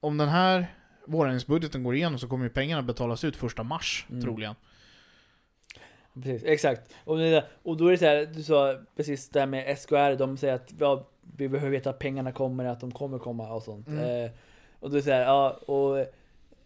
om 0.00 0.16
den 0.18 0.28
här 0.28 0.66
vårändringsbudgeten 1.06 1.82
går 1.82 1.94
igenom 1.94 2.18
så 2.18 2.28
kommer 2.28 2.44
ju 2.44 2.50
pengarna 2.50 2.82
betalas 2.82 3.24
ut 3.24 3.36
första 3.36 3.62
mars, 3.62 4.06
Mm. 4.10 4.22
troligen. 4.22 4.54
Precis, 6.14 6.44
exakt. 6.44 6.94
Och, 7.04 7.16
och 7.62 7.76
då 7.76 7.86
är 7.86 7.90
det 7.92 7.98
så 7.98 8.04
här, 8.04 8.26
du 8.34 8.42
sa 8.42 8.74
precis 8.96 9.28
det 9.28 9.40
här 9.40 9.46
med 9.46 9.78
SKR, 9.78 10.16
de 10.18 10.36
säger 10.36 10.54
att 10.54 10.72
ja, 10.78 11.08
vi 11.36 11.48
behöver 11.48 11.70
veta 11.70 11.90
att 11.90 11.98
pengarna 11.98 12.32
kommer, 12.32 12.64
att 12.64 12.80
de 12.80 12.92
kommer 12.92 13.18
komma 13.18 13.52
och 13.52 13.62
sånt. 13.62 13.88
Mm. 13.88 14.24
Eh, 14.24 14.30
och 14.80 14.90
då 14.90 14.96
är 14.96 15.00
det 15.00 15.04
så 15.04 15.10
här, 15.10 15.20
ja, 15.22 15.50
och 15.50 16.06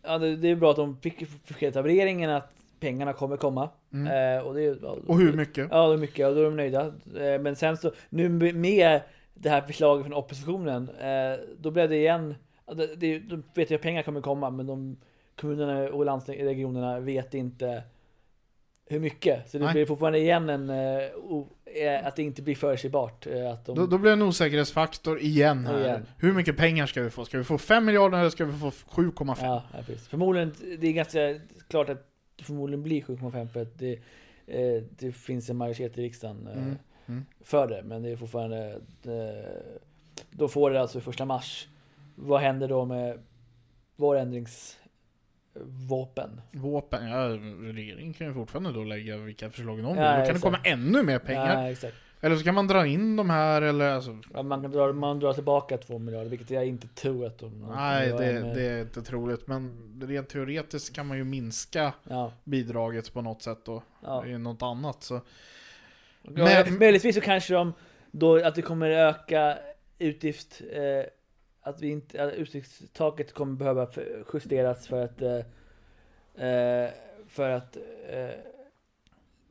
ja, 0.03 0.19
det, 0.19 0.37
det 0.37 0.49
är 0.49 0.57
bra 0.57 0.71
att 0.71 0.77
de 0.77 0.97
fick 0.97 1.49
besked 1.49 1.77
av 1.77 1.85
regeringen 1.85 2.31
att 2.31 2.53
pengarna 2.81 3.13
kommer 3.13 3.37
komma. 3.37 3.71
Mm. 3.93 4.37
Eh, 4.39 4.47
och, 4.47 4.55
det, 4.55 4.63
ja, 4.83 4.97
Och 5.07 5.19
hur 5.19 5.33
mycket? 5.33 5.69
Ja, 5.71 5.93
är 5.93 5.97
mycket 5.97 6.27
och 6.29 6.35
då 6.35 6.41
är 6.41 6.45
de 6.45 6.57
nöjda. 6.57 6.87
Eh, 7.21 7.41
Men 7.41 7.57
sen 7.57 7.77
så, 7.77 7.93
nu 8.09 8.29
med 8.53 9.01
det 9.35 9.51
här 9.51 9.61
förslaget 9.61 10.07
från 10.07 10.15
oppositionen, 10.15 10.89
eh, 10.89 11.39
då 11.59 11.71
blev 11.71 11.89
det 11.89 11.97
igen, 11.97 12.35
det, 12.75 12.97
det, 12.97 13.19
de 13.19 13.43
vet 13.55 13.71
ju 13.71 13.75
att 13.75 13.83
pengar 13.83 14.03
kommer 14.03 14.21
komma, 14.21 14.51
men 14.51 14.67
de 14.67 14.97
kommunerna 15.41 15.89
och 15.89 16.05
landsting, 16.05 16.45
regionerna 16.45 17.01
vet 17.01 17.35
inte 17.35 17.83
hur 18.87 19.01
mycket. 19.01 19.51
Så 19.51 19.59
det 19.59 19.65
Nej. 19.65 19.73
blir 19.73 19.87
fortfarande 19.87 20.19
igen 20.19 20.49
en, 20.49 20.71
eh, 20.71 21.11
o, 21.17 21.49
eh, 21.65 22.07
att 22.07 22.17
det 22.17 22.23
inte 22.23 22.43
blir 22.43 22.55
förutsägbart. 22.55 23.27
eh, 23.27 23.33
de, 23.33 23.75
Då, 23.75 23.87
då 23.87 23.99
blir 23.99 24.11
det 24.11 24.13
en 24.13 24.23
osäkerhetsfaktor 24.23 25.21
igen 25.21 25.67
här. 25.67 25.81
Igen. 25.81 26.07
Hur 26.19 26.33
mycket 26.33 26.57
pengar 26.57 26.87
ska 26.87 27.03
vi 27.03 27.11
få? 27.11 27.25
Ska 27.25 27.39
vi 27.39 27.45
få 27.45 27.59
5 27.59 27.85
miljarder 27.85 28.19
eller 28.19 28.31
ska 28.31 28.45
vi 28.45 28.53
få 28.53 28.71
7,5? 28.71 29.37
ja, 29.41 29.63
ja. 29.73 29.95
Förmodligen, 30.11 30.55
det 30.79 30.87
är 30.89 30.93
ganska 30.93 31.35
klart 31.69 31.89
att 31.89 32.07
förmodligen 32.45 32.83
blir 32.83 33.03
7,5 33.03 33.49
för 33.49 33.63
att 33.63 33.79
det, 33.79 33.93
eh, 34.47 34.83
det 34.99 35.13
finns 35.13 35.51
en 35.51 35.57
majoritet 35.57 35.99
i 35.99 36.03
riksdagen 36.03 36.47
eh, 36.47 36.53
Mm, 36.63 36.77
mm. 37.07 37.25
för 37.41 37.69
det. 37.69 37.83
Men 37.83 38.03
det 38.03 38.11
är 38.11 38.17
fortfarande, 38.17 38.81
eh, 39.05 39.45
då 40.31 40.49
får 40.49 40.71
det 40.71 40.81
alltså 40.81 41.01
första 41.01 41.25
mars. 41.25 41.69
Vad 42.15 42.41
händer 42.41 42.69
då 42.69 42.85
med 42.85 43.19
vårändringsvapen? 43.97 46.41
Våpen, 46.53 47.09
ja 47.09 47.19
regeringen 47.61 48.15
kan 48.15 48.27
ju 48.27 48.35
fortfarande 48.35 48.73
då 48.73 48.85
lägga 48.85 49.17
vilka 49.17 49.51
förslag 49.51 49.79
de 49.79 49.87
vill. 49.87 49.87
Ja, 49.87 49.93
då 49.93 50.03
kan 50.03 50.17
det 50.17 50.23
exakt. 50.23 50.41
komma 50.43 50.59
ännu 50.65 51.03
mer 51.03 51.19
pengar. 51.19 51.63
Ja, 51.63 51.71
exakt. 51.71 51.95
Eller 52.23 52.37
så 52.37 52.45
kan 52.45 52.55
man 52.55 52.67
dra 52.67 52.87
in 52.87 53.17
de 53.17 53.31
här 53.31 53.63
eller 53.63 53.91
alltså, 53.91 54.19
Ja, 54.35 54.43
man 54.43 54.63
kan 54.63 54.71
dra, 54.71 54.93
man 54.93 55.21
drar 55.21 55.33
tillbaka 55.33 55.79
två 55.79 55.99
miljarder, 55.99 56.31
vilket 56.31 56.51
jag 56.51 56.67
inte 56.67 56.89
tror 56.89 57.27
att 57.27 57.39
de 57.39 57.73
Nej, 57.75 58.09
det, 58.09 58.17
med- 58.19 58.55
det 58.57 58.63
är 58.63 58.81
inte 58.81 59.03
troligt. 59.03 59.47
Men 59.47 59.91
rent 60.03 60.29
teoretiskt 60.29 60.95
kan 60.95 61.07
man 61.07 61.17
ju 61.17 61.25
minska 61.25 61.93
Ja, 62.09 62.33
bidraget 62.45 63.13
på 63.13 63.23
något 63.23 63.43
sätt 63.43 63.59
då. 63.65 63.83
ja. 64.05 64.27
I 64.27 64.39
något 64.39 64.63
annat. 64.63 65.03
Så. 65.03 65.21
Men, 66.23 66.79
Möjligtvis 66.79 67.15
så 67.15 67.21
kanske 67.21 67.55
de 67.55 67.73
då 68.11 68.47
att 68.47 68.55
det 68.55 68.63
kommer 68.63 68.91
öka 68.91 69.59
utgift 69.99 70.61
eh, 70.73 71.11
att 71.63 71.81
vi 71.81 71.89
inte, 71.89 72.25
att 72.25 72.33
utgiftstaket 72.35 73.35
kommer 73.35 73.57
behöva 73.57 73.89
justeras 74.33 74.87
för 74.87 75.05
att 75.05 75.23
eh, 75.23 75.37
eh, 76.49 76.91
för 77.29 77.51
att 77.51 77.77
eh, 78.11 78.29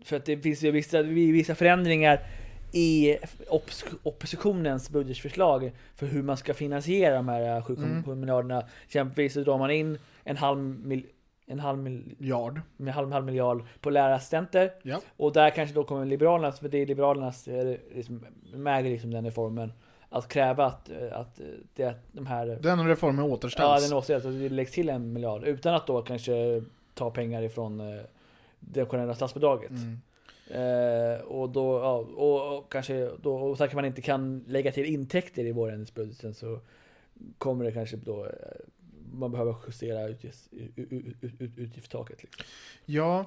för 0.04 0.16
att 0.18 0.26
det 0.26 0.38
finns 0.38 0.64
ju 0.64 0.72
vissa, 0.72 1.02
vissa 1.02 1.56
förändringar 1.56 2.28
i 2.72 3.18
oppos- 3.50 3.96
oppositionens 4.04 4.90
budgetförslag 4.90 5.72
för 5.96 6.06
hur 6.06 6.24
man 6.24 6.38
ska 6.38 6.54
finansiera 6.54 7.16
de 7.16 7.28
här 7.30 7.62
7,7 7.62 8.06
Mm. 8.08 8.20
miljarderna. 8.20 8.64
Exempelvis 8.86 9.34
så 9.34 9.40
drar 9.40 9.58
man 9.58 9.72
in 9.72 9.98
en 10.24 10.38
halv, 10.38 10.60
mil, 10.60 11.06
en 11.46 11.60
halv, 11.60 11.80
mil, 11.80 12.16
Yard. 12.20 12.62
med 12.78 12.94
halv, 12.94 13.12
halv 13.12 13.26
miljard 13.26 13.64
på 13.82 13.90
lärarassistenter. 13.90 14.72
Ja. 14.84 15.02
Och 15.18 15.34
där 15.34 15.50
kanske 15.50 15.76
då 15.76 15.84
kommer 15.84 16.06
Liberalernas, 16.06 16.60
för 16.60 16.70
det 16.70 16.78
är 16.78 16.86
Liberalernas, 16.86 17.48
eh, 17.48 17.76
liksom, 17.96 18.26
med 18.54 18.84
liksom 18.84 19.12
den 19.12 19.26
reformen, 19.26 19.74
att 20.10 20.28
kräva 20.28 20.66
att, 20.66 20.90
eh, 20.90 21.20
att, 21.20 21.40
eh, 21.40 21.46
det, 21.76 21.96
de 22.12 22.26
här... 22.28 22.46
Den 22.62 22.88
reformen 22.88 23.26
Ja, 23.26 23.32
återställs. 23.34 23.90
den 23.90 23.98
åtgärdas, 23.98 24.26
att 24.26 24.40
det 24.40 24.50
läggs 24.50 24.72
till 24.72 24.90
en 24.90 25.14
miljard. 25.14 25.44
Utan 25.44 25.74
att 25.76 25.88
då 25.88 26.02
kanske 26.02 26.64
ta 26.94 27.10
pengar 27.12 27.42
ifrån 27.42 27.80
eh, 27.80 28.02
det 28.60 28.86
generella 28.86 29.14
statsbidraget. 29.16 29.70
Mm. 29.70 30.02
Eh, 30.50 31.22
och 31.22 31.50
då, 31.50 31.80
ja, 31.80 31.96
och, 31.98 32.58
och 32.58 32.72
kanske 32.72 33.12
då, 33.22 33.36
och 33.36 33.62
att 33.62 33.74
man 33.74 33.86
inte 33.86 34.02
kan 34.02 34.44
lägga 34.48 34.72
till 34.72 34.86
intäkter 34.86 35.46
i 35.46 35.52
vårändringsbudgeten 35.52 36.34
så 36.34 36.60
kommer 37.38 37.66
det 37.66 37.72
kanske 37.72 37.98
då 37.98 38.26
eh, 38.26 38.32
man 39.14 39.32
behöver 39.32 39.56
justera 39.68 40.08
utgifts, 40.08 40.50
ut, 40.52 40.72
ut, 40.78 40.92
ut, 41.22 41.42
ut, 41.42 41.58
utgiftstaket. 41.58 42.24
Liksom. 42.24 42.44
Ja, 42.86 43.26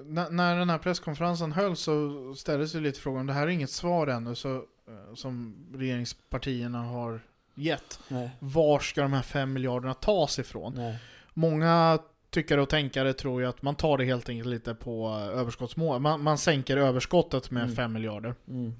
N- 0.00 0.26
när 0.30 0.58
den 0.58 0.70
här 0.70 0.78
presskonferensen 0.78 1.52
hölls 1.52 1.80
så 1.80 2.34
ställdes 2.34 2.74
ju 2.74 2.80
lite 2.80 3.00
frågan, 3.00 3.26
det 3.26 3.32
här 3.32 3.42
är 3.46 3.50
inget 3.50 3.70
svar 3.70 4.06
ännu 4.06 4.34
så, 4.34 4.54
eh, 4.56 5.14
som 5.14 5.56
regeringspartierna 5.74 6.82
har 6.82 7.20
gett. 7.54 8.00
Nej, 8.08 8.30
Var 8.38 8.78
ska 8.78 9.02
de 9.02 9.12
här 9.12 9.22
fem 9.22 9.52
miljarderna 9.52 9.94
tas 9.94 10.38
ifrån? 10.38 10.72
nej. 10.76 10.98
Många 11.34 11.98
tyckare 12.30 12.60
och 12.60 12.68
tänkare 12.68 13.12
tror 13.12 13.42
ju 13.42 13.48
att 13.48 13.62
man 13.62 13.74
tar 13.74 13.98
det 13.98 14.04
helt 14.04 14.28
enkelt 14.28 14.48
lite 14.48 14.74
på 14.74 15.08
överskottsmål. 15.34 16.00
Man, 16.00 16.22
man 16.22 16.38
sänker 16.38 16.76
överskottet 16.76 17.50
med 17.50 17.62
Mm. 17.62 17.76
5 17.76 17.92
miljarder. 17.92 18.34
Mm, 18.48 18.72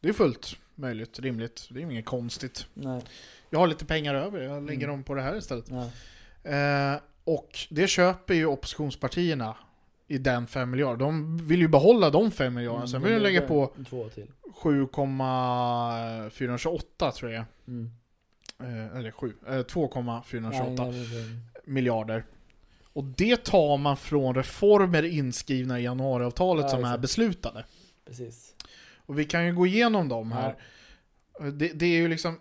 Det 0.00 0.08
är 0.08 0.12
fullt 0.12 0.56
möjligt, 0.74 1.18
rimligt. 1.20 1.66
Det 1.70 1.80
är 1.80 1.82
inget 1.82 2.06
konstigt. 2.06 2.66
nej. 2.74 3.02
Jag 3.50 3.58
har 3.58 3.66
lite 3.66 3.84
pengar 3.84 4.14
över, 4.14 4.40
jag 4.40 4.66
lägger 4.66 4.84
Mm. 4.84 4.90
dem 4.96 5.04
på 5.04 5.14
det 5.14 5.22
här 5.22 5.36
istället. 5.36 5.70
Eh, 5.70 6.94
och 7.24 7.58
det 7.70 7.86
köper 7.88 8.34
ju 8.34 8.46
oppositionspartierna 8.46 9.56
i 10.06 10.18
den 10.18 10.46
5 10.46 10.70
miljarder. 10.70 10.96
De 10.96 11.38
vill 11.46 11.60
ju 11.60 11.68
behålla 11.68 12.10
de 12.10 12.30
5 12.30 12.54
miljarderna. 12.54 12.86
Sen 12.86 13.02
vill 13.02 13.12
de 13.12 13.18
lägga 13.18 13.40
på 13.40 13.72
Två 13.88 14.08
till. 14.08 14.26
7,428 14.54 17.12
tror 17.12 17.32
jag. 17.32 17.44
Mm. 17.68 17.90
Eh, 18.60 18.96
eller 18.96 19.10
7. 19.10 19.32
Eh, 19.48 19.62
2,428 19.62 20.84
Nej, 20.84 20.92
nej, 20.92 21.08
nej. 21.12 21.24
miljarder. 21.64 22.24
Och 22.98 23.04
det 23.04 23.44
tar 23.44 23.76
man 23.76 23.96
från 23.96 24.34
reformer 24.34 25.02
inskrivna 25.02 25.80
i 25.80 25.82
januariavtalet 25.82 26.62
Ja, 26.64 26.68
som 26.70 26.84
är 26.84 26.98
beslutade. 26.98 27.64
Precis. 28.06 28.54
Och 29.06 29.18
vi 29.18 29.24
kan 29.24 29.46
ju 29.46 29.52
gå 29.54 29.66
igenom 29.66 30.08
dem 30.08 30.32
här. 30.32 30.56
Ja. 31.38 31.44
Det, 31.50 31.68
det 31.68 31.86
är 31.86 31.96
ju 31.96 32.08
liksom... 32.08 32.38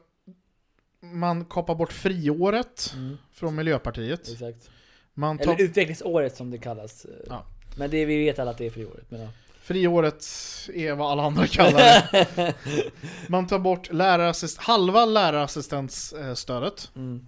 Man 0.99 1.45
kapar 1.45 1.75
bort 1.75 1.93
friåret 1.93 2.93
Mm, 2.95 3.17
från 3.31 3.55
Miljöpartiet. 3.55 4.31
exakt. 4.31 4.69
Man 5.13 5.37
tar 5.37 5.53
Eller 5.53 5.63
utvecklingsåret 5.63 6.35
som 6.37 6.51
det 6.51 6.57
kallas. 6.57 7.05
Ja. 7.27 7.43
Men 7.77 7.89
det, 7.89 8.05
vi 8.05 8.17
vet 8.17 8.39
alla 8.39 8.51
att 8.51 8.57
det 8.57 8.65
är 8.65 8.69
friåret. 8.71 9.11
Men 9.11 9.21
ja. 9.21 9.27
Friåret 9.61 10.25
är 10.73 10.93
vad 10.95 11.11
alla 11.11 11.23
andra 11.23 11.47
kallar 11.47 11.79
det. 12.11 12.53
Man 13.27 13.47
tar 13.47 13.59
bort 13.59 13.93
lärarassist, 13.93 14.57
halva 14.57 15.05
lärarassistentstödet. 15.05 16.91
mm. 16.95 17.27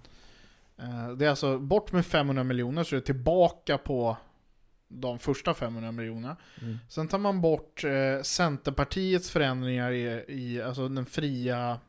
Eh, 0.80 1.08
Det 1.16 1.24
är 1.26 1.30
alltså 1.30 1.58
bort 1.58 1.92
med 1.92 2.06
500 2.06 2.44
miljoner 2.44 2.84
så 2.84 2.94
det 2.94 2.98
är 3.00 3.04
tillbaka 3.04 3.78
på 3.78 4.16
de 4.88 5.18
första 5.18 5.54
500 5.54 5.92
miljonerna. 5.92 6.36
Mm. 6.62 6.78
Sen 6.88 7.08
tar 7.08 7.18
man 7.18 7.40
bort 7.40 7.84
eh, 7.84 8.22
Centerpartiets 8.22 9.30
förändringar 9.30 9.92
i, 9.92 10.24
i 10.28 10.62
alltså 10.62 10.88
den 10.88 11.06
fria 11.06 11.80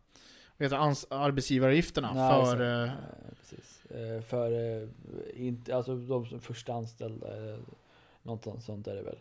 det, 0.58 0.68
ans- 0.72 1.06
arbetsgivaravgifterna 1.10 2.14
Nej, 2.14 2.46
för... 2.46 2.62
Eh, 2.84 2.90
Eh, 2.90 2.96
Precis. 3.40 3.86
Eh, 3.86 4.22
För 4.22 4.52
eh, 4.82 4.88
inte, 5.36 5.76
alltså 5.76 5.96
de 5.96 6.40
första 6.40 6.74
anställda. 6.74 7.28
eh, 7.54 7.60
Något 8.24 8.64
sånt- 8.64 8.88
är 8.88 8.96
det 8.96 9.02
väl. 9.02 9.18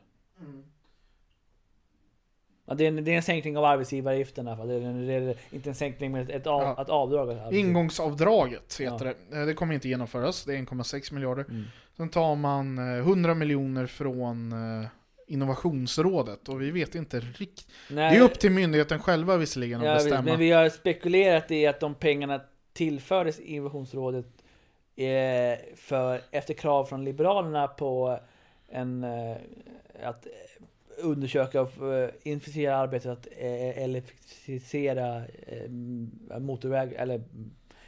Ja, 2.70 2.74
det, 2.76 2.84
är 2.84 2.88
en, 2.88 3.04
det 3.04 3.12
är 3.12 3.16
en 3.16 3.22
sänkning 3.22 3.56
av 3.58 3.64
arbetsgivaravgiften 3.64 4.46
i 4.46 4.50
alla 4.50 4.56
fall. 4.56 4.68
Det 4.68 4.74
är, 4.74 4.80
en- 4.80 5.06
det 5.06 5.12
är 5.14 5.36
inte 5.50 5.68
en 5.68 5.74
sänkning 5.74 6.12
men 6.12 6.30
ett, 6.30 6.46
av, 6.46 6.62
Ja. 6.62 6.82
ett 6.82 6.88
avdrag. 6.88 7.54
ingångsavdraget 7.54 8.80
heter 8.80 9.04
det. 9.30 9.38
Eh, 9.40 9.46
Det 9.46 9.54
kommer 9.54 9.74
inte 9.74 9.88
genomföras, 9.88 10.44
det 10.44 10.52
är 10.54 10.58
1,6 10.58 11.14
miljarder. 11.14 11.44
Mm. 11.48 11.64
Sen 11.96 12.08
tar 12.08 12.34
man 12.36 12.78
eh, 12.78 12.98
100 12.98 13.34
miljoner 13.34 13.86
från 13.86 14.52
eh, 14.52 14.88
innovationsrådet 15.26 16.48
och 16.48 16.62
vi 16.62 16.70
vet 16.70 16.94
inte 16.94 17.20
riktigt. 17.20 17.66
Det 17.88 18.00
är 18.02 18.20
upp 18.20 18.38
till 18.38 18.50
myndigheten 18.52 18.98
själva 18.98 19.36
visserligen 19.36 19.80
att 19.80 19.86
ja, 19.86 19.94
bestämma. 19.94 20.22
Men 20.22 20.38
vi 20.38 20.50
har 20.50 20.68
spekulerat 20.68 21.50
i 21.50 21.66
att 21.66 21.80
de 21.80 21.94
pengarna 21.94 22.40
tillfördes 22.72 23.38
Innovationsrådet 23.38 24.26
eh, 24.96 25.58
för, 25.76 26.20
efter 26.30 26.54
krav 26.54 26.84
från 26.84 27.04
Liberalerna 27.04 27.68
på 27.68 28.18
en, 28.68 29.04
eh, 29.04 29.36
att 30.02 30.26
undersöka 31.02 31.60
och 31.60 31.94
eh, 31.94 32.10
initiera 32.22 32.76
arbetet 32.76 33.10
att 33.10 33.26
eh, 33.38 33.82
elektrifiera 33.82 35.22
eh, 35.26 35.70
motorväg 36.40 36.92
eller 36.92 37.22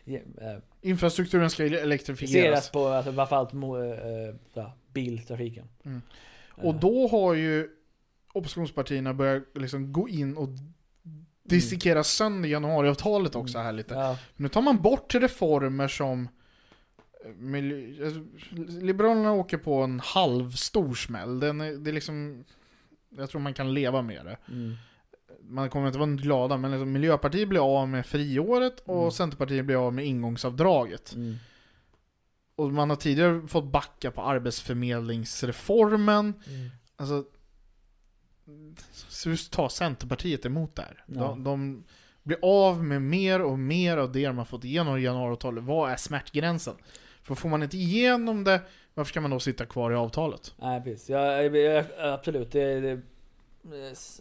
eh, 0.04 0.58
Infrastrukturen 0.80 1.50
ska 1.50 1.64
elektrifieras 1.64 2.70
på 2.70 2.88
alltså, 2.88 3.12
framförallt 3.12 3.52
ja, 4.54 4.74
biltrafiken. 4.92 5.68
Mm. 5.84 6.02
Och 6.56 6.74
då 6.74 7.08
har 7.08 7.34
ju 7.34 7.68
oppositionspartierna 8.32 9.14
börjat 9.14 9.42
liksom 9.54 9.92
gå 9.92 10.08
in 10.08 10.36
och 10.36 10.48
dissekera 11.42 12.04
sönder 12.04 12.48
januariavtalet 12.48 13.34
också 13.34 13.58
här 13.58 13.72
lite. 13.72 13.94
Ja, 13.94 14.18
Nu 14.36 14.48
tar 14.48 14.62
man 14.62 14.82
bort 14.82 15.14
reformer 15.14 15.88
som 15.88 16.28
miljö, 17.36 18.06
alltså, 18.06 18.20
Liberalerna 18.80 19.32
åker 19.32 19.58
på 19.58 19.74
en 19.82 20.00
halvstor 20.00 20.94
smäll. 20.94 21.40
Den 21.40 21.60
är, 21.60 21.72
det 21.72 21.90
är 21.90 21.94
liksom, 21.94 22.44
jag 23.16 23.30
tror 23.30 23.40
man 23.40 23.54
kan 23.54 23.74
leva 23.74 24.02
med 24.02 24.24
det. 24.26 24.36
mm, 24.48 24.74
Man 25.42 25.70
kommer 25.70 25.86
inte 25.86 25.98
vara 25.98 26.10
glada, 26.10 26.56
men 26.56 26.70
liksom 26.70 26.92
Miljöpartiet 26.92 27.48
blir 27.48 27.80
av 27.80 27.88
med 27.88 28.06
friåret 28.06 28.80
och 28.80 28.98
Mm. 28.98 29.10
Centerpartiet 29.10 29.64
blir 29.64 29.86
av 29.86 29.92
med 29.94 30.06
ingångsavdraget. 30.06 31.14
mm, 31.14 31.36
Och 32.56 32.72
man 32.72 32.90
har 32.90 32.96
tidigare 32.96 33.48
fått 33.48 33.64
backa 33.72 34.10
på 34.10 34.22
arbetsförmedlingsreformen. 34.22 36.34
mm. 36.46 36.70
Alltså, 36.96 37.24
så 38.92 39.28
hur 39.28 39.50
tar 39.50 39.68
Centerpartiet 39.68 40.46
emot 40.46 40.76
det 40.76 40.82
här? 40.82 41.04
Ja. 41.06 41.14
De, 41.20 41.44
de 41.44 41.84
blir 42.22 42.38
av 42.42 42.84
med 42.84 43.02
mer 43.02 43.42
och 43.42 43.58
mer 43.58 43.96
av 43.96 44.12
det 44.12 44.26
de 44.26 44.38
har 44.38 44.44
fått 44.44 44.64
igenom 44.64 44.96
i 44.96 45.00
januariavtalet. 45.02 45.64
Vad 45.64 45.92
är 45.92 45.96
smärtgränsen? 45.96 46.74
För 47.22 47.34
får 47.34 47.48
man 47.48 47.62
inte 47.62 47.76
igenom 47.76 48.44
det, 48.44 48.60
varför 48.94 49.08
ska 49.08 49.20
man 49.20 49.30
då 49.30 49.40
sitta 49.40 49.66
kvar 49.66 49.92
i 49.92 49.94
avtalet? 49.94 50.54
Nej 50.56 50.80
precis, 50.80 51.10
ja, 51.10 51.84
absolut. 51.98 52.52
Det, 52.52 52.80
det, 52.80 53.00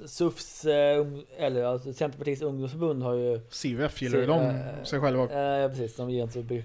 SUFs, 0.07 0.65
eh, 0.65 1.07
eller 1.37 1.63
alltså 1.63 1.93
Centerpartiets 1.93 2.41
ungdomsförbund 2.41 3.03
har 3.03 3.13
ju... 3.13 3.39
CUF 3.49 4.01
gillar 4.01 4.19
ju 4.19 4.25
de 4.25 4.41
äh, 4.41 4.83
sig 4.83 4.99
själva. 4.99 5.21
Ja 5.61 5.69
precis, 5.69 5.95
de 5.95 6.09
inte 6.09 6.63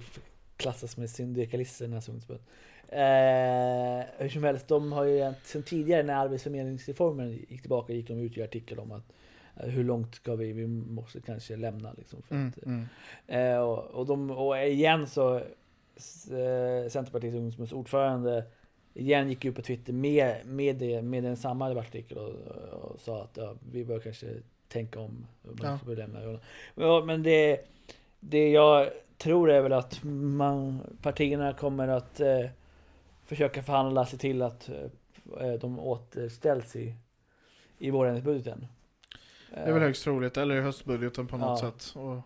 klassas 0.56 0.96
med 0.96 1.10
syndikalisternas 1.10 2.08
ungdomsförbund. 2.08 2.42
Eh, 2.88 4.06
hur 4.18 4.28
som 4.28 4.44
helst, 4.44 4.68
de 4.68 4.92
har 4.92 5.04
ju 5.04 5.32
sen 5.44 5.62
tidigare 5.62 6.02
när 6.02 6.14
arbetsförmedlingsreformen 6.14 7.32
gick 7.32 7.60
tillbaka 7.60 7.92
gick 7.92 8.08
de 8.08 8.20
ut 8.20 8.36
i 8.36 8.42
artikel 8.42 8.78
om 8.78 8.92
att 8.92 9.12
eh, 9.56 9.68
hur 9.68 9.84
långt 9.84 10.14
ska 10.14 10.34
vi, 10.34 10.52
vi 10.52 10.66
måste 10.66 11.20
kanske 11.20 11.56
lämna 11.56 11.92
liksom. 11.92 12.22
För 12.22 12.34
Mm, 12.34 12.48
att, 12.48 12.66
mm. 12.66 12.86
Eh, 13.26 13.58
och, 13.58 13.84
och, 13.84 14.06
de, 14.06 14.30
och 14.30 14.58
igen 14.58 15.06
så 15.06 15.36
eh, 15.36 15.42
Centerpartiets 15.96 17.34
ungdomsförbunds 17.34 17.72
ordförande 17.72 18.44
igen 18.94 19.28
gick 19.28 19.44
ut 19.44 19.54
på 19.56 19.62
Twitter 19.62 19.92
med, 19.92 20.46
med, 20.46 20.76
det, 20.76 21.02
med 21.02 21.22
den 21.24 21.36
samma 21.36 21.70
artikel 21.80 22.18
och, 22.18 22.30
och 22.72 23.00
sa 23.00 23.22
att 23.22 23.36
ja, 23.36 23.54
vi 23.72 23.84
bör 23.84 23.98
kanske 24.00 24.26
tänka 24.68 25.00
om. 25.00 25.26
Man 25.42 25.78
Ja. 25.86 25.94
lämna. 25.94 26.38
Ja, 26.74 27.04
men 27.06 27.22
det, 27.22 27.60
det 28.20 28.50
jag 28.50 28.90
tror 29.18 29.50
är 29.50 29.60
väl 29.60 29.72
att 29.72 30.04
man, 30.04 30.80
partierna 31.02 31.52
kommer 31.52 31.88
att 31.88 32.20
eh, 32.20 32.46
försöka 33.24 33.62
förhandla 33.62 34.06
sig 34.06 34.18
till 34.18 34.42
att 34.42 34.68
eh, 35.40 35.52
de 35.52 35.78
återställs 35.80 36.76
i, 36.76 36.94
i 37.78 37.90
vårändringsbudgeten. 37.90 38.66
Det 39.50 39.60
är 39.60 39.72
väl 39.72 39.82
högst 39.82 40.04
troligt, 40.04 40.36
eller 40.36 40.56
i 40.56 40.60
höstbudgeten 40.60 41.26
på 41.26 41.36
något 41.36 41.62
Ja. 41.62 41.70
sätt. 41.70 41.96
Och 41.96 42.16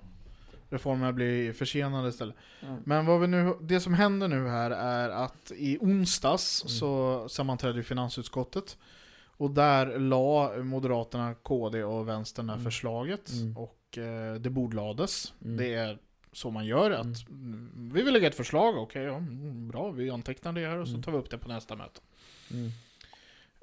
reformerna 0.70 1.12
blir 1.12 1.52
försenade 1.52 2.08
istället. 2.08 2.34
Mm. 2.62 2.82
Men 2.86 3.06
vad 3.06 3.20
vi 3.20 3.26
nu, 3.26 3.54
det 3.60 3.80
som 3.80 3.94
händer 3.94 4.28
nu 4.28 4.48
här 4.48 4.70
är 4.70 5.08
att 5.08 5.52
i 5.56 5.78
onsdags 5.80 6.62
Mm. 6.64 6.68
så 6.70 7.28
sammanträdde 7.28 7.82
finansutskottet. 7.82 8.78
Och 9.26 9.50
där 9.50 9.98
la 9.98 10.52
Moderaterna, 10.62 11.34
KD 11.34 11.82
och 11.84 12.08
Vänstern 12.08 12.46
det 12.46 12.52
här 12.52 12.58
Mm. 12.58 12.64
förslaget. 12.70 13.30
Mm. 13.32 13.56
Och 13.56 13.98
eh, 13.98 14.34
det 14.34 14.50
bordlades. 14.50 15.34
Mm. 15.44 15.56
Det 15.56 15.74
är 15.74 15.98
så 16.32 16.50
man 16.50 16.66
gör. 16.66 16.90
att 16.90 17.28
mm, 17.28 17.90
Vi 17.94 18.02
vill 18.02 18.12
lägga 18.14 18.28
ett 18.28 18.34
förslag, 18.34 18.76
okej, 18.78 19.02
ja, 19.02 19.16
mm, 19.16 19.68
bra, 19.68 19.90
vi 19.90 20.10
antecknar 20.10 20.52
det 20.52 20.66
här 20.66 20.76
och 20.78 20.88
så 20.88 21.02
tar 21.02 21.12
vi 21.12 21.18
upp 21.18 21.30
det 21.30 21.38
på 21.38 21.48
nästa 21.48 21.76
möte. 21.76 22.00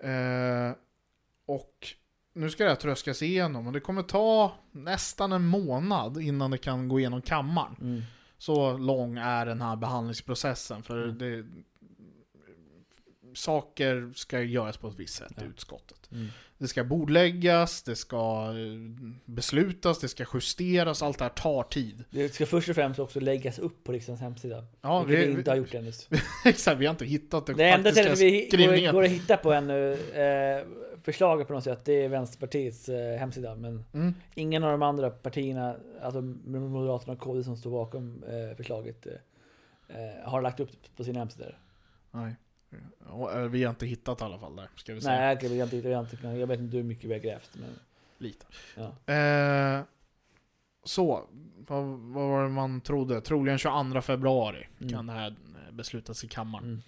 Eh, 0.03 0.76
och 1.45 1.88
nu 2.38 2.50
ska 2.50 2.64
det 2.64 2.70
här 2.70 2.76
tröskas 2.76 3.22
igenom 3.22 3.68
och 3.68 3.74
det 3.74 3.80
kommer 3.80 4.04
ta 4.04 4.56
nästan 4.72 5.32
en 5.32 5.46
månad 5.46 6.22
innan 6.22 6.52
det 6.52 6.58
kan 6.58 6.88
gå 6.88 7.00
igenom 7.00 7.22
kammaren. 7.22 7.76
Mm. 7.82 8.02
Så 8.38 8.78
lång 8.78 9.18
är 9.18 9.46
den 9.46 9.62
här 9.62 9.76
behandlingsprocessen. 9.76 10.84
För 10.84 11.04
Mm. 11.04 11.18
det, 11.18 11.46
saker 13.34 14.12
ska 14.16 14.42
göras 14.42 14.78
på 14.78 14.88
ett 14.88 15.00
visst 15.00 15.16
sätt 15.16 15.32
Ja. 15.36 15.44
i 15.44 15.46
utskottet. 15.46 16.10
Mm. 16.12 16.28
Det 16.58 16.68
ska 16.68 16.84
bordläggas, 16.84 17.84
det 17.84 17.96
ska 17.96 18.46
eh, 18.50 19.08
beslutas, 19.26 20.00
det 20.00 20.08
ska 20.08 20.26
justeras, 20.34 21.02
allt 21.04 21.18
det 21.18 21.24
här 21.26 21.30
tar 21.30 21.64
tid. 21.64 22.04
Det 22.10 22.34
ska 22.34 22.46
först 22.46 22.70
och 22.70 22.76
främst 22.76 23.00
också 23.00 23.20
läggas 23.20 23.60
upp 23.60 23.84
på 23.84 23.92
riksdagens 23.92 24.22
hemsida. 24.22 24.66
Ja, 24.82 25.04
vilket 25.04 25.28
vi, 25.28 25.32
vi, 25.32 25.38
inte 25.40 25.52
har 25.52 25.56
gjort 25.58 25.74
ännu. 25.74 25.92
exakt, 26.46 26.80
vi 26.80 26.86
har 26.86 26.92
inte 26.92 27.06
hittat 27.06 27.46
det, 27.46 27.54
Det 27.54 27.70
enda 27.70 27.90
faktiska 27.90 28.16
stället 28.16 28.34
vi 28.34 28.42
går, 28.42 28.48
skrivningen. 28.48 28.94
går 28.96 29.04
att 29.04 29.10
hitta 29.10 29.38
på 29.38 29.54
ännu, 29.54 29.94
eh, 29.94 30.66
förslaget 31.12 31.47
på 31.47 31.53
något 31.53 31.64
sätt, 31.64 31.86
det 31.86 31.93
är 32.03 32.10
Vänsterpartiets 32.10 32.89
eh, 32.89 33.18
hemsida. 33.20 33.55
Men 33.55 33.86
Mm. 33.93 34.14
ingen 34.36 34.64
av 34.64 34.72
de 34.72 34.82
andra 34.82 35.10
partierna, 35.10 35.76
alltså 36.01 36.22
Moderaterna 36.22 37.14
och 37.14 37.20
KD 37.20 37.43
som 37.43 37.58
står 37.58 37.72
bakom 37.72 38.24
eh, 38.24 38.55
förslaget, 38.58 39.08
eh, 39.08 39.14
eh, 39.97 40.30
har 40.30 40.41
lagt 40.41 40.60
upp 40.60 40.70
det 40.72 40.89
på 40.95 41.03
sina 41.03 41.20
hemsidor. 41.20 41.58
Nej. 42.12 42.36
Eh, 43.34 43.38
Vi 43.41 43.64
har 43.64 43.70
inte 43.70 43.86
hittat 43.86 44.22
i 44.22 44.24
alla 44.24 44.39
fall 44.39 44.55
där, 44.55 44.68
ska 44.76 44.93
vi 44.93 45.01
säga. 45.01 45.16
Nej, 45.20 45.38
jag, 45.41 45.51
jag, 45.51 45.74
jag, 45.74 46.08
jag, 46.24 46.38
jag 46.38 46.47
vet 46.47 46.60
inte 46.60 46.78
hur 46.78 46.84
mycket 46.84 47.05
vi 47.10 47.14
har 47.14 47.20
grävt. 47.20 47.51
Men, 47.53 47.70
Lite. 48.18 48.45
ja. 48.76 49.14
Eh, 49.14 49.82
så, 50.84 51.24
vad, 51.68 51.84
vad 51.86 52.28
var 52.30 52.43
det 52.43 52.49
man 52.49 52.82
trodde? 52.82 53.22
Troligen 53.22 53.58
22 53.58 54.01
februari 54.01 54.68
Mm. 54.80 54.93
kan 54.93 55.08
det 55.08 55.14
här 55.14 55.28
eh, 55.68 55.74
beslutas 55.74 56.24
i 56.24 56.28
kammaren. 56.28 56.66
Mm. 56.66 56.82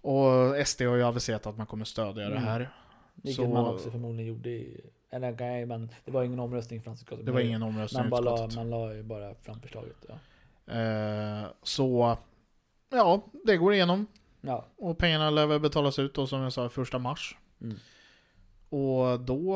Och 0.00 0.66
SD 0.66 0.82
har 0.82 0.96
ju 0.96 1.02
aviserat 1.02 1.46
att 1.46 1.56
man 1.56 1.66
kommer 1.66 1.84
stödja 1.84 2.28
det 2.28 2.36
Mm. 2.36 2.42
här. 2.44 2.70
Vilket 3.22 3.44
Så- 3.44 3.48
man 3.52 3.66
också 3.74 3.90
förmodligen 3.90 4.26
gjorde 4.34 4.50
i... 4.50 4.80
Eller 5.10 5.36
nej, 5.40 5.66
man, 5.66 5.88
det 6.04 6.10
var 6.10 6.24
ingen 6.24 6.40
omröstning 6.40 6.78
i 6.78 6.82
finansutskottet. 6.82 7.26
Det 7.26 7.32
var 7.32 7.40
ingen 7.40 7.62
omröstning 7.62 8.02
man, 8.02 8.10
bara 8.10 8.20
la, 8.20 8.48
man 8.56 8.70
la 8.70 8.94
ju 8.94 9.02
bara 9.02 9.34
fram 9.34 9.60
förslaget. 9.60 9.96
Ja. 10.08 10.14
Eh, 10.74 11.46
så, 11.62 12.18
ja, 12.90 13.24
det 13.44 13.56
går 13.56 13.74
igenom. 13.74 14.06
ja. 14.40 14.66
Och 14.76 14.98
pengarna 14.98 15.30
lär 15.30 15.46
väl 15.46 15.60
betalas 15.60 15.98
ut 15.98 16.14
då 16.14 16.26
som 16.26 16.40
jag 16.40 16.52
sa 16.52 16.68
första 16.68 16.98
mars. 16.98 17.36
Mm. 17.60 17.76
Och 18.70 19.20
då 19.20 19.54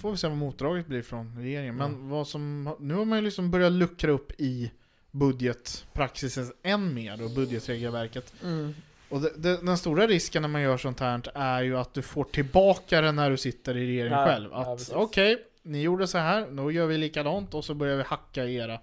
får 0.00 0.10
vi 0.10 0.16
se 0.16 0.28
vad 0.28 0.36
motdraget 0.36 0.86
blir 0.86 1.02
från 1.02 1.36
regeringen. 1.38 1.76
Men 1.76 1.94
Mm. 1.94 2.08
vad 2.08 2.26
som, 2.28 2.76
nu 2.80 2.94
har 2.94 3.04
man 3.04 3.18
ju 3.18 3.24
liksom 3.24 3.50
börjat 3.50 3.72
luckra 3.72 4.10
upp 4.10 4.32
i 4.40 4.70
budgetpraxisen 5.10 6.52
än 6.62 6.94
mer 6.94 7.24
och 7.24 7.30
budgetregelverket. 7.30 8.34
Mm. 8.44 8.74
Och 9.10 9.20
det, 9.20 9.32
det, 9.36 9.56
den 9.56 9.78
stora 9.78 10.06
risken 10.06 10.42
när 10.42 10.48
man 10.48 10.62
gör 10.62 10.76
sånt 10.76 11.00
här 11.00 11.22
är 11.34 11.62
ju 11.62 11.76
att 11.78 11.94
du 11.94 12.02
får 12.02 12.24
tillbaka 12.24 13.00
det 13.00 13.12
när 13.12 13.30
du 13.30 13.36
sitter 13.36 13.76
i 13.76 13.86
regeringen 13.86 14.18
Ja, 14.18 14.24
själv. 14.26 14.48
ja, 14.52 14.58
Att 14.72 14.78
precis. 14.78 14.94
okej, 14.94 15.38
ni 15.62 15.82
gjorde 15.82 16.06
så 16.06 16.18
här, 16.18 16.46
då 16.50 16.70
gör 16.70 16.86
vi 16.86 16.98
likadant 16.98 17.54
och 17.54 17.64
så 17.64 17.74
börjar 17.74 17.96
vi 17.96 18.02
hacka 18.02 18.44
i 18.44 18.54
era. 18.56 18.80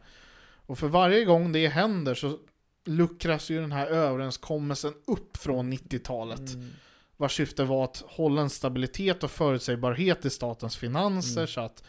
Och 0.65 0.79
för 0.79 0.87
varje 0.87 1.25
gång 1.25 1.51
det 1.51 1.67
händer 1.67 2.15
så 2.15 2.37
luckras 2.85 3.49
ju 3.49 3.61
den 3.61 3.71
här 3.71 3.87
överenskommelsen 3.87 4.93
upp 5.07 5.37
från 5.37 5.73
90-talet. 5.73 6.53
Mm. 6.53 6.69
Vars 7.17 7.35
syfte 7.35 7.63
var 7.63 7.83
att 7.83 8.03
hålla 8.07 8.41
en 8.41 8.49
stabilitet 8.49 9.23
och 9.23 9.31
förutsägbarhet 9.31 10.25
i 10.25 10.29
statens 10.29 10.77
finanser 10.77 11.39
Mm. 11.41 11.47
så 11.47 11.61
att 11.61 11.83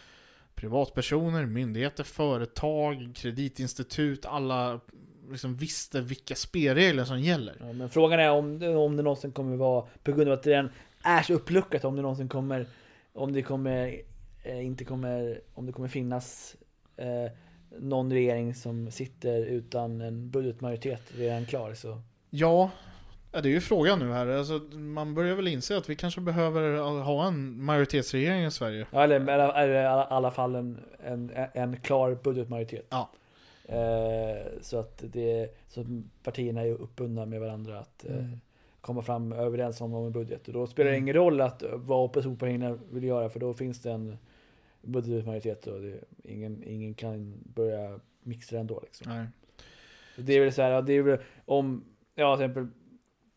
privatpersoner, 0.55 1.47
myndigheter, 1.47 2.05
företag, 2.05 3.13
kreditinstitut, 3.17 4.27
alla 4.27 4.81
liksom 5.31 5.57
visste 5.57 6.01
vilka 6.01 6.35
spelregler 6.35 7.05
som 7.05 7.21
gäller. 7.21 7.57
Ja, 7.61 7.73
men 7.73 7.91
frågan 7.91 8.21
är 8.21 8.31
om, 8.31 8.63
om 8.63 8.97
det 8.97 9.03
någonsin 9.03 9.33
kommer 9.33 9.57
vara, 9.57 9.87
på 10.03 10.13
grund 10.13 10.29
av 10.29 10.35
att 10.35 10.43
det 10.43 10.51
redan 10.51 10.71
är 11.03 11.23
så 11.23 11.35
uppluckat, 11.35 11.85
om 11.85 11.97
det 11.97 12.03
någonsin 12.03 12.29
kommer, 12.29 12.67
om 13.13 13.33
det 13.33 13.43
kommer, 13.43 14.01
eh, 14.45 14.67
inte 14.67 14.85
kommer, 14.85 15.41
om 15.55 15.67
det 15.67 15.73
kommer 15.73 15.89
finnas 15.89 16.57
eh, 16.97 17.33
någon 17.79 18.13
regering 18.13 18.55
som 18.55 18.91
sitter 18.91 19.47
utan 19.47 20.01
en 20.01 20.31
budgetmajoritet 20.31 21.03
redan 21.17 21.47
klar 21.47 21.75
så. 21.75 22.03
Ja, 22.31 22.71
det 23.31 23.39
är 23.39 23.47
ju 23.47 23.61
frågan 23.61 23.99
nu 23.99 24.13
här. 24.13 24.27
Alltså, 24.27 24.59
man 24.79 25.15
börjar 25.15 25.35
väl 25.35 25.49
inse 25.49 25.77
att 25.77 25.89
vi 25.89 25.97
kanske 25.97 26.21
behöver 26.21 26.77
ha 27.03 27.27
en 27.27 27.65
majoritetsregering 27.65 28.45
i 28.45 28.51
Sverige. 28.51 28.87
Ja, 28.91 29.05
eller, 29.05 29.21
eller, 29.21 29.53
eller 29.53 29.83
i 29.83 29.87
alla 29.87 30.31
fall 30.31 30.55
en, 30.55 30.81
en, 31.05 31.33
en 31.55 31.77
klar 31.81 32.19
budgetmajoritet. 32.23 32.87
Ja. 32.91 33.11
Eh, 33.69 34.47
så 34.61 34.79
att 34.79 35.03
det, 35.13 35.55
så 35.69 35.85
partierna 36.23 36.63
är 36.63 36.71
uppbundna 36.73 37.27
med 37.27 37.41
varandra 37.41 37.79
att 37.79 38.05
eh, 38.05 38.17
Mm. 38.17 38.41
komma 38.81 39.03
fram 39.03 39.33
överens 39.33 39.81
om 39.81 39.95
en 39.95 40.13
budget. 40.13 40.47
Och 40.49 40.55
då 40.55 40.67
spelar 40.67 40.91
det 40.91 40.97
Mm. 40.97 41.05
ingen 41.05 41.15
roll 41.15 41.41
att 41.41 41.63
vad 41.75 42.05
oppositionspartierna 42.05 42.79
vill 42.91 43.05
göra 43.05 43.29
för 43.31 43.41
då 43.41 43.55
finns 43.55 43.83
det 43.83 43.91
en 43.91 44.17
budgetmajoritet 44.83 45.67
och 45.67 45.81
det, 45.81 45.99
ingen, 46.25 46.63
ingen 46.67 46.95
kan 46.95 47.35
börja 47.55 48.01
mixa 48.23 48.59
ändå. 48.59 48.81
Liksom. 48.83 49.13
Nej. 49.13 49.27
Det 50.17 50.33
är 50.33 50.41
väl 50.41 50.53
så 50.53 50.63
här, 50.63 50.83
det 50.83 50.93
är 50.93 51.03
väl 51.03 51.19
om, 51.45 51.85
ja 52.15 52.37
till 52.37 52.45
exempel 52.45 52.67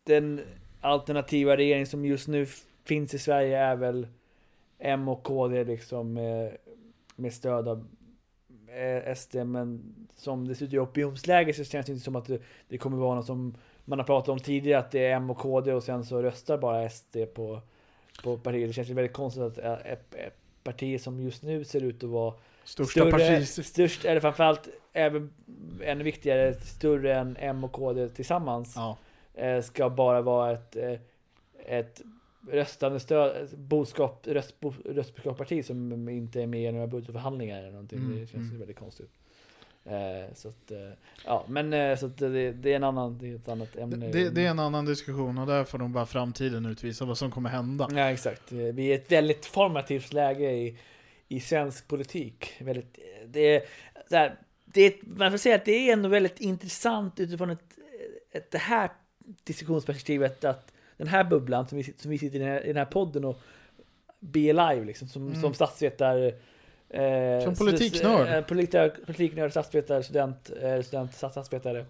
den 0.04 0.40
alternativa 0.80 1.56
regering 1.56 1.86
som 1.86 2.04
just 2.04 2.28
nu 2.28 2.46
finns 2.84 3.14
i 3.14 3.18
Sverige 3.18 3.58
är 3.58 3.76
väl 3.76 4.06
M 4.78 5.08
och 5.08 5.22
KD 5.22 5.64
liksom 5.64 6.12
med, 6.12 6.56
med 7.16 7.32
stöd 7.32 7.68
av 7.68 7.78
eh, 7.78 7.84
SD 9.16 9.34
men 9.34 9.94
som 10.16 10.48
det 10.48 10.54
ser 10.54 10.66
ut 10.66 10.72
i 10.72 10.78
opinionsläge 10.78 11.52
så 11.52 11.64
känns 11.64 11.86
det 11.86 11.92
inte 11.92 12.04
som 12.04 12.16
att 12.16 12.30
det, 12.68 12.78
kommer 12.78 12.96
vara 12.96 13.14
något 13.14 13.26
som 13.26 13.54
man 13.84 13.98
har 13.98 14.06
pratat 14.06 14.28
om 14.28 14.38
tidigare 14.38 14.80
att 14.80 14.90
det 14.90 15.06
är 15.06 15.16
M 15.16 15.30
och 15.30 15.38
KD 15.38 15.72
och 15.72 15.82
sen 15.82 16.04
så 16.04 16.22
röstar 16.22 16.58
bara 16.58 16.90
SD 16.90 17.16
på, 17.34 17.60
på 18.22 18.36
partiet. 18.36 18.68
Det 18.68 18.72
känns 18.72 18.90
ju 18.90 18.94
väldigt 18.94 19.12
konstigt 19.12 19.42
att 19.42 19.58
eh, 19.58 19.92
ett, 19.92 20.14
ett 20.14 20.36
parti 20.64 21.00
som 21.00 21.20
just 21.20 21.42
nu 21.42 21.64
ser 21.64 21.84
ut 21.84 22.04
att 22.04 22.10
vara 22.10 22.34
Största 22.64 23.00
större, 23.00 23.10
parti. 23.10 23.48
störst, 23.64 24.04
eller 24.04 24.20
framförallt 24.20 24.68
även 24.92 25.32
ännu 25.82 26.04
viktigare, 26.04 26.54
större 26.54 27.14
än 27.14 27.36
M 27.40 27.64
och 27.64 27.72
KD 27.72 28.08
tillsammans. 28.08 28.74
Ja. 28.76 28.96
Eh, 29.34 29.62
ska 29.62 29.90
bara 29.90 30.22
vara 30.22 30.52
ett, 30.52 30.76
eh, 30.76 30.98
ett 31.66 32.02
röstande 32.50 33.00
stöd, 33.00 33.48
boskap, 33.58 34.26
röst, 34.26 34.60
bo, 34.60 34.72
röstboskapsparti 34.84 35.64
som 35.64 36.08
inte 36.08 36.42
är 36.42 36.46
med 36.46 36.68
i 36.68 36.72
några 36.72 36.86
budgetförhandlingar 36.86 37.58
eller 37.58 37.70
någonting. 37.70 37.98
Mm, 37.98 38.20
det 38.20 38.26
känns 38.26 38.48
mm. 38.48 38.58
väldigt 38.58 38.78
konstigt. 38.78 39.10
Eh, 39.84 40.34
så 40.34 40.48
att, 40.48 40.70
eh, 40.70 40.78
ja 41.24 41.44
men 41.48 41.72
eh, 41.72 41.96
så 41.96 42.06
det, 42.06 42.52
det 42.52 42.72
är 42.72 42.76
en 42.76 42.84
annan, 42.84 43.18
det 43.18 43.30
är 43.30 43.34
ett 43.34 43.48
annat 43.48 43.76
ämne. 43.76 44.08
Det, 44.08 44.30
det 44.30 44.46
är 44.46 44.50
en 44.50 44.58
annan 44.58 44.84
diskussion 44.84 45.38
och 45.38 45.46
där 45.46 45.64
får 45.64 45.78
nog 45.78 45.90
bara 45.90 46.06
framtiden 46.06 46.66
utvisa 46.66 47.04
vad 47.04 47.18
som 47.18 47.30
kommer 47.30 47.50
hända. 47.50 47.88
Ja 47.90 48.10
exakt. 48.10 48.52
Eh, 48.52 48.58
Vi 48.58 48.86
är 48.86 48.90
i 48.90 48.92
ett 48.92 49.12
väldigt 49.12 49.46
formativt 49.46 50.12
läge 50.12 50.50
i, 50.50 50.78
i 51.28 51.40
svensk 51.40 51.88
politik. 51.88 52.52
Väldigt, 52.60 52.98
eh, 52.98 53.28
det 53.28 53.56
är, 53.56 53.62
så 54.10 54.16
här, 54.16 54.36
det 54.64 54.80
är, 54.80 54.94
man 55.02 55.30
får 55.30 55.38
säga 55.38 55.54
att 55.54 55.64
det 55.64 55.88
är 55.88 55.92
ändå 55.92 56.08
väldigt 56.08 56.40
intressant 56.40 57.20
utifrån 57.20 57.50
ett, 57.50 57.78
ett, 58.30 58.50
det 58.50 58.58
här 58.58 58.90
diskussionsperspektivet 59.44 60.44
att 60.44 60.71
den 61.04 61.08
här 61.08 61.24
bubblan 61.24 61.66
som 61.68 61.78
vi, 61.78 61.84
som 61.84 62.10
vi 62.10 62.18
sitter 62.18 62.36
i 62.36 62.38
den 62.38 62.48
här, 62.48 62.64
i 62.64 62.66
den 62.66 62.76
här 62.76 62.84
podden 62.84 63.24
och 63.24 63.40
be 64.20 64.40
live 64.52 64.84
liksom 64.84 65.08
som, 65.08 65.26
Mm. 65.28 65.40
som 65.40 65.54
statsvetare 65.54 66.26
eh, 66.90 67.44
Som 67.44 67.54
politiknörd. 67.54 68.28
eh, 68.28 68.44
politi- 68.44 69.04
Politiknörd, 69.06 69.50
statsvetare, 69.50 70.02
student, 70.02 70.50
eh, 70.62 70.80
student, 70.82 71.14
statsvetare. 71.14 71.84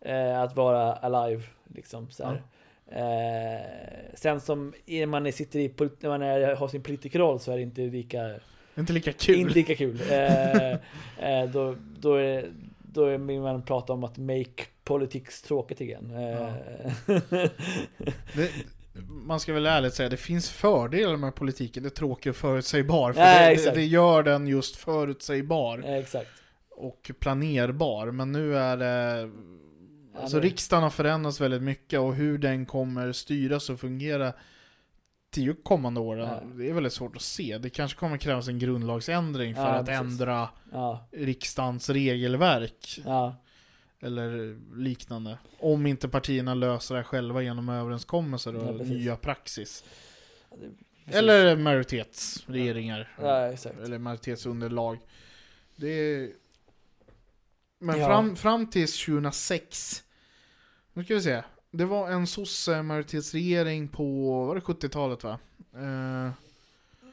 Eh, 0.00 0.40
att 0.40 0.56
vara 0.56 0.92
alive 0.92 1.42
liksom 1.74 2.10
så. 2.10 2.22
Eh, 2.86 3.60
sen 4.14 4.40
som 4.40 4.72
när 4.86 5.06
man 5.06 5.32
sitter 5.32 5.58
i, 5.58 5.74
när 6.00 6.08
man 6.08 6.22
är, 6.22 6.54
har 6.54 6.68
sin 6.68 6.82
politikerroll 6.82 7.40
så 7.40 7.52
är 7.52 7.56
det 7.56 7.62
inte 7.62 7.80
lika 7.80 8.30
Inte 8.76 8.92
lika 8.92 9.12
kul. 9.12 9.38
inte 9.38 9.54
lika 9.54 9.74
kul. 9.74 10.00
Eh, 10.10 10.72
eh, 11.42 11.50
då, 11.52 11.76
då, 11.98 12.14
är, 12.14 12.50
då 12.78 13.04
är 13.04 13.18
vill 13.18 13.40
man 13.40 13.62
prata 13.62 13.92
om 13.92 14.04
att 14.04 14.18
make 14.18 14.62
politics 14.84 15.42
tråkigt 15.42 15.80
igen. 15.80 16.10
Eh, 16.10 16.52
Det, 18.34 18.50
man 19.08 19.40
ska 19.40 19.52
väl 19.52 19.66
ärligt 19.66 19.94
säga, 19.94 20.08
det 20.08 20.16
finns 20.16 20.50
fördelar 20.50 21.16
med 21.16 21.34
politiken. 21.34 21.82
Det 21.82 21.88
är 21.88 21.90
tråkigt 21.90 22.30
och 22.30 22.36
förutsägbar. 22.36 23.12
För 23.12 23.20
Ja, 23.20 23.48
det, 23.50 23.64
det, 23.64 23.70
det 23.70 23.84
gör 23.84 24.22
den 24.22 24.46
just 24.46 24.76
förutsägbar 24.76 25.78
exakt. 25.86 26.30
och 26.70 27.10
planerbar. 27.20 28.10
Men 28.10 28.32
nu 28.32 28.56
är 28.58 28.76
det... 28.76 29.30
Alltså 30.16 30.40
riksdagen 30.40 30.82
har 30.82 30.90
förändrats 30.90 31.40
väldigt 31.40 31.62
mycket 31.62 32.00
och 32.00 32.14
hur 32.14 32.38
den 32.38 32.66
kommer 32.66 33.12
styras 33.12 33.70
och 33.70 33.80
fungera 33.80 34.32
tio 35.34 35.54
kommande 35.62 36.00
åren, 36.00 36.28
Ja. 36.28 36.42
det 36.54 36.68
är 36.70 36.72
väldigt 36.74 36.92
svårt 36.92 37.16
att 37.16 37.22
se. 37.22 37.58
Det 37.58 37.70
kanske 37.70 37.98
kommer 37.98 38.16
krävas 38.16 38.48
en 38.48 38.58
grundlagsändring 38.58 39.54
för 39.54 39.62
Ja, 39.62 39.68
att 39.68 39.86
precis. 39.86 40.00
ändra 40.00 40.48
Ja, 40.72 41.08
riksdagens 41.12 41.90
regelverk 41.90 43.00
ja, 43.04 43.36
eller 44.02 44.58
liknande. 44.76 45.38
Om 45.58 45.86
inte 45.86 46.08
partierna 46.08 46.54
löser 46.54 46.94
det 46.94 47.04
själva 47.04 47.42
genom 47.42 47.68
överenskommelser 47.68 48.56
och 48.56 48.80
Ja, 48.80 48.84
nya 48.84 49.16
praxis. 49.16 49.84
precis. 51.04 51.18
Eller 51.18 51.56
majoritetsregeringar. 51.56 53.12
Ja. 53.20 53.36
Eller 53.84 53.98
majoritetsunderlag. 53.98 54.98
Det 55.76 55.88
är... 55.88 56.30
Men 57.78 57.98
Ja. 58.00 58.06
fram, 58.06 58.36
fram 58.36 58.66
till 58.70 58.88
2006, 58.88 60.02
nu 60.92 61.04
ska 61.04 61.14
vi 61.14 61.22
se. 61.22 61.42
Det 61.70 61.84
var 61.84 62.10
en 62.10 62.26
sosse-majoritetsregering 62.26 63.88
på, 63.88 64.30
var 64.44 64.54
det 64.54 64.60
70-talet 64.60 65.24
va? 65.24 65.38
Eh, 65.74 66.30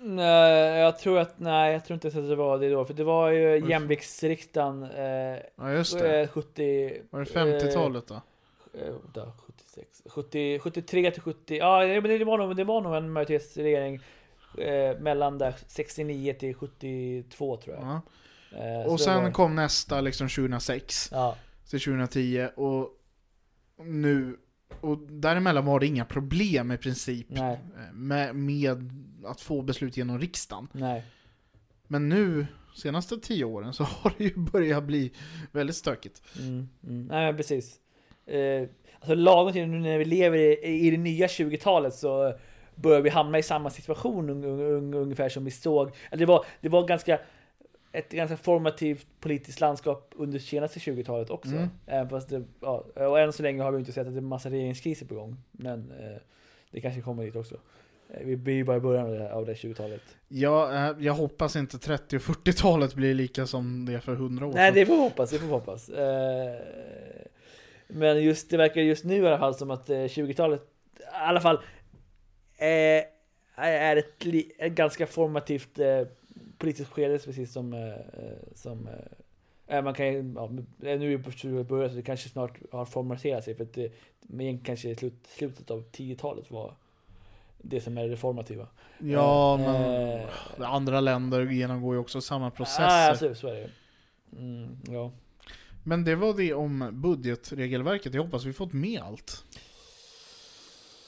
Nej, 0.02 0.80
jag 0.80 1.00
tror 1.00 1.20
att, 1.20 1.40
nej, 1.40 1.74
jag 1.74 1.86
tror 1.86 1.94
inte 1.96 2.08
att 2.08 2.14
det 2.14 2.36
var 2.36 2.60
det 2.60 2.70
då. 2.70 2.86
För 2.86 2.94
det 2.94 3.04
var 3.04 3.30
ju 3.30 3.70
jämviktsriksdagen 3.70 4.84
eh, 4.84 5.38
ja 5.56 5.72
just 5.72 6.00
det. 6.00 6.22
eh, 6.22 6.28
70... 6.28 7.02
Var 7.10 7.20
det 7.20 7.26
50-talet 7.26 8.08
då? 8.08 8.22
Eh, 8.74 8.94
vänta, 9.04 9.32
76, 9.38 10.02
70, 10.06 10.60
73 10.60 11.12
till 11.12 11.22
70, 11.22 11.58
ja 11.58 11.86
det, 11.86 12.02
det, 12.18 12.26
var 12.26 12.38
nog, 12.38 12.56
det 12.56 12.64
var 12.64 12.82
nog 12.82 12.96
en 12.96 13.12
majoritetsregering 13.12 14.00
eh, 14.58 15.00
mellan 15.00 15.38
där 15.38 15.56
69 15.68 16.34
till 16.34 16.56
72 16.56 17.58
tror 17.58 17.76
jag. 17.76 17.84
Ja. 17.86 18.02
Eh, 18.58 18.92
Och 18.92 19.00
sen 19.00 19.24
var, 19.24 19.32
kom 19.32 19.56
nästa 19.56 20.02
liksom 20.02 20.30
2006 20.30 21.10
Ja, 21.12 21.36
till 21.70 21.80
2010 21.82 22.48
och 22.56 22.90
nu 23.78 24.38
och 24.82 24.98
däremellan 24.98 25.66
var 25.66 25.80
det 25.80 25.86
inga 25.88 26.06
problem 26.06 26.72
i 26.72 26.78
princip 26.78 27.28
nej, 27.30 27.54
eh, 27.54 27.94
med, 27.94 28.36
med 28.36 28.92
att 29.26 29.42
få 29.42 29.62
beslut 29.62 29.98
genom 29.98 30.20
riksdagen. 30.20 30.68
nej. 30.72 31.04
Men 31.92 32.10
nu, 32.10 32.48
senaste 32.76 33.18
tio 33.18 33.46
åren, 33.46 33.74
så 33.74 33.84
har 34.02 34.14
det 34.18 34.24
ju 34.24 34.36
börjat 34.36 34.84
bli 34.84 35.12
väldigt 35.52 35.76
stökigt. 35.76 36.22
Mm, 36.40 36.70
mm. 36.84 37.06
Nej 37.06 37.34
precis. 37.34 37.80
Eh, 38.26 38.68
alltså 39.00 39.16
lagom 39.16 39.54
till 39.54 39.68
nu 39.68 39.80
när 39.80 39.98
vi 39.98 40.06
lever 40.06 40.38
i, 40.38 40.88
i 40.88 40.92
det 40.92 40.98
nya 40.98 41.28
20-talet 41.28 41.94
så 41.94 42.34
börjar 42.76 43.02
vi 43.02 43.10
hamna 43.10 43.40
i 43.40 43.44
samma 43.44 43.70
situation 43.70 44.30
un, 44.30 44.44
un, 44.44 44.60
un, 44.60 44.94
ungefär 44.94 45.30
som 45.30 45.46
vi 45.46 45.52
såg. 45.52 45.92
Eller 46.12 46.20
det, 46.20 46.26
var, 46.26 46.46
det 46.62 46.70
var 46.70 46.88
ganska 46.88 47.20
ett 47.92 48.12
ganska 48.12 48.38
formativt 48.38 49.08
politiskt 49.20 49.60
landskap 49.60 50.14
under 50.16 50.40
senaste 50.40 50.80
20-talet 50.80 51.30
också. 51.30 51.52
Mm. 51.52 51.70
Även 51.86 52.10
fast 52.10 52.30
det, 52.30 52.44
ja, 52.60 52.86
och 52.96 53.20
än 53.20 53.34
så 53.34 53.44
länge 53.44 53.64
har 53.64 53.72
vi 53.72 53.80
inte 53.80 53.92
sett 53.92 54.08
att 54.08 54.14
det 54.14 54.20
är 54.20 54.22
massa 54.22 54.50
regeringskriser 54.50 55.06
på 55.06 55.16
gång. 55.16 55.38
Men 55.52 55.92
eh, 55.92 56.22
det 56.72 56.82
kanske 56.82 57.02
kommer 57.02 57.24
dit 57.24 57.36
också. 57.36 57.58
Eh, 58.14 58.26
vi 58.26 58.52
ju 58.52 58.64
bara 58.64 58.78
i 58.78 58.80
början 58.80 59.06
av 59.06 59.12
det, 59.12 59.34
av 59.34 59.46
det 59.46 59.54
20-talet. 59.54 60.02
Jag, 60.28 60.76
eh, 60.76 60.96
jag 61.00 61.14
hoppas 61.14 61.56
inte 61.56 61.80
30 61.80 62.16
och 62.16 62.22
40-talet 62.22 62.94
blir 62.96 63.14
lika 63.14 63.46
som 63.48 63.86
det 63.86 64.00
för 64.00 64.14
100 64.14 64.46
år 64.46 64.54
Nej, 64.54 64.68
sedan. 64.68 64.74
det 64.76 64.86
får 64.86 64.96
vi 64.96 65.02
hoppas. 65.02 65.32
Det 65.32 65.40
får 65.40 65.46
vi 65.46 65.54
hoppas. 65.54 65.90
Eh, 65.90 66.56
men 67.88 68.24
just, 68.24 68.50
det 68.50 68.58
verkar 68.58 68.82
just 68.82 69.04
nu 69.04 69.16
i 69.16 69.28
alla 69.28 69.40
fall 69.40 69.56
som 69.56 69.72
att 69.72 69.90
eh, 69.90 69.96
20-talet, 69.96 70.62
i 71.00 71.04
alla 71.12 71.42
fall, 71.42 71.60
är 72.58 73.96
ett, 73.98 74.26
ett 74.58 74.72
ganska 74.72 75.08
formativt 75.08 75.80
politiskt 76.58 76.92
skede, 76.92 77.20
precis 77.20 77.54
som, 77.54 77.94
som 78.56 78.90
man 79.68 79.94
kan 79.94 80.34
ja, 80.36 80.50
nu 80.80 80.92
är 80.92 80.98
vi 80.98 81.24
på 81.24 81.32
20 81.32 81.64
början 81.64 81.90
så 81.90 81.96
det 81.96 82.02
kanske 82.02 82.30
snart 82.30 82.58
har 82.72 82.86
formaliserat 82.86 83.44
sig 83.44 83.56
för 83.56 83.64
att 83.64 83.74
det, 83.74 83.92
men 84.22 84.60
kanske 84.60 84.96
slut, 84.96 85.28
slutet 85.28 85.72
av 85.72 85.84
10-talet 85.92 86.52
var 86.52 86.74
det 87.62 87.82
som 87.82 87.98
är 87.98 88.08
det 88.10 88.18
formativa. 88.18 88.68
Ja, 89.00 89.54
Eh, 89.60 89.66
men 89.66 90.20
eh, 90.62 90.72
andra 90.74 91.00
länder 91.00 91.42
genomgår 91.46 91.96
ju 91.96 92.00
också 92.02 92.22
samma 92.22 92.52
processer. 92.52 92.84
Ja, 92.84 93.10
alltså, 93.10 93.36
så 93.36 93.48
är 93.48 93.54
det 93.54 93.70
mm, 94.38 94.78
ja. 94.88 95.12
Men 95.84 96.04
det 96.04 96.16
var 96.16 96.34
det 96.34 96.54
om 96.54 96.90
budgetregelverket. 96.92 98.14
Jag 98.14 98.24
hoppas 98.24 98.46
vi 98.46 98.54
fått 98.54 98.74
med 98.74 99.02
allt. 99.02 99.44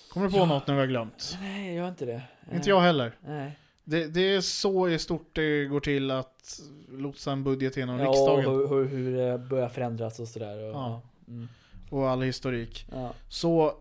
Kommer 0.10 0.26
du 0.28 0.32
på 0.34 0.40
Ja. 0.40 0.46
något 0.46 0.68
nu 0.68 0.74
vi 0.74 0.80
har 0.80 0.88
glömt? 0.88 1.38
Nej, 1.42 1.76
jag 1.76 1.84
har 1.84 1.90
inte 1.90 2.06
det. 2.06 2.22
Inte 2.54 2.70
jag 2.70 2.82
heller. 2.82 3.18
Nej. 3.28 3.58
Det, 3.84 4.08
det 4.08 4.34
är 4.34 4.42
så 4.42 4.90
i 4.90 5.00
stort 5.00 5.30
det 5.36 5.66
går 5.66 5.80
till 5.80 6.12
att 6.12 6.60
lotsa 6.90 7.32
en 7.32 7.44
budget 7.44 7.78
genom 7.78 8.00
Ja, 8.00 8.08
och 8.10 8.14
riksdagen. 8.14 8.46
hur, 8.46 8.68
hur, 8.68 8.86
hur 8.86 9.18
det 9.18 9.38
börjar 9.38 9.70
förändras 9.70 10.20
och 10.20 10.28
sådär. 10.28 10.64
Och, 10.64 10.76
Ja. 10.76 11.02
Mm, 11.28 11.48
Och 11.90 12.10
all 12.10 12.22
historik. 12.22 12.86
ja. 12.92 13.14
Så 13.30 13.74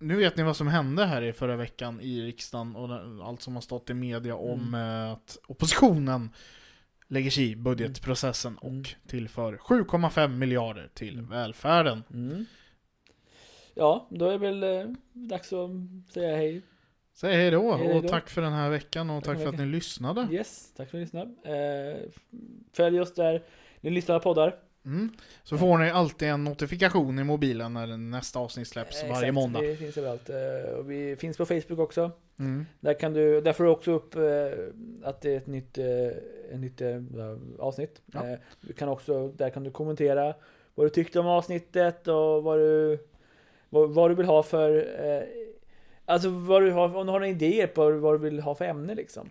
nu 0.00 0.16
vet 0.16 0.36
ni 0.36 0.42
vad 0.42 0.56
som 0.56 0.68
hände 0.68 1.04
här 1.06 1.22
i 1.22 1.32
förra 1.32 1.56
veckan 1.56 2.00
i 2.00 2.22
riksdagen 2.22 2.76
och 2.76 3.26
allt 3.28 3.42
som 3.42 3.54
har 3.54 3.60
stått 3.60 3.90
i 3.90 3.94
media 3.94 4.34
om 4.34 4.74
eh, 4.74 5.12
att 5.12 5.38
oppositionen 5.46 6.30
lägger 7.08 7.30
sig 7.30 7.50
i 7.50 7.56
budgetprocessen 7.56 8.58
Mm. 8.62 8.80
och 8.80 8.86
tillför 9.10 9.56
7,5 9.56 10.28
miljarder 10.28 10.90
till 10.94 11.14
Mm. 11.18 11.30
välfärden. 11.30 12.02
Mm. 12.14 12.44
Ja, 13.74 14.06
då 14.10 14.26
är 14.28 14.32
det 14.32 14.38
väl 14.38 14.62
eh, 14.62 14.94
dags 15.12 15.52
att 15.52 15.70
säga 16.14 16.36
hej. 16.36 16.62
Säg 17.14 17.34
hej 17.36 17.50
då 17.50 17.74
Hej 17.76 17.92
och 17.96 18.02
då. 18.02 18.08
tack 18.08 18.28
för 18.30 18.42
den 18.42 18.52
här 18.52 18.70
veckan 18.70 19.10
och 19.10 19.24
Tack 19.24 19.26
tack 19.34 19.36
för 19.36 19.42
för 19.42 19.52
att 19.52 19.58
ni 19.60 19.66
lyssnade. 19.66 20.28
Yes, 20.30 20.72
tack 20.76 20.90
för 20.90 20.98
att 20.98 21.12
ni 21.12 21.20
lyssnade. 21.20 21.30
Eh, 22.04 22.10
följ 22.72 23.00
oss 23.00 23.14
där 23.14 23.42
ni 23.80 23.90
lyssnar 23.90 24.18
på 24.18 24.22
poddar. 24.22 24.54
Mm. 24.84 25.10
Så 25.42 25.58
får 25.58 25.78
ni 25.78 25.90
alltid 25.90 26.28
en 26.28 26.44
notifikation 26.44 27.18
i 27.18 27.24
mobilen 27.24 27.72
när 27.74 27.96
nästa 27.96 28.38
avsnitt 28.38 28.68
släpps 28.68 29.02
Eh, 29.02 29.08
varje 29.08 29.18
exakt, 29.18 29.34
måndag. 29.34 29.60
Vi 29.60 29.76
finns 29.76 29.96
överallt. 29.96 30.30
Eh, 30.30 30.72
Och 30.78 30.90
vi 30.90 31.16
finns 31.16 31.36
på 31.36 31.46
Facebook 31.46 31.78
också. 31.78 32.10
Mm. 32.38 32.66
Där, 32.80 32.94
kan 32.94 33.12
du, 33.12 33.40
där 33.40 33.52
får 33.52 33.64
du 33.64 33.70
också 33.70 33.92
upp 33.92 34.14
eh, 34.14 34.22
att 35.02 35.20
det 35.20 35.32
är 35.32 35.36
ett 35.36 35.46
nytt, 35.46 35.78
ett 35.78 36.60
nytt 36.60 36.82
avsnitt. 37.58 38.02
Ja. 38.06 38.36
Du 38.60 38.72
kan 38.72 38.88
också, 38.88 39.28
där 39.28 39.50
kan 39.50 39.64
du 39.64 39.70
kommentera 39.70 40.34
vad 40.74 40.86
du 40.86 40.90
tyckte 40.90 41.20
om 41.20 41.26
avsnittet 41.26 42.08
och 42.08 42.42
vad 42.42 42.58
du, 42.58 42.98
vad, 43.68 43.90
vad 43.90 44.10
du 44.10 44.14
vill 44.14 44.26
ha 44.26 44.42
för 44.42 44.86
Alltså 46.04 46.28
vad 46.28 46.62
du 46.62 46.70
har, 46.72 46.84
om 46.84 46.92
du 46.92 46.96
har 46.98 47.04
några 47.04 47.28
idéer 47.28 47.66
på 47.66 47.90
vad 47.90 48.14
du 48.14 48.18
vill 48.18 48.40
ha 48.40 48.54
för 48.54 48.64
ämne 48.64 48.94
liksom. 48.94 49.30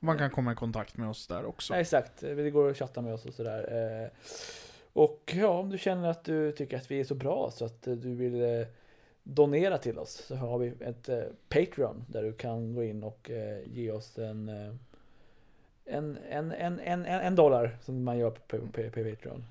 Man 0.00 0.18
kan 0.18 0.30
komma 0.30 0.52
i 0.52 0.54
kontakt 0.54 0.96
med 0.96 1.08
oss 1.08 1.26
där 1.26 1.44
också. 1.44 1.74
Ja, 1.74 1.80
exakt, 1.80 2.20
det 2.20 2.50
går 2.50 2.70
att 2.70 2.76
chatta 2.76 3.00
med 3.00 3.14
oss 3.14 3.24
och 3.24 3.34
sådär. 3.34 4.10
Och 4.94 5.34
ja, 5.36 5.48
om 5.48 5.70
du 5.70 5.78
känner 5.78 6.08
att 6.08 6.24
du 6.24 6.52
tycker 6.52 6.76
att 6.76 6.90
vi 6.90 7.00
är 7.00 7.04
så 7.04 7.14
bra 7.14 7.50
så 7.50 7.64
att 7.64 7.86
eh, 7.86 7.94
du 7.94 8.14
vill 8.14 8.42
eh, 8.42 8.66
donera 9.22 9.78
till 9.78 9.98
oss 9.98 10.24
så 10.26 10.34
har 10.34 10.58
vi 10.58 10.72
ett 10.80 11.08
eh, 11.08 11.22
Patreon 11.48 12.04
där 12.08 12.22
du 12.22 12.32
kan 12.32 12.74
gå 12.74 12.84
in 12.84 13.04
och 13.04 13.30
ge 13.64 13.90
oss 13.90 14.18
en 14.18 14.48
en, 15.86 16.18
en, 16.30 16.52
en, 16.52 16.80
en, 16.80 17.04
en, 17.04 17.34
dollar 17.34 17.76
som 17.82 18.04
man 18.04 18.18
gör 18.18 18.30
på, 18.30 18.58
på, 18.58 18.66
på, 18.66 18.90
Patreon. 18.90 19.44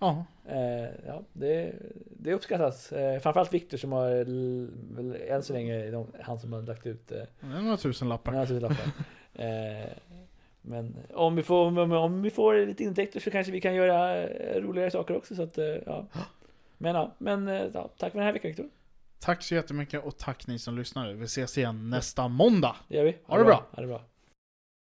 Ja, 0.00 0.24
ja, 1.06 1.22
det, 1.32 1.72
det 2.18 2.34
uppskattas. 2.34 2.88
Framförallt 3.22 3.54
Viktor 3.54 3.78
som 3.78 3.92
har 3.92 4.10
än 5.30 5.42
så 5.42 5.52
länge 5.52 6.04
han 6.20 6.40
som 6.40 6.52
har 6.52 6.62
lagt 6.62 6.86
ut 6.86 7.12
eh, 7.12 7.22
några 7.40 7.76
tusen 7.76 8.08
lappar. 8.08 8.32
några 8.32 8.46
tusenlappar. 8.46 8.90
men 10.62 10.96
om 11.14 11.36
vi, 11.36 11.42
får, 11.42 11.66
om, 11.66 11.92
om 11.92 12.22
vi 12.22 12.30
får 12.30 12.66
lite 12.66 12.84
intäkter 12.84 13.20
så 13.20 13.30
kanske 13.30 13.52
vi 13.52 13.60
kan 13.60 13.74
göra 13.74 14.22
eh, 14.22 14.60
roligare 14.62 14.90
saker 14.90 15.16
också. 15.16 15.34
Så 15.34 15.42
att, 15.42 15.58
eh, 15.58 15.64
ja. 15.86 16.06
Men, 16.78 16.94
ja, 16.94 17.14
men 17.18 17.48
eh, 17.48 17.66
ja, 17.74 17.90
tack 17.98 18.12
för 18.12 18.18
den 18.18 18.26
här 18.26 18.32
veckan 18.32 18.48
Viktor. 18.48 18.68
Tack 19.18 19.42
så 19.42 19.54
jättemycket 19.54 20.04
och 20.04 20.18
tack 20.18 20.46
ni 20.46 20.58
som 20.58 20.78
lyssnade. 20.78 21.14
Vi 21.14 21.24
ses 21.24 21.58
igen 21.58 21.90
nästa 21.90 22.28
måndag. 22.28 22.76
Det 22.88 22.96
gör 22.96 23.04
vi. 23.04 23.16
Ha 23.24 23.38
det 23.38 23.44
bra. 23.44 23.66
Ha 23.70 23.82
det 23.82 23.88
bra. 23.88 24.02